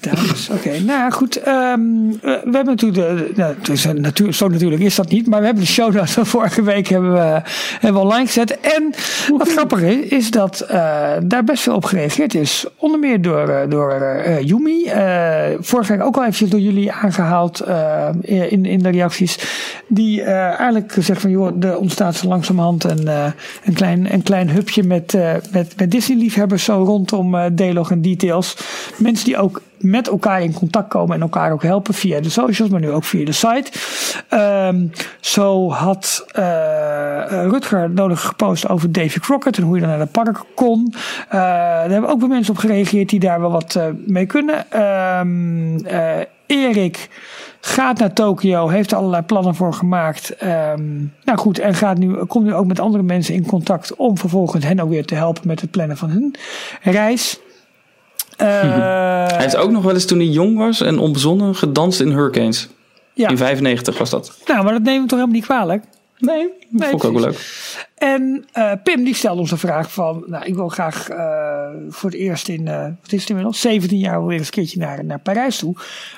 [0.00, 0.48] Dames.
[0.50, 1.36] Oké, nou goed.
[1.36, 5.10] ehm, eh, we hebben natuurlijk, de, nou, het is een natuur, zo natuurlijk is dat
[5.10, 7.42] niet, maar we hebben de show notes van vorige week hebben we,
[7.80, 8.60] hebben we online gezet.
[8.60, 8.94] En
[9.36, 12.66] wat grappig is, is dat eh, daar best veel op gereageerd is.
[12.76, 14.84] Onder meer door, eh, door Yumi.
[14.84, 19.38] Eh, vorige week ook al eventjes door jullie aangehaald eh, in, in de reacties.
[19.88, 23.08] Die eigenlijk zegt van, joh, er ontstaat zo langzamerhand een,
[23.64, 25.18] een, klein, een klein hubje met,
[25.52, 28.56] met, met Disney-liefhebbers zo rondom D-Log en Details.
[28.96, 32.70] Mensen die ook met elkaar in contact komen en elkaar ook helpen via de socials,
[32.70, 33.70] maar nu ook via de site.
[34.28, 34.86] Ehm,
[35.20, 40.06] zo had eh, Rutger nodig gepost over Davy Crockett en hoe je dan naar de
[40.06, 40.94] park kon.
[41.28, 44.70] Eh, daar hebben ook weer mensen op gereageerd die daar wel wat eh, mee kunnen.
[44.70, 47.08] Ehm, eh, Erik
[47.60, 50.36] gaat naar Tokio, heeft er allerlei plannen voor gemaakt.
[50.36, 54.18] Ehm, nou goed, en gaat nu, komt nu ook met andere mensen in contact om
[54.18, 56.34] vervolgens hen ook weer te helpen met het plannen van hun
[56.82, 57.40] reis.
[58.38, 58.46] Eh,
[59.28, 62.68] Hij heeft ook nog wel eens toen hij jong was en onbezonnen gedanst in Hurricanes.
[63.14, 63.28] ja.
[63.28, 64.38] In 95 was dat.
[64.46, 65.84] Nou, maar dat nemen we toch helemaal niet kwalijk.
[66.18, 67.86] Nee, dat Nee, vond ik ook wel leuk.
[67.94, 72.10] En eh, Pim die stelde ons een vraag van, nou, ik wil graag eh, voor
[72.10, 75.04] het eerst in, eh, wat is het inmiddels, 17 jaar weer eens een keertje naar,
[75.04, 75.74] naar Parijs toe.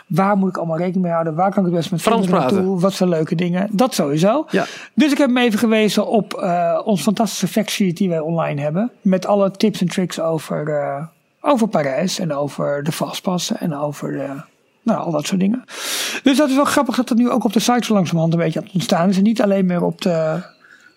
[0.07, 1.35] Waar moet ik allemaal rekening mee houden?
[1.35, 2.81] Waar kan ik het best met Frans naartoe?
[2.81, 3.69] Wat zijn leuke dingen?
[3.73, 4.47] Dat sowieso.
[4.51, 4.67] Ja.
[4.95, 8.91] Dus ik heb hem even gewezen op eh, ons fantastische factsheet die wij online hebben.
[9.01, 11.03] Met alle tips en tricks over, eh,
[11.41, 14.45] over Parijs en over de vastpassen en over
[14.83, 15.65] nou, al dat soort dingen.
[16.23, 18.41] Dus dat is wel grappig dat het nu ook op de site zo langzamerhand een
[18.41, 19.17] beetje aan het ontstaan is.
[19.17, 20.43] En niet alleen meer op de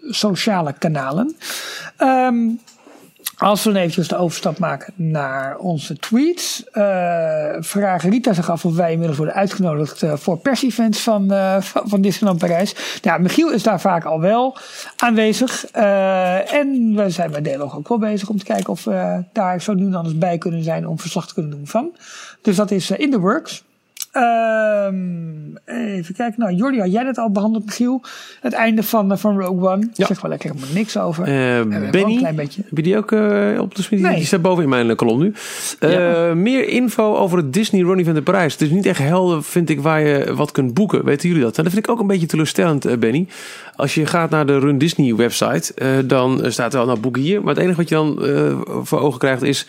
[0.09, 1.35] sociale kanalen.
[1.97, 2.49] Ehm,
[3.43, 6.63] als we dan eventjes de overstap maken naar onze tweets.
[6.71, 6.81] eh
[7.59, 11.89] vraagt Rita zich af of wij inmiddels worden uitgenodigd eh, voor persevents van, eh, van,
[11.89, 12.99] van Disneyland Parijs.
[13.01, 14.57] Ja, Michiel is daar vaak al wel
[14.97, 15.65] aanwezig.
[15.65, 19.73] En we zijn bij Delog ook wel bezig om te kijken of we daar zo
[19.73, 21.95] nu en dan eens bij kunnen zijn om verslag te kunnen doen van.
[22.41, 23.63] Dus dat is in the works.
[24.13, 26.33] Ehm, even kijken.
[26.39, 28.01] Nou, Jordi, had jij dat al behandeld, Michiel?
[28.41, 29.89] Het einde van, eh, van Rogue One.
[29.93, 30.05] Ja.
[30.05, 31.23] Zeg wel lekker helemaal niks over.
[31.23, 32.61] Eh, ook Benny, een klein beetje.
[32.65, 33.99] heb je die ook eh, op de smid?
[33.99, 34.15] Nee.
[34.15, 35.33] Die staat boven in mijn eh, kolom nu.
[35.79, 36.33] Ja.
[36.33, 38.53] Meer info over het Disney Run Event in Parijs.
[38.53, 41.05] Het is niet echt helder, vind ik, waar je wat kunt boeken.
[41.05, 41.57] Weten jullie dat?
[41.57, 43.27] En dat vind ik ook een beetje teleurstellend, Benny.
[43.75, 45.73] Als je gaat naar de Run Disney website,
[46.05, 47.43] dan staat er wel, nou boeken hier.
[47.43, 48.19] Maar het enige wat je dan
[48.85, 49.67] voor ogen krijgt is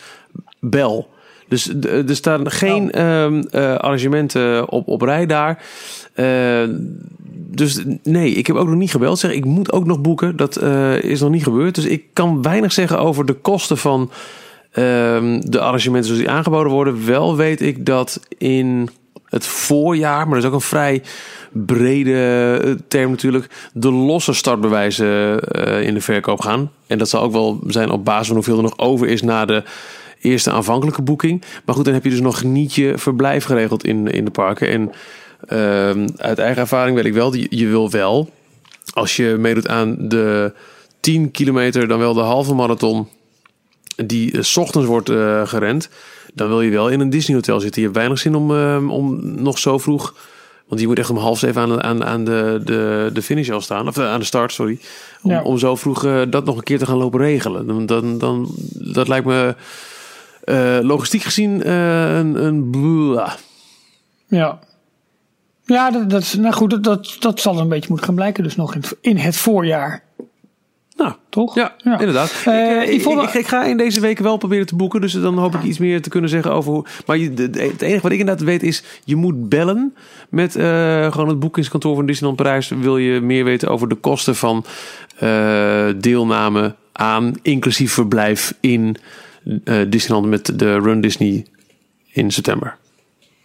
[0.59, 1.13] bel.
[1.47, 5.63] Dus d- er staan geen ehm, eh, arrangementen op, op rij daar.
[6.13, 6.63] Eh,
[7.33, 9.19] dus nee, ik heb ook nog niet gebeld.
[9.19, 10.35] Zeg, ik moet ook nog boeken.
[10.35, 11.75] Dat eh, is nog niet gebeurd.
[11.75, 14.11] Dus ik kan weinig zeggen over de kosten van
[14.71, 17.05] ehm, de arrangementen zoals die aangeboden worden.
[17.05, 18.89] Wel weet ik dat in
[19.25, 21.01] het voorjaar, maar dat is ook een vrij
[21.51, 26.71] brede eh, term natuurlijk, de losse startbewijzen eh, in de verkoop gaan.
[26.87, 29.45] En dat zal ook wel zijn op basis van hoeveel er nog over is na
[29.45, 29.63] de
[30.25, 31.43] eerste aanvankelijke boeking.
[31.65, 34.67] Maar goed, dan heb je dus nog niet je verblijf geregeld in, in de parken.
[34.69, 34.91] En
[35.47, 38.29] ehm, uit eigen ervaring weet ik wel, je, je wil wel,
[38.93, 40.53] als je meedoet aan de
[40.99, 43.07] 10 kilometer, dan wel de halve marathon,
[44.05, 45.89] die eh, 's ochtends wordt eh, gerend,
[46.33, 47.81] dan wil je wel in een Disney hotel zitten.
[47.81, 50.15] Je hebt weinig zin om, ehm, om nog zo vroeg,
[50.67, 53.49] want je moet echt om half zeven aan, de- aan, aan de, de, de finish
[53.49, 54.79] al staan, of eh, aan de start, sorry.
[55.21, 55.41] Om, Ja.
[55.41, 57.67] om zo vroeg dat nog een keer te gaan lopen regelen.
[57.67, 59.55] Dan, dan, dan, dat lijkt me
[60.45, 63.31] eh, logistiek gezien eh, een, een blah.
[64.27, 64.59] Ja.
[65.65, 68.43] Ja, dat, dat, is, nou goed, dat, dat, dat zal een beetje moeten gaan blijken.
[68.43, 70.03] Dus nog in, in het voorjaar.
[70.97, 71.55] Nou, Toch?
[71.55, 71.99] Ja, Ja.
[71.99, 72.33] inderdaad.
[72.45, 75.01] Eh, ik, ik, ik, ik ga in deze week wel proberen te boeken.
[75.01, 76.85] Dus dan hoop ik iets meer te kunnen zeggen over hoe...
[77.05, 78.83] Maar je, de- de- het enige wat ik inderdaad weet is...
[79.03, 79.95] Je moet bellen
[80.29, 80.51] met
[81.11, 82.69] gewoon het boekingskantoor van Disneyland Parijs.
[82.69, 84.65] Wil je meer weten over de kosten van
[85.97, 87.33] deelname aan...
[87.41, 88.95] inclusief verblijf in
[89.63, 91.45] eh, Disneyland met de Run Disney
[92.11, 92.77] in september.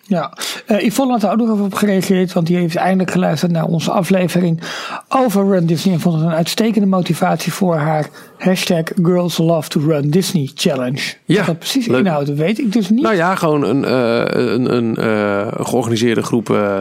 [0.02, 0.32] Ja,
[0.66, 3.64] Eh Yvonne had er ook nog even op gereageerd, want die heeft eindelijk geluisterd naar
[3.64, 4.60] onze aflevering
[5.08, 9.80] over Run Disney en vond het een uitstekende motivatie voor haar hashtag Girls Love to
[9.80, 11.00] Run Disney Challenge.
[11.24, 11.98] Ja, Wat dat precies leuk.
[11.98, 13.02] inhoudt, weet ik dus niet.
[13.02, 16.78] Nou ja, gewoon een, eh, een, een eh, georganiseerde groep eh,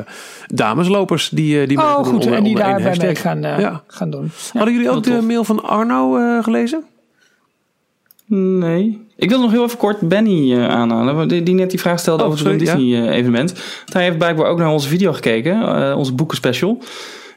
[0.47, 3.21] dameslopers die, die mee oh, doen goed, onder- en die daarbij mee hashtag.
[3.21, 3.83] gaan, Ja.
[3.87, 4.31] gaan doen.
[4.53, 5.25] Hadden jullie ook de tof.
[5.25, 6.83] mail van Arno eh, gelezen?
[8.25, 9.07] Nee.
[9.19, 11.27] Ik wil nog heel even kort Benny eh, aanhalen.
[11.27, 13.51] Die, die net die vraag stelde Oh, over het sorry, Disney eh, evenement.
[13.51, 15.61] Want hij heeft blijkbaar ook naar onze video gekeken.
[15.89, 16.77] eh, onze boekenspecial.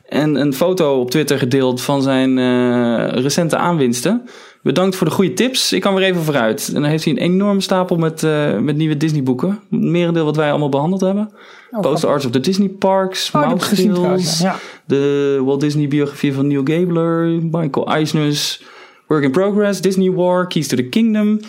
[0.09, 4.22] En een foto op Twitter gedeeld van zijn eh, recente aanwinsten.
[4.62, 5.72] Bedankt voor de goede tips.
[5.72, 6.68] Ik kan weer even vooruit.
[6.68, 9.49] En dan heeft hij een enorme stapel met, eh, met nieuwe Disney boeken.
[9.70, 11.33] Het merendeel wat wij allemaal behandeld hebben.
[11.70, 13.30] Oh, Poster Arts of the Disney Parks.
[13.33, 14.39] Oh, gezien Mouse trouwens.
[14.41, 14.57] Ja.
[14.87, 18.62] de Walt Disney biografie van Neil Gabler, Michael Eisner's
[19.07, 21.41] Work in Progress, Disney War, Keys to the Kingdom.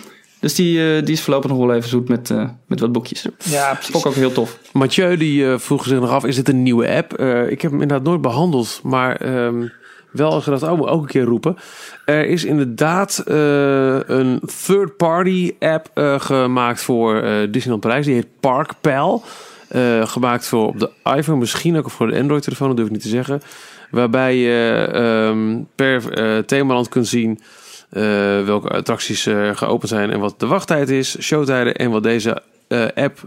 [0.44, 3.26] Dus die, eh, die is voorlopig nog wel even zoet met, eh, met wat boekjes.
[3.44, 3.92] ja, precies.
[3.92, 4.58] Vond ik ook heel tof.
[4.72, 7.12] Mathieu die eh, vroeg zich nog af, is dit een nieuwe app?
[7.12, 9.66] Eh, ik heb hem inderdaad nooit behandeld, maar ehm,
[10.10, 11.56] wel gedacht, oh, ook een keer roepen.
[12.04, 18.06] Er is inderdaad eh, een third-party app eh, gemaakt voor eh, Disneyland Parijs.
[18.06, 19.24] Die heet ParkPal.
[19.68, 23.02] Eh, gemaakt voor op de iPhone, misschien ook voor de Android-telefoon, dat durf ik niet
[23.02, 23.42] te zeggen.
[23.90, 27.40] Waarbij je ehm, per eh, themaland kunt zien
[28.44, 33.20] welke attracties geopend zijn en wat de wachttijd is, showtijden en wat deze eh, app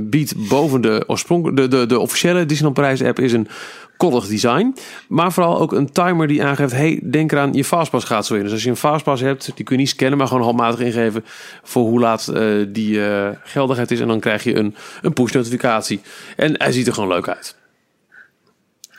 [0.00, 3.48] biedt boven de oorspronkelijke, de, de, de officiële Disneyland Parijs app is een
[3.96, 4.74] koddig design.
[5.08, 8.42] Maar vooral ook een timer die aangeeft, hey, denk eraan, je fastpass gaat zo in.
[8.42, 11.24] Dus als je een fastpass hebt, die kun je niet scannen, maar gewoon handmatig ingeven
[11.62, 14.00] voor hoe laat eh, die eh, geldigheid is.
[14.00, 16.00] En dan krijg je een, een push notificatie.
[16.36, 17.59] En hij ziet er gewoon leuk uit.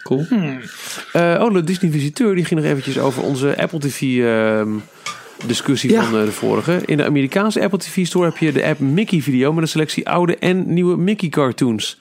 [0.04, 0.26] Cool.
[1.14, 4.70] Eh, oh, de Disney Visiteur die ging nog eventjes over onze Apple TV ehm,
[5.46, 6.04] discussie Ja.
[6.04, 6.82] van eh, de vorige.
[6.86, 10.10] In de Amerikaanse Apple TV Store heb je de app Mickey Video met een selectie
[10.10, 12.00] oude en nieuwe Mickey cartoons.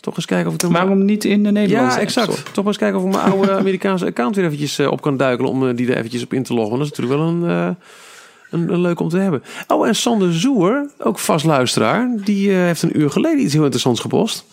[0.00, 2.32] Toch eens kijken of ik er Waarom niet in de Nederlandse Ja, exact.
[2.32, 2.42] Store?
[2.52, 5.16] Toch maar eens kijken of ik mijn oude Amerikaanse account weer eventjes eh, op kan
[5.16, 6.78] duikelen om die er eventjes op in te loggen.
[6.78, 7.42] Dat is natuurlijk wel een,
[8.50, 9.42] een, een leuk om te hebben.
[9.66, 14.00] Oh, en Sander Zoer, ook vast luisteraar, die heeft een uur geleden iets heel interessants
[14.00, 14.44] gepost.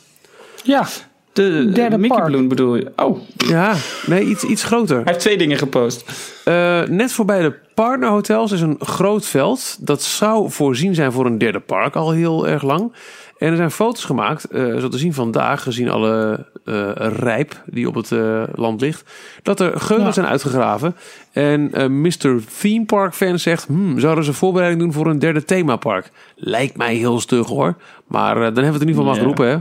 [0.63, 0.88] Ja,
[1.36, 2.47] De Derde Mickey park.
[2.47, 2.91] Bedoel je?
[2.95, 3.73] Oh, Ja,
[4.05, 4.95] nee, iets, iets groter.
[4.95, 6.11] hij heeft twee dingen gepost.
[6.45, 9.77] Eh, net voorbij de partnerhotels is een groot veld.
[9.79, 12.93] Dat zou voorzien zijn voor een derde park al heel erg lang.
[13.38, 17.88] En er zijn foto's gemaakt, eh, zo te zien vandaag, gezien alle eh, rijp die
[17.88, 18.11] op het
[18.55, 19.03] land ligt,
[19.43, 20.11] dat er geulen Ja.
[20.11, 20.95] zijn uitgegraven.
[21.31, 21.71] En
[22.01, 22.39] Mr.
[22.61, 26.11] Theme Park fan zegt, hmm, zouden ze voorbereiding doen voor een derde themapark?
[26.36, 27.75] Lijkt mij heel stug hoor.
[28.07, 29.19] Maar dan hebben we het in ieder geval maar Ja.
[29.21, 29.57] geroepen hè.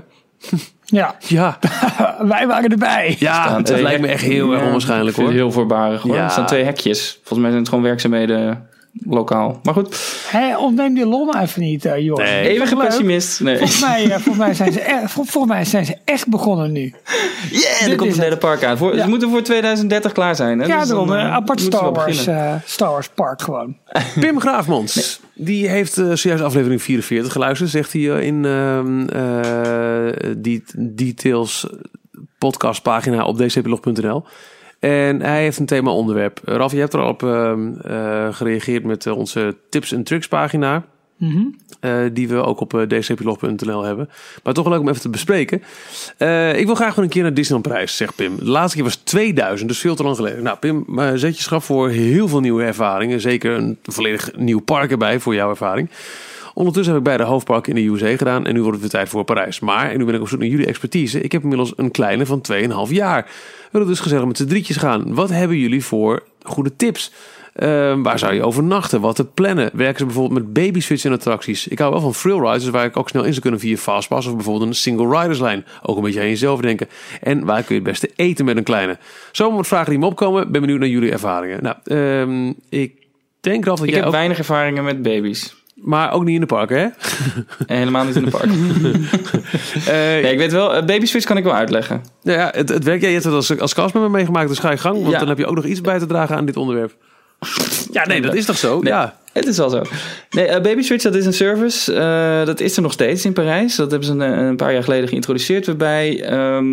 [0.84, 1.14] Ja.
[1.18, 1.58] Ja,
[2.32, 3.16] wij waren erbij.
[3.18, 5.26] ja het lijkt me echt heel erg onwaarschijnlijk hoor.
[5.26, 6.14] het Heel voorbarig hoor.
[6.14, 6.24] Ja.
[6.24, 7.12] Er staan twee hekjes.
[7.12, 8.68] Volgens mij zijn het gewoon werkzaamheden
[9.02, 9.60] lokaal.
[9.62, 9.96] Maar goed,
[10.30, 12.16] Hé, ontneem die lol even niet, eh joh.
[12.16, 12.48] Nee.
[12.48, 12.86] even Leuk.
[12.86, 13.40] pessimist.
[13.40, 13.56] Nee.
[13.58, 16.72] Volgens mij, eh, volgens, mij zijn ze echt, vol- volgens mij zijn ze echt begonnen
[16.72, 16.80] nu.
[17.50, 18.76] Yeah, er Dit komt een derde park aan.
[18.78, 19.02] Voor, Ja.
[19.02, 20.58] Ze moeten voor 2030 klaar zijn.
[20.58, 20.66] Hè?
[20.66, 21.06] Ja, Dus daarom.
[21.08, 22.44] dan, Een eh, apart Star Wars, beginnen.
[22.54, 23.76] eh, Star Wars park gewoon.
[24.20, 27.70] Pim Graafmans, die heeft eh, zojuist aflevering 44 geluisterd.
[27.70, 31.66] Zegt hij eh, in ehm eh, die details
[32.38, 34.24] podcastpagina op dcplog.nl.
[34.84, 36.40] En hij heeft een thema onderwerp.
[36.44, 40.28] Raf, je hebt er al op ehm, eh, gereageerd met eh, onze tips en tricks
[40.28, 40.84] pagina.
[41.80, 44.08] eh, die we ook op eh, dcplog.nl hebben.
[44.42, 45.58] Maar toch leuk om even te bespreken.
[46.58, 48.36] Ik wil graag gewoon een keer naar Disneyland Parijs, zegt Pim.
[48.38, 50.42] De laatste keer was 2000, dus veel te lang geleden.
[50.42, 53.20] Nou, Pim, eh, zet je schrap voor heel veel nieuwe ervaringen.
[53.20, 55.88] Zeker een volledig nieuw park erbij voor jouw ervaring.
[56.54, 59.08] Ondertussen heb ik beide hoofdparken in de USA gedaan en nu wordt het weer tijd
[59.08, 59.60] voor Parijs.
[59.60, 62.26] Maar, en nu ben ik op zoek naar jullie expertise, ik heb inmiddels een kleine
[62.26, 62.42] van
[62.88, 63.22] 2,5 jaar.
[63.24, 65.14] We willen dus gezellig met z'n drietjes gaan.
[65.14, 67.12] Wat hebben jullie voor goede tips?
[67.54, 69.00] Ehm, waar zou je overnachten?
[69.00, 69.70] Wat te plannen?
[69.72, 71.68] Werken ze bijvoorbeeld met baby switch en attracties?
[71.68, 73.76] Ik hou wel van thrill rides, dus waar ik ook snel in zou kunnen via
[73.76, 75.64] Fastpass of bijvoorbeeld een single riders lijn.
[75.82, 76.88] Ook een beetje aan jezelf denken.
[77.20, 78.98] En waar kun je het beste eten met een kleine?
[79.32, 80.52] Zomaar wat vragen die me opkomen.
[80.52, 81.62] Ben benieuwd naar jullie ervaringen.
[81.62, 82.92] Nou, ehm, ik
[83.40, 85.63] denk dat Ik jij heb ook, weinig ervaringen met baby's.
[85.84, 86.88] Maar ook niet in de parken, hè?
[87.76, 88.46] Helemaal niet in de park.
[89.86, 92.02] nee, ik weet wel, eh, baby switch kan ik wel uitleggen.
[92.22, 94.76] Nou ja, het, het werk, jij hebt het als, als me meegemaakt, dus ga je
[94.76, 94.96] gang.
[95.00, 95.18] Want Ja.
[95.18, 96.96] dan heb je ook nog iets bij te dragen aan dit onderwerp.
[97.92, 98.80] Ja, nee, dat is toch zo?
[98.80, 98.92] Nee.
[98.92, 99.18] Ja.
[99.32, 99.82] Het is wel zo.
[100.30, 101.92] Nee, eh, Baby Switch, dat is een service.
[102.44, 103.76] dat is er nog steeds in Parijs.
[103.76, 105.66] Dat hebben ze een, een paar jaar geleden geïntroduceerd.
[105.66, 106.66] Waarbij ehm,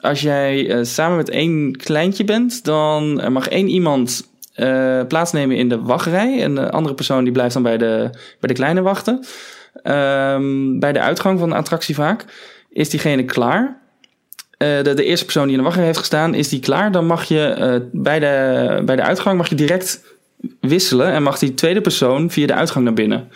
[0.00, 4.29] als jij samen met één kleintje bent, dan mag één iemand
[4.60, 6.42] eh, plaatsnemen in de wachtrij.
[6.42, 9.24] En de andere persoon die blijft dan bij de, bij de kleine wachten.
[9.82, 12.24] Ehm, bij de uitgang van de attractie vaak
[12.70, 13.78] is diegene klaar.
[14.56, 16.92] Eh, de, de eerste persoon die in de wachtrij heeft gestaan, is die klaar.
[16.92, 20.04] Dan mag je eh, bij, de, bij de uitgang mag je direct
[20.60, 21.12] wisselen.
[21.12, 23.28] En mag die tweede persoon via de uitgang naar binnen.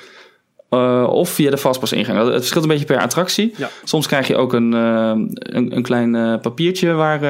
[1.08, 2.18] Of via de vastpasingang.
[2.18, 3.54] Dat- Het verschilt een beetje per attractie.
[3.56, 3.68] Ja.
[3.84, 7.20] Soms krijg je ook een, een, een klein papiertje waar,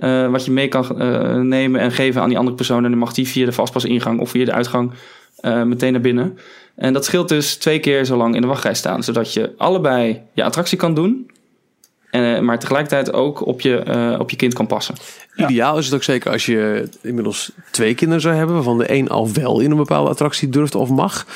[0.00, 2.84] eh, wat je mee kan eh, nemen en geven aan die andere persoon.
[2.84, 4.92] En dan mag die via de vastpasingang of via de uitgang
[5.36, 6.38] eh, meteen naar binnen.
[6.76, 9.02] En dat scheelt dus twee keer zo lang in de wachtrij staan.
[9.02, 11.30] Zodat je allebei je attractie kan doen.
[12.10, 14.94] En, maar tegelijkertijd ook op je, op je kind kan passen.
[15.36, 19.08] Ideaal is het ook zeker als je inmiddels twee kinderen zou hebben, waarvan de een
[19.08, 21.26] al wel in een bepaalde attractie durft of mag.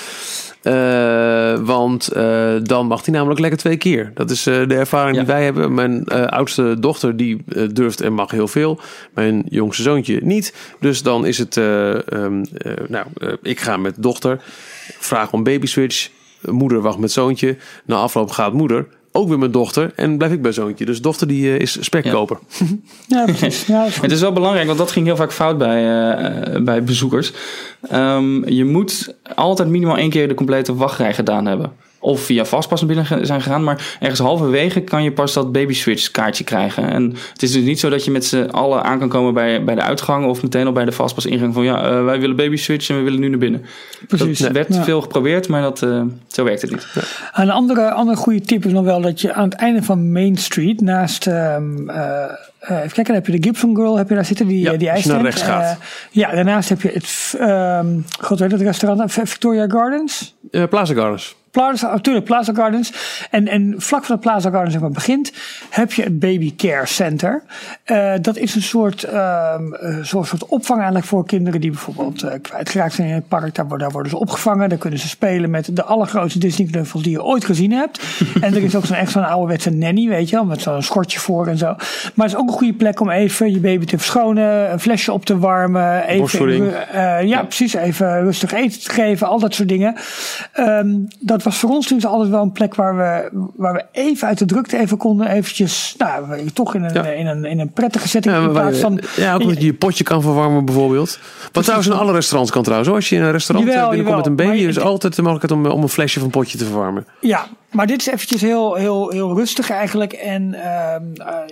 [0.65, 4.11] Eh, want eh, dan mag hij namelijk lekker twee keer.
[4.15, 5.75] Dat is eh, de ervaring die wij hebben.
[5.75, 8.81] Mijn oudste dochter die durft en mag heel veel.
[9.15, 10.55] Mijn jongste zoontje niet.
[10.81, 13.07] Dus dan is het, eh, ehm, eh, nou,
[13.43, 14.41] ik ga met dochter,
[14.99, 16.11] vraag om baby switch.
[16.41, 17.57] Moeder wacht met zoontje.
[17.85, 18.87] Na afloop gaat moeder
[19.17, 20.85] ook weer met dochter en blijf ik bij zoontje.
[20.85, 22.39] Dus dochter die eh, is spekkoper.
[23.07, 23.67] Ja, precies.
[23.67, 23.97] Ja, is.
[23.97, 27.33] Het is wel belangrijk, want dat ging heel vaak fout bij, eh, bij bezoekers.
[27.89, 31.73] Ehm, je moet altijd minimaal één keer de complete wachtrij gedaan hebben.
[32.05, 33.65] Of via vastpas naar binnen zijn gegaan.
[33.65, 36.91] Maar ergens halverwege kan je pas dat baby switch kaartje krijgen.
[36.91, 39.65] En het is dus niet zo dat je met z'n allen aan kan komen bij,
[39.65, 40.27] bij de uitgang.
[40.27, 42.97] Of meteen al bij de vastpas ingang van ja, eh, wij willen baby switch en
[42.97, 43.65] we willen nu naar binnen.
[44.09, 44.39] Precies.
[44.39, 44.85] Dat werd Ja.
[44.85, 46.87] veel geprobeerd, maar dat, eh, zo werkt het niet.
[47.35, 50.37] Een andere, andere goede tip is nog wel dat je aan het einde van Main
[50.37, 52.25] Street, naast, ehm, eh,
[52.61, 54.91] even kijken, dan heb je de Gibson Girl, heb je daar zitten, die, Ja, die
[54.91, 55.49] als je naar ijstent.
[55.49, 55.79] rechts gaat.
[56.11, 57.87] Ja, daarnaast heb je het, ehm
[58.21, 60.35] god weet het restaurant, Victoria Gardens.
[60.51, 61.35] Eh, Plaza Gardens.
[61.55, 62.93] Plaza, natuurlijk, Plaza Gardens.
[63.31, 65.33] En, en vlak voor de Plaza Gardens zeg maar, begint,
[65.71, 67.43] heb je het Baby Care Center.
[67.85, 72.23] Eh, dat is een soort, ehm, eh, soort, soort opvang eigenlijk voor kinderen die bijvoorbeeld
[72.23, 73.55] eh, kwijtgeraakt zijn in het park.
[73.55, 74.69] Daar, worden- daar worden ze opgevangen.
[74.69, 78.01] Daar kunnen ze spelen met de allergrootste Disney knuffels die je ooit gezien hebt.
[78.41, 81.19] en er is ook zo'n echt zo'n ouderwetse nanny, weet je wel, met zo'n schortje
[81.19, 81.67] voor en zo.
[82.15, 85.13] Maar het is ook een goede plek om even je baby te verschonen, een flesje
[85.13, 86.05] op te warmen.
[86.07, 87.75] Even, eh, ja, precies.
[87.75, 89.95] Even rustig eten te geven, al dat soort dingen.
[90.53, 90.89] Ehm,
[91.21, 94.39] dat was voor ons dus altijd wel een plek waar we, waar we even uit
[94.39, 95.29] de drukte even konden.
[95.29, 97.05] Eventjes, nou, toch in een, Ja.
[97.07, 98.35] in een, in een prettige setting.
[98.35, 101.19] Ja, in waar plaats van, ja, ook dat je je potje kan verwarmen bijvoorbeeld.
[101.53, 102.91] Wat trouwens in alle restaurants kan trouwens.
[102.91, 105.61] Als je in een restaurant Jawel, eh, binnenkomt met een baby, is altijd de mogelijkheid
[105.65, 107.07] om, om een flesje van potje te verwarmen.
[107.21, 110.13] Ja, maar dit is eventjes heel, heel, heel rustig eigenlijk.
[110.13, 110.63] En eh,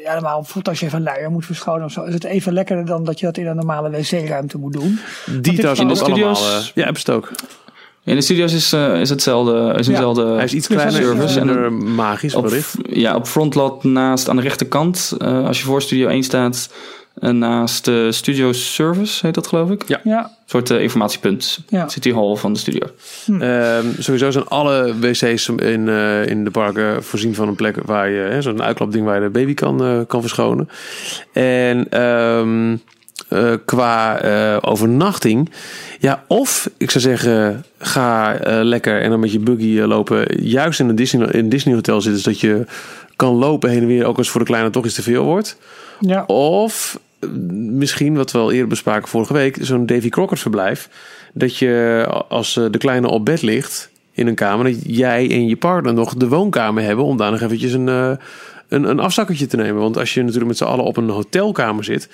[0.04, 2.52] ja, normaal bijvoorbeeld als je even een luier moet verschonen of zo, is het even
[2.52, 4.98] lekkerder dan dat je dat in een normale wc-ruimte moet doen.
[5.40, 7.32] Die trouwens in de studio's- eh, ja, heb het ook.
[8.04, 9.74] In de studio's is, eh, is hetzelfde.
[9.78, 9.92] Is Ja.
[9.92, 12.74] eenzelfde Hij is iets kleiner service eh, en er magisch op, wellicht.
[12.88, 15.12] ja, op frontlot naast aan de rechterkant.
[15.18, 16.72] eh, als je voor Studio 1 staat.
[17.20, 19.88] En naast de Studio Service heet dat geloof ik.
[19.88, 20.00] Ja.
[20.04, 21.60] Ja, Een soort eh, informatiepunt.
[21.68, 21.88] Ja.
[21.88, 22.80] City Hall van de studio.
[23.38, 28.10] Ehm, sowieso zijn alle wc's in, eh, in de parken voorzien van een plek waar
[28.10, 30.68] je hè, zo'n uitklapding waar je de baby kan, eh, kan verschonen.
[31.32, 32.76] En ehm,
[33.32, 35.50] eh, qua eh, overnachting,
[36.00, 40.80] ja, of ik zou zeggen, ga eh, lekker en dan met je buggy lopen, juist
[40.80, 42.66] in een Disney, in een Disney hotel zitten, zodat je
[43.16, 45.58] kan lopen heen en weer, ook als voor de kleine toch iets te veel wordt.
[46.00, 46.24] ja.
[46.26, 46.98] Of
[47.50, 50.88] misschien, wat we al eerder bespraken vorige week, zo'n Davy Crockett verblijf.
[51.34, 55.56] Dat je als de kleine op bed ligt in een kamer, dat jij en je
[55.56, 58.18] partner nog de woonkamer hebben om daar nog eventjes een, een,
[58.68, 59.80] een afzakkertje te nemen.
[59.80, 62.08] Want als je natuurlijk met z'n allen op een hotelkamer zit,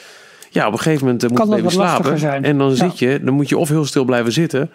[0.59, 2.19] ja, op een gegeven moment eh, moet je even slapen.
[2.19, 2.45] zijn.
[2.45, 2.75] En dan Ja.
[2.75, 4.71] zit je, dan moet je of heel stil blijven zitten.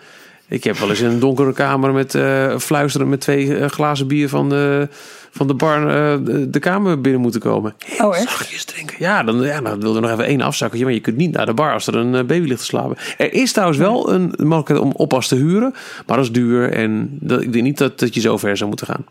[0.48, 4.08] Ik heb wel eens in een donkere kamer met eh, fluisteren met twee eh, glazen
[4.08, 4.88] bier van de,
[5.32, 5.88] van de bar
[6.24, 7.74] de, de kamer binnen moeten komen.
[8.02, 8.30] Oh, echt?
[8.30, 8.96] Zachtjes drinken.
[9.00, 10.86] Ja, dan, ja, dan wil er nog even één afzakkertje.
[10.86, 12.98] Maar je kunt niet naar de bar als er een baby ligt te slapen.
[13.18, 15.74] Er is trouwens wel een mogelijkheid om oppas te huren.
[16.08, 16.72] Maar dat is duur.
[16.72, 19.06] En dat, ik denk niet dat, dat je zo ver zou moeten gaan.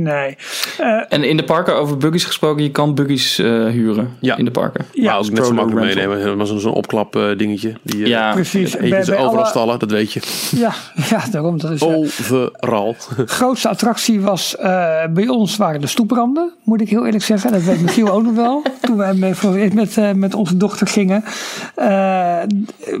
[0.00, 0.36] Nee.
[0.78, 2.62] Eh, En in de parken over buggies gesproken.
[2.62, 4.36] Je kan buggies eh, huren Ja.
[4.36, 4.84] in de parken.
[4.92, 6.18] Ja, maar ook net zo makkelijk meenemen.
[6.18, 7.72] Helemaal zo'n zo'n opklap eh, dingetje.
[7.82, 8.74] Die, eh, Ja, precies.
[8.76, 10.20] Eentje Bij- overal alle- stallen, dat weet je.
[10.56, 10.72] Ja,
[11.10, 11.58] ja, daarom.
[11.58, 12.96] Dat is, Overal.
[13.26, 17.52] grootste attractie was eh, bij ons waren de stoepranden, moet ik heel eerlijk zeggen.
[17.52, 18.62] Dat weet Michiel ook nog wel.
[18.80, 21.24] Toen wij met, met, eh, met onze dochter gingen.
[21.74, 22.38] Eh,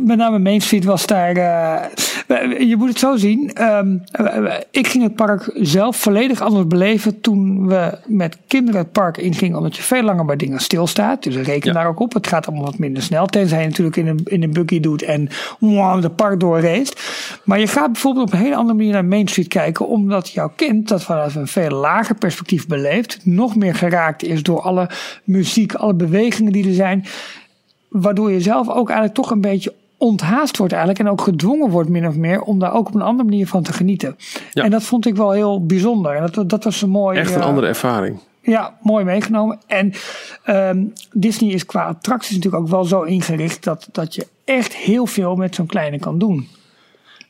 [0.00, 1.36] met name Main Street was daar.
[1.36, 3.50] eh, je moet het zo zien.
[3.54, 6.86] ehm, eh, ik ging het park zelf volledig anders beleven
[7.20, 9.56] toen we met kinderen het park ingingen.
[9.56, 11.22] Omdat je veel langer bij dingen stilstaat.
[11.22, 11.72] Dus reken Ja.
[11.72, 12.12] daar ook op.
[12.12, 13.26] Het gaat allemaal wat minder snel.
[13.26, 15.28] Tenzij je natuurlijk in een, in een buggy doet en
[15.58, 16.92] wow, de park doorrace.
[17.44, 19.88] Maar je gaat bijvoorbeeld op een hele andere manier naar Main Street kijken.
[19.88, 23.18] Omdat jouw kind dat vanuit een veel lager perspectief beleeft.
[23.22, 24.90] Nog meer geraakt is door alle
[25.24, 27.04] muziek, alle bewegingen die er zijn.
[27.88, 31.88] Waardoor je zelf ook eigenlijk toch een beetje onthaast wordt eigenlijk en ook gedwongen wordt
[31.88, 34.16] min of meer om daar ook op een andere manier van te genieten.
[34.52, 34.64] Ja.
[34.64, 36.14] En dat vond ik wel heel bijzonder.
[36.14, 37.18] En dat, dat was een mooi.
[37.18, 38.18] Echt een eh, andere ervaring.
[38.40, 39.58] Ja, mooi meegenomen.
[39.66, 39.92] En
[40.44, 45.06] ehm, Disney is qua attracties natuurlijk ook wel zo ingericht dat, dat je echt heel
[45.06, 46.48] veel met zo'n kleine kan doen.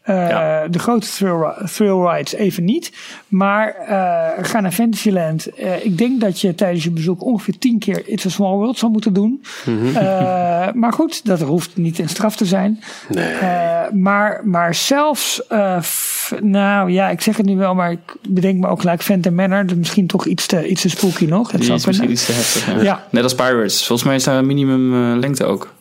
[0.08, 0.68] Eh, Ja.
[0.68, 2.92] De grote thrill, ri- thrill rides even niet.
[3.28, 5.46] Maar eh, ga naar Fantasyland.
[5.54, 8.78] Eh, ik denk dat je tijdens je bezoek ongeveer tien keer It's a Small World
[8.78, 9.42] zou moeten doen.
[9.66, 9.96] Mhm.
[9.96, 12.80] Eh, maar goed, dat hoeft niet in straf te zijn.
[13.08, 13.24] Nee.
[13.32, 18.16] Eh, maar, maar zelfs, eh, f- nou ja, ik zeg het nu wel, maar ik
[18.28, 19.66] bedenk me ook gelijk Phantom Manor.
[19.66, 21.50] Dus misschien toch iets te, iets te spooky nog.
[21.50, 22.66] Dat is misschien iets te heftig.
[22.74, 22.82] Ja.
[22.82, 23.04] Ja.
[23.10, 23.86] Net als Pirates.
[23.86, 25.72] Volgens mij is daar een minimum eh, lengte ook.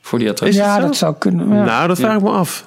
[0.00, 0.60] Voor die attractie.
[0.60, 0.80] Ja, zo?
[0.80, 1.48] dat zou kunnen.
[1.48, 1.64] Ja.
[1.64, 2.66] Nou, dat vraag ik me af.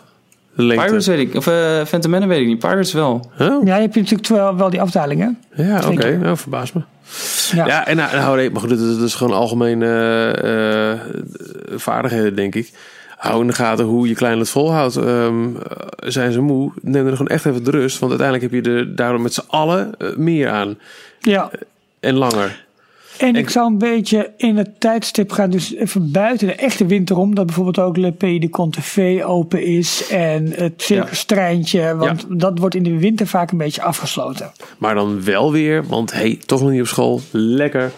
[0.54, 0.86] Lengte.
[0.86, 1.36] Pirates weet ik.
[1.36, 1.44] Of
[1.88, 2.60] Phantom Manor weet ik niet.
[2.60, 3.32] Pirates wel.
[3.40, 5.38] Oh, Ja, je hebt natuurlijk wel, wel die afdalingen.
[5.56, 6.18] ja, oké.
[6.18, 6.82] Nou, verbaas me.
[7.52, 7.66] Ja.
[7.66, 9.86] Ja, en nou, nee, maar goed, dat is, dat is gewoon algemene
[10.42, 11.00] eh, eh,
[11.76, 12.72] vaardigheden, denk ik.
[13.18, 14.96] Hou in de gaten hoe je klein het volhoudt.
[14.96, 15.48] Ehm,
[15.98, 18.00] zijn ze moe, neem er gewoon echt even de rust.
[18.00, 20.78] Want uiteindelijk heb je er daardoor met z'n allen meer aan.
[21.20, 21.50] ja.
[22.00, 22.66] En langer.
[23.22, 27.18] En ik zou een beetje in het tijdstip gaan, dus even buiten de echte winter
[27.18, 27.36] om.
[27.36, 28.40] Dat bijvoorbeeld ook Le Pays
[28.96, 31.96] de open is en het circustreintje.
[31.96, 34.52] Want dat wordt in de winter vaak een beetje afgesloten.
[34.78, 37.22] Maar dan wel weer, want hey, toch nog niet op school.
[37.32, 37.92] Lekker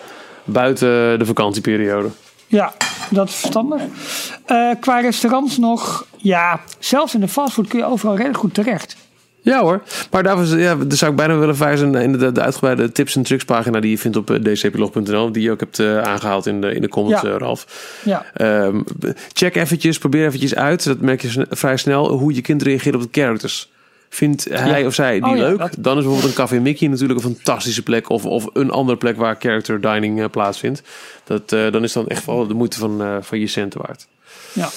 [0.43, 2.09] buiten de vakantieperiode.
[2.47, 2.73] Ja,
[3.09, 3.81] dat is verstandig.
[4.45, 8.95] Eh, qua restaurants nog, ja, zelfs in de fastfood kun je overal redelijk goed terecht.
[9.45, 12.91] Ja hoor, maar daarvoor ja, daar zou ik bijna willen verwijzen naar de, de uitgebreide
[12.91, 15.32] tips en tricks pagina die je vindt op eh, dcplog.nl.
[15.32, 17.30] Die je ook hebt eh, aangehaald in de, in de comments, Ja.
[17.30, 17.65] eh, Ralf.
[18.03, 18.82] Ja, Ehm,
[19.34, 20.84] check eventjes, probeer eventjes uit.
[20.84, 23.72] Dat merk je vrij snel hoe je kind reageert op de characters.
[24.10, 25.57] Vindt hij of zij die Oh ja, leuk?
[25.57, 28.10] dat- Dan is bijvoorbeeld een Café Mickey natuurlijk een fantastische plek.
[28.10, 30.82] Of, of een andere plek waar character dining plaatsvindt.
[31.24, 34.07] Dat, dan is dan echt wel de moeite van, van je centen waard.
[34.53, 34.70] ja.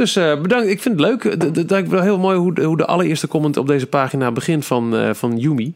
[0.00, 0.68] Dus eh, bedankt.
[0.68, 1.22] Ik vind het leuk.
[1.42, 4.32] Het- Het lijkt wel heel mooi hoe de, hoe de allereerste comment op deze pagina
[4.32, 5.74] begint van, eh, van Yumi.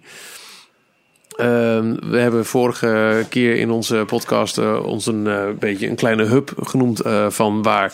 [1.36, 6.24] Ehm, we hebben vorige keer in onze podcast eh, ons een eh, beetje een kleine
[6.24, 7.92] hub genoemd eh, van waar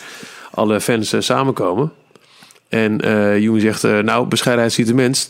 [0.51, 1.93] alle fans eh, samenkomen.
[2.69, 5.29] En eh Yumi zegt, eh, nou, bescheidenheid ziet de mens.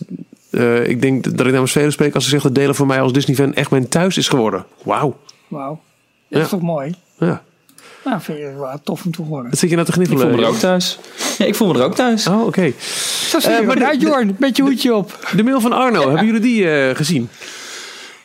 [0.51, 3.01] Eh, ik denk dat ik namens velen spreek als ze zegt dat delen voor mij
[3.01, 4.65] als Disney-fan echt mijn thuis is geworden.
[4.83, 5.17] Wauw.
[5.49, 5.81] Wauw.
[6.29, 6.45] Dat Ja.
[6.45, 6.95] is toch mooi?
[7.19, 7.43] Ja.
[8.05, 9.51] Nou, vind je wel tof om te horen.
[9.51, 10.29] Wat zit je nou te Ik gniffelen?
[10.33, 10.99] voel me er ook thuis.
[11.39, 12.27] Ja, ik voel me er ook thuis.
[12.27, 12.73] Oh, oké.
[13.29, 15.29] Zo zie je Eh, maar uit, Jorn, met je hoedje op.
[15.37, 17.29] De mail van Arno, hebben jullie die eh, gezien?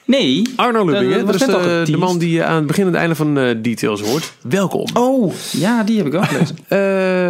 [0.05, 0.41] Nee.
[0.55, 1.25] Arno Lubbing, Dat- hè?
[1.25, 3.37] dat dat is de, de man die je aan het begin en het einde van
[3.37, 4.33] eh, Details hoort.
[4.41, 4.85] Welkom.
[4.93, 6.55] Oh, ja, die heb ik ook gelezen.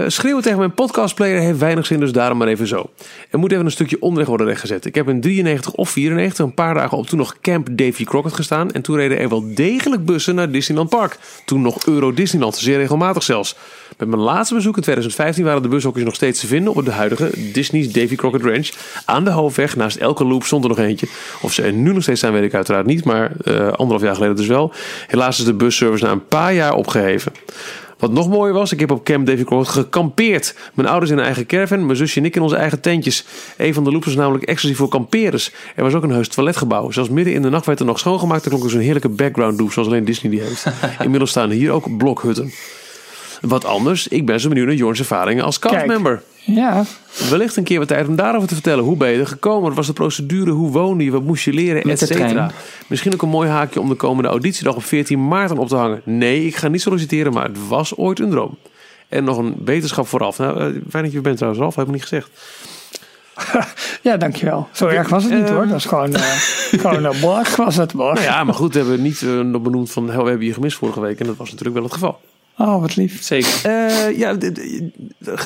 [0.08, 2.90] Schreeuwen tegen mijn podcastplayer heeft weinig zin, dus daarom maar even zo.
[3.30, 4.86] Er moet even een stukje onrecht worden rechtgezet.
[4.86, 8.36] Ik heb in 93 of 94 een paar dagen op toen nog Camp Davy Crockett
[8.36, 8.72] gestaan.
[8.72, 11.18] En toen reden er wel degelijk bussen naar Disneyland Park.
[11.46, 13.56] Toen nog Euro Disneyland, zeer regelmatig zelfs.
[13.98, 16.92] Met mijn laatste bezoek in 2015 waren de bushokjes nog steeds te vinden op de
[16.92, 18.70] huidige Disney's Davy Crockett Ranch.
[19.06, 21.08] Aan de hoofdweg, naast elke loop stond er nog eentje.
[21.42, 23.04] Of ze er nu nog steeds zijn, weet ik uiteraard niet.
[23.04, 24.74] Maar eh, anderhalf jaar geleden dus wel.
[25.08, 27.32] Helaas is de busservice na een paar jaar opgeheven.
[28.00, 30.56] Wat nog mooier was, ik heb op Camp Davy Crockett gekampeerd.
[30.74, 33.26] Mijn ouders in een eigen caravan, mijn zusje en ik in onze eigen tentjes.
[33.58, 35.52] Een van de loops was namelijk exclusief voor kamperers.
[35.76, 36.92] Er was ook een heus toiletgebouw.
[36.92, 38.44] Zelfs midden in de nacht werd er nog schoongemaakt.
[38.44, 40.66] Er klonk dus een heerlijke background loop, zoals alleen Disney die heeft.
[41.04, 42.52] Inmiddels staan hier ook blokhutten.
[43.48, 46.22] Wat anders, ik ben zo benieuwd naar Jorn's ervaringen als castmember.
[46.46, 46.84] Ja,
[47.30, 48.84] Wellicht een keer wat tijd om daarover te vertellen.
[48.84, 49.64] Hoe ben je er gekomen?
[49.68, 50.52] Wat was de procedure?
[50.52, 51.12] Hoe woonde je?
[51.12, 51.82] Wat moest je leren?
[51.82, 52.52] Et cetera.
[52.88, 55.76] Misschien ook een mooi haakje om de komende auditiedag op 14 maart aan op te
[55.76, 56.02] hangen.
[56.04, 58.58] Nee, ik ga niet solliciteren, maar het was ooit een droom.
[59.10, 60.38] En nog een beterschap vooraf.
[60.38, 61.76] Nou, eh, fijn dat je bent trouwens, Ralf.
[61.76, 62.30] Heb ik niet gezegd.
[64.02, 64.68] ja, dankjewel.
[64.72, 65.68] Zo erg was het niet hoor.
[65.68, 66.22] Dat is gewoon, eh
[66.82, 67.94] gewoon een borg was het.
[67.94, 70.10] Nou ja, maar goed, we hebben niet eh, nog benoemd van...
[70.10, 71.20] "Hel, we hebben je gemist vorige week.
[71.20, 72.20] En dat was natuurlijk wel het geval.
[72.58, 73.24] Oh, wat lief.
[73.24, 73.60] Zeker.
[73.64, 74.38] Eh, ja,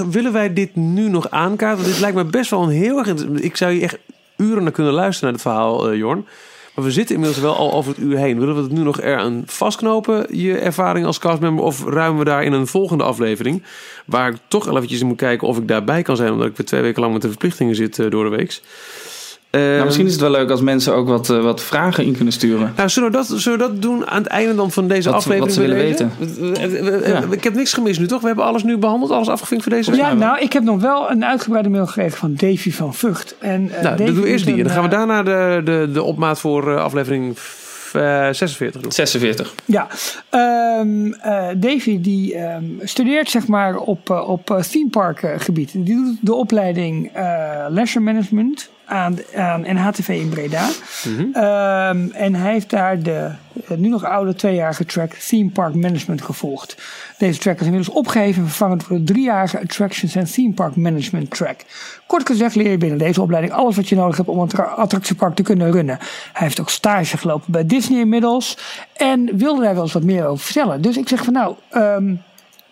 [0.10, 1.82] willen wij dit nu nog aankaarten?
[1.82, 3.08] Want dit lijkt me best wel een heel erg...
[3.36, 3.98] Ik zou je echt
[4.38, 6.26] uren naar kunnen luisteren naar het verhaal, eh, Jorn.
[6.76, 8.40] Maar we zitten inmiddels wel al over het uur heen.
[8.40, 11.66] Willen we het nu nog eraan vastknopen, je ervaring als castmember?
[11.66, 13.64] Of ruimen we daar in een volgende aflevering...
[14.06, 16.32] waar ik toch wel eventjes moet kijken of ik daarbij kan zijn...
[16.32, 18.62] omdat ik weer twee weken lang met de verplichtingen zit eh, door de week.
[19.52, 22.34] Nou, misschien is het wel leuk als mensen ook wat, eh, wat vragen in kunnen
[22.34, 22.74] sturen.
[22.76, 25.18] Nou, zullen we, dat, zullen we dat doen aan het einde dan van deze Wat-
[25.18, 25.46] aflevering?
[25.46, 26.08] wat ze willen bij deze?
[26.52, 27.24] We- we- we- Ja.
[27.30, 28.22] Ik heb niks gemist nu, toch?
[28.22, 29.96] We hebben alles nu behandeld, alles afgevinkt voor deze?
[29.96, 33.36] Ja, nou, ik heb nog wel een uitgebreide mail gekregen van Davy van Vught.
[33.40, 34.58] En, eh, Nou, Davy dan doen we eerst is die.
[34.58, 38.28] En dan gaan we eh, daarna de, de, de opmaat voor eh, aflevering f- eh,
[38.32, 38.92] 46 doen.
[38.92, 39.54] 46.
[39.66, 39.88] Ja,
[40.30, 45.72] Ehm eh, Davy die ehm, studeert zeg maar op, op theme park gebied.
[45.74, 50.70] Die doet de opleiding eh, leisure management aan, aan NHTV in Breda.
[51.34, 53.32] Ehm, en hij heeft daar de
[53.68, 56.78] eh, nu nog oude tweejarige track Theme Park Management gevolgd.
[57.18, 61.30] Deze track is inmiddels opgegeven en vervangen door de driejarige Attractions and Theme Park Management
[61.30, 61.60] track.
[62.08, 64.64] Kort gezegd leer je binnen deze opleiding alles wat je nodig hebt om een tra-
[64.64, 65.98] attractiepark te kunnen runnen.
[66.34, 68.58] Hij heeft ook stage gelopen bij Disney inmiddels
[68.94, 70.82] en wilde daar wel eens wat meer over vertellen.
[70.82, 72.16] Dus ik zeg van nou, ehm,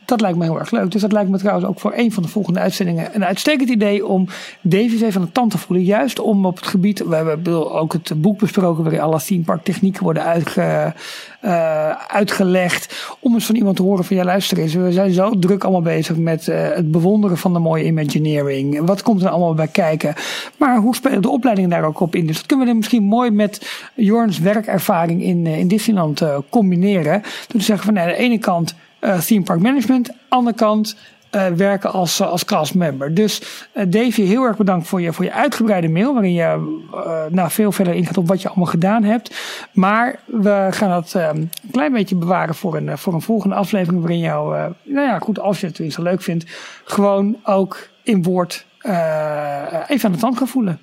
[0.07, 0.91] dat lijkt me heel erg leuk.
[0.91, 4.05] Dus dat lijkt me trouwens ook voor een van de volgende uitzendingen een uitstekend idee
[4.05, 4.27] om
[4.69, 5.85] even aan de tand te voelen.
[5.85, 10.03] Juist om op het gebied, we hebben ook het boek besproken waarin alle park technieken
[10.03, 10.93] worden uitge,
[11.39, 13.15] eh, uitgelegd.
[13.19, 15.81] Om eens van iemand te horen van ja luister eens, we zijn zo druk allemaal
[15.81, 18.85] bezig met eh, het bewonderen van de mooie imagineering.
[18.85, 20.13] Wat komt er allemaal bij kijken?
[20.57, 22.27] Maar hoe spelen de opleidingen daar ook op in?
[22.27, 27.21] Dus dat kunnen we dan misschien mooi met Jorns werkervaring in, eh, in Disneyland combineren.
[27.21, 30.95] Door te zeggen van aan de ene kant theme park management, andere kant
[31.29, 33.13] eh, werken als, als castmember.
[33.13, 33.41] Dus
[33.71, 37.49] eh Davy, heel erg bedankt voor je, voor je uitgebreide mail, waarin je eh, nou,
[37.49, 39.35] veel verder ingaat op wat je allemaal gedaan hebt.
[39.73, 43.55] Maar we gaan dat eh, een klein beetje bewaren voor een, eh, voor een volgende
[43.55, 46.45] aflevering, waarin jou, eh, nou ja, goed, als je het tenminste leuk vindt,
[46.85, 50.79] gewoon ook in woord eh, even aan de tand gaan voelen.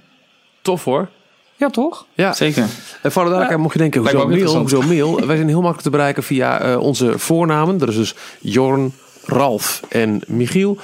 [0.62, 1.09] Tof hoor.
[1.56, 2.06] Ja, toch?
[2.14, 2.32] Ja.
[2.32, 2.62] Zeker.
[3.02, 5.26] En voor de duidelijkheid mocht je denken, hoezo mail, hoezo mail?
[5.26, 7.78] Wij zijn heel makkelijk te bereiken via eh, onze voornamen.
[7.78, 8.93] Dat is dus Jorn,
[9.24, 10.78] Ralf en Michiel.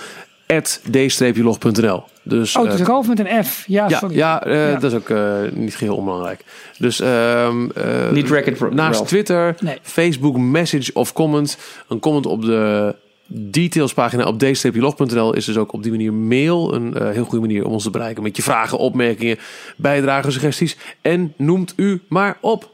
[0.47, 2.05] At d-log.nl.
[2.23, 3.65] Dus, Oh, het is eh, Ralf met een F.
[3.67, 4.17] Ja, ja, sorry.
[4.17, 4.79] ja, eh, Ja.
[4.79, 6.45] dat is ook eh, niet geheel onbelangrijk.
[6.79, 8.31] Dus ehm, eh, Niet
[8.71, 9.09] naast Ralph.
[9.09, 9.79] Twitter, Nee.
[9.83, 11.59] Facebook, message of comment.
[11.89, 12.95] Een comment op de
[13.33, 16.75] detailspagina op d-log.nl is dus ook op die manier mail.
[16.75, 19.39] Een eh, heel goede manier om ons te bereiken met je vragen, opmerkingen,
[19.77, 20.77] bijdragen, suggesties.
[21.01, 22.71] En noemt u maar op.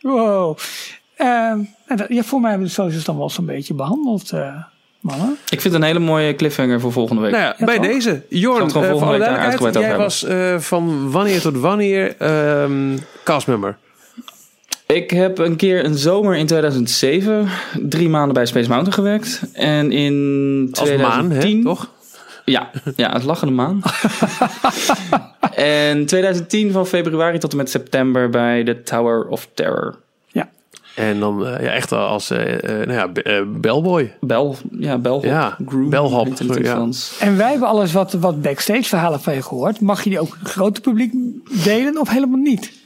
[0.00, 0.58] Wow.
[1.16, 1.58] Ehm,
[2.08, 4.54] ja, voor mij hebben we de socials dan wel zo'n beetje behandeld, eh,
[5.00, 5.36] mannen.
[5.50, 7.30] Ik vind het een hele mooie cliffhanger voor volgende week.
[7.30, 7.86] Nou ja, Ja, bij toch?
[7.86, 8.22] deze.
[8.28, 11.10] Jorn, we het gewoon eh, voor volgende alle week daar duidelijkheid, jij was eh, van
[11.10, 13.76] wanneer tot wanneer ehm castmember?
[14.92, 17.48] Ik heb een keer een zomer in 2007
[17.82, 19.42] drie maanden bij Space Mountain gewerkt.
[19.52, 21.56] En in Als maan, 2010...
[21.56, 21.90] hè, toch?
[22.44, 23.82] Ja, ja, het lachende maan.
[25.54, 29.98] en 2010 van februari tot en met september bij de Tower of Terror.
[30.26, 30.48] Ja.
[30.94, 34.12] En dan eh, ja, echt als eh, eh, nou ja, be- eh, bellboy.
[34.20, 35.24] Bel, ja, belhop.
[35.24, 35.90] Ja, groom,
[36.62, 36.70] ja.
[36.70, 37.16] Frans.
[37.20, 39.80] En wij hebben alles wat, wat backstage verhalen van je gehoord.
[39.80, 41.12] Mag je die ook grote publiek
[41.64, 42.80] delen of helemaal niet?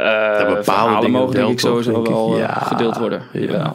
[0.00, 2.52] Uh, bepaalde mogen denk ik sowieso wel eh, Ja.
[2.52, 3.22] gedeeld worden.
[3.32, 3.74] Ja.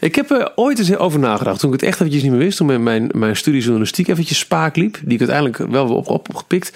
[0.00, 1.60] Ik heb er ooit eens over nagedacht.
[1.60, 2.56] Toen ik het echt eventjes niet meer wist.
[2.56, 4.98] Toen mijn, mijn, mijn studie journalistiek eventjes spaak liep.
[5.02, 6.72] Die ik uiteindelijk wel weer op, op, opgepikt.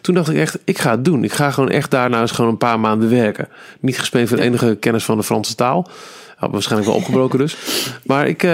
[0.00, 1.24] Toen dacht ik echt, ik ga het doen.
[1.24, 3.48] Ik ga gewoon echt daarna eens gewoon een paar maanden werken.
[3.80, 5.88] Niet gespeeld met enige kennis van de Franse taal.
[6.36, 7.56] Had waarschijnlijk wel opgebroken dus.
[8.02, 8.42] Maar ik...
[8.42, 8.50] eh,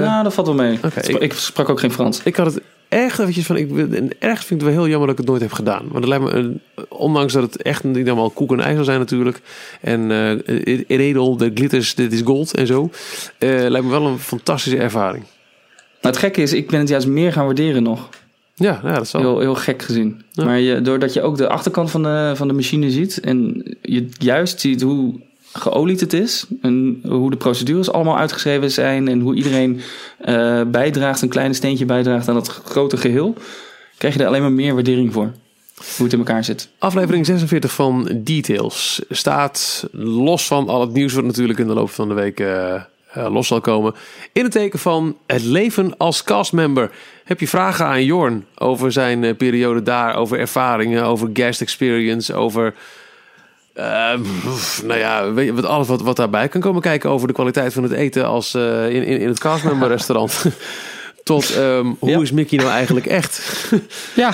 [0.00, 0.78] nou, dat valt wel mee.
[1.02, 2.20] Ik, ik sprak ook geen Frans.
[2.24, 2.62] Ik had het
[2.92, 3.56] echt eventjes van...
[3.56, 5.82] Ik, en ergens vind ik het wel heel jammer dat ik het nooit heb gedaan.
[5.82, 6.30] Want het lijkt me...
[6.30, 9.40] een- ondanks dat het echt niet allemaal koek en ijs zal zijn natuurlijk.
[9.80, 12.90] En eh redel, de glitters, dit is gold en zo.
[13.38, 15.24] eh, lijkt me wel een fantastische ervaring.
[16.00, 18.08] Nou, het gekke is, ik ben het juist meer gaan waarderen nog.
[18.54, 19.20] Ja, ja dat zal.
[19.20, 20.22] Heel, heel gek gezien.
[20.30, 20.44] Ja.
[20.44, 23.20] Maar je, doordat je ook de achterkant van de, van de machine ziet...
[23.20, 25.20] en je juist ziet hoe
[25.52, 26.46] geolied het is...
[26.60, 29.08] en hoe de procedures allemaal uitgeschreven zijn...
[29.08, 29.80] en hoe iedereen
[30.18, 33.34] eh, bijdraagt, een kleine steentje bijdraagt aan het grote geheel...
[33.98, 35.32] krijg je er alleen maar meer waardering voor.
[35.96, 36.68] Hoe het in elkaar zit.
[36.78, 41.90] Aflevering 46 van Details staat los van al het nieuws wat natuurlijk in de loop
[41.90, 42.82] van de week eh, eh,
[43.30, 43.94] los zal komen.
[44.32, 46.90] In het teken van het leven als castmember.
[47.24, 52.74] Heb je vragen aan Jorn over zijn periode daar, over ervaringen, over guest experience, over
[53.74, 57.34] pff, nou ja, weet je, wat, alles wat, wat daarbij kan komen kijken over de
[57.34, 60.44] kwaliteit van het eten als eh, in, in, in het castmember restaurant.
[61.24, 62.20] Tot ehm, hoe Ja.
[62.20, 63.40] is Mickey nou eigenlijk echt?
[64.14, 64.32] Ja,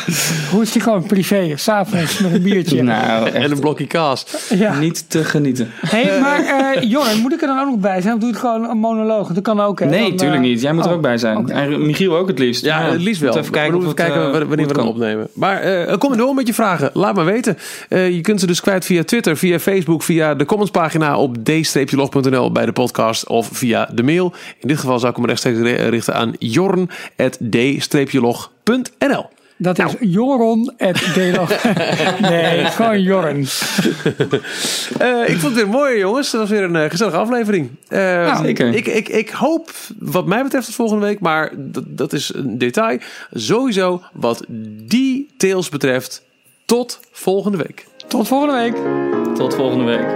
[0.50, 1.52] hoe is die gewoon privé?
[1.56, 2.82] S'avonds met een biertje.
[2.82, 4.26] Nou, en een blokje kaas.
[4.54, 4.78] ja.
[4.78, 5.70] niet te genieten.
[5.86, 8.14] Hey, maar eh Jorn, moet ik er dan ook nog bij zijn?
[8.14, 9.32] Of doe je het gewoon een monoloog?
[9.32, 9.86] Dat kan ook, hè?
[9.86, 10.60] Nee, Dan, tuurlijk eh, niet.
[10.60, 11.48] Jij moet er oh, ook bij zijn.
[11.50, 12.64] En Michiel ook het liefst.
[12.64, 13.36] Ja, het liefst wel.
[13.38, 14.86] Even kijken, we of moeten het, kijken eh, wanneer we kan.
[14.86, 15.28] opnemen.
[15.34, 16.90] Maar eh, kom door met je vragen.
[16.92, 17.58] Laat maar weten.
[17.88, 22.52] Eh, je kunt ze dus kwijt via Twitter, via Facebook, via de commentspagina op d-log.nl
[22.52, 24.32] bij de podcast of via de mail.
[24.58, 26.32] In dit geval zou ik hem rechtstreeks ri- richten aan
[27.16, 29.26] jorn.d-log.nl.
[29.60, 31.64] Dat is Joron at Delog.
[32.20, 33.46] nee, gewoon Jorn.
[34.98, 36.30] Eh, ik vond het weer mooi, jongens.
[36.30, 37.70] Dat was weer een eh, gezellige aflevering.
[37.88, 38.74] Eh, zeker.
[38.74, 41.20] Ik, ik, ik hoop, wat mij betreft, tot volgende week.
[41.20, 42.98] Maar dat, dat is een detail.
[43.32, 44.44] Sowieso, wat
[44.86, 46.22] details betreft,
[46.64, 47.86] tot volgende week.
[48.08, 48.74] Tot volgende week.
[49.36, 50.06] Tot volgende week.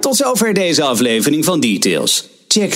[0.00, 2.33] Tot zover deze aflevering van Details.
[2.54, 2.72] Check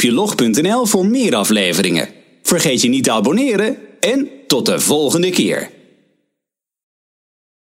[0.00, 2.08] d-log.nl voor meer afleveringen.
[2.42, 5.70] Vergeet je niet te abonneren en tot de volgende keer.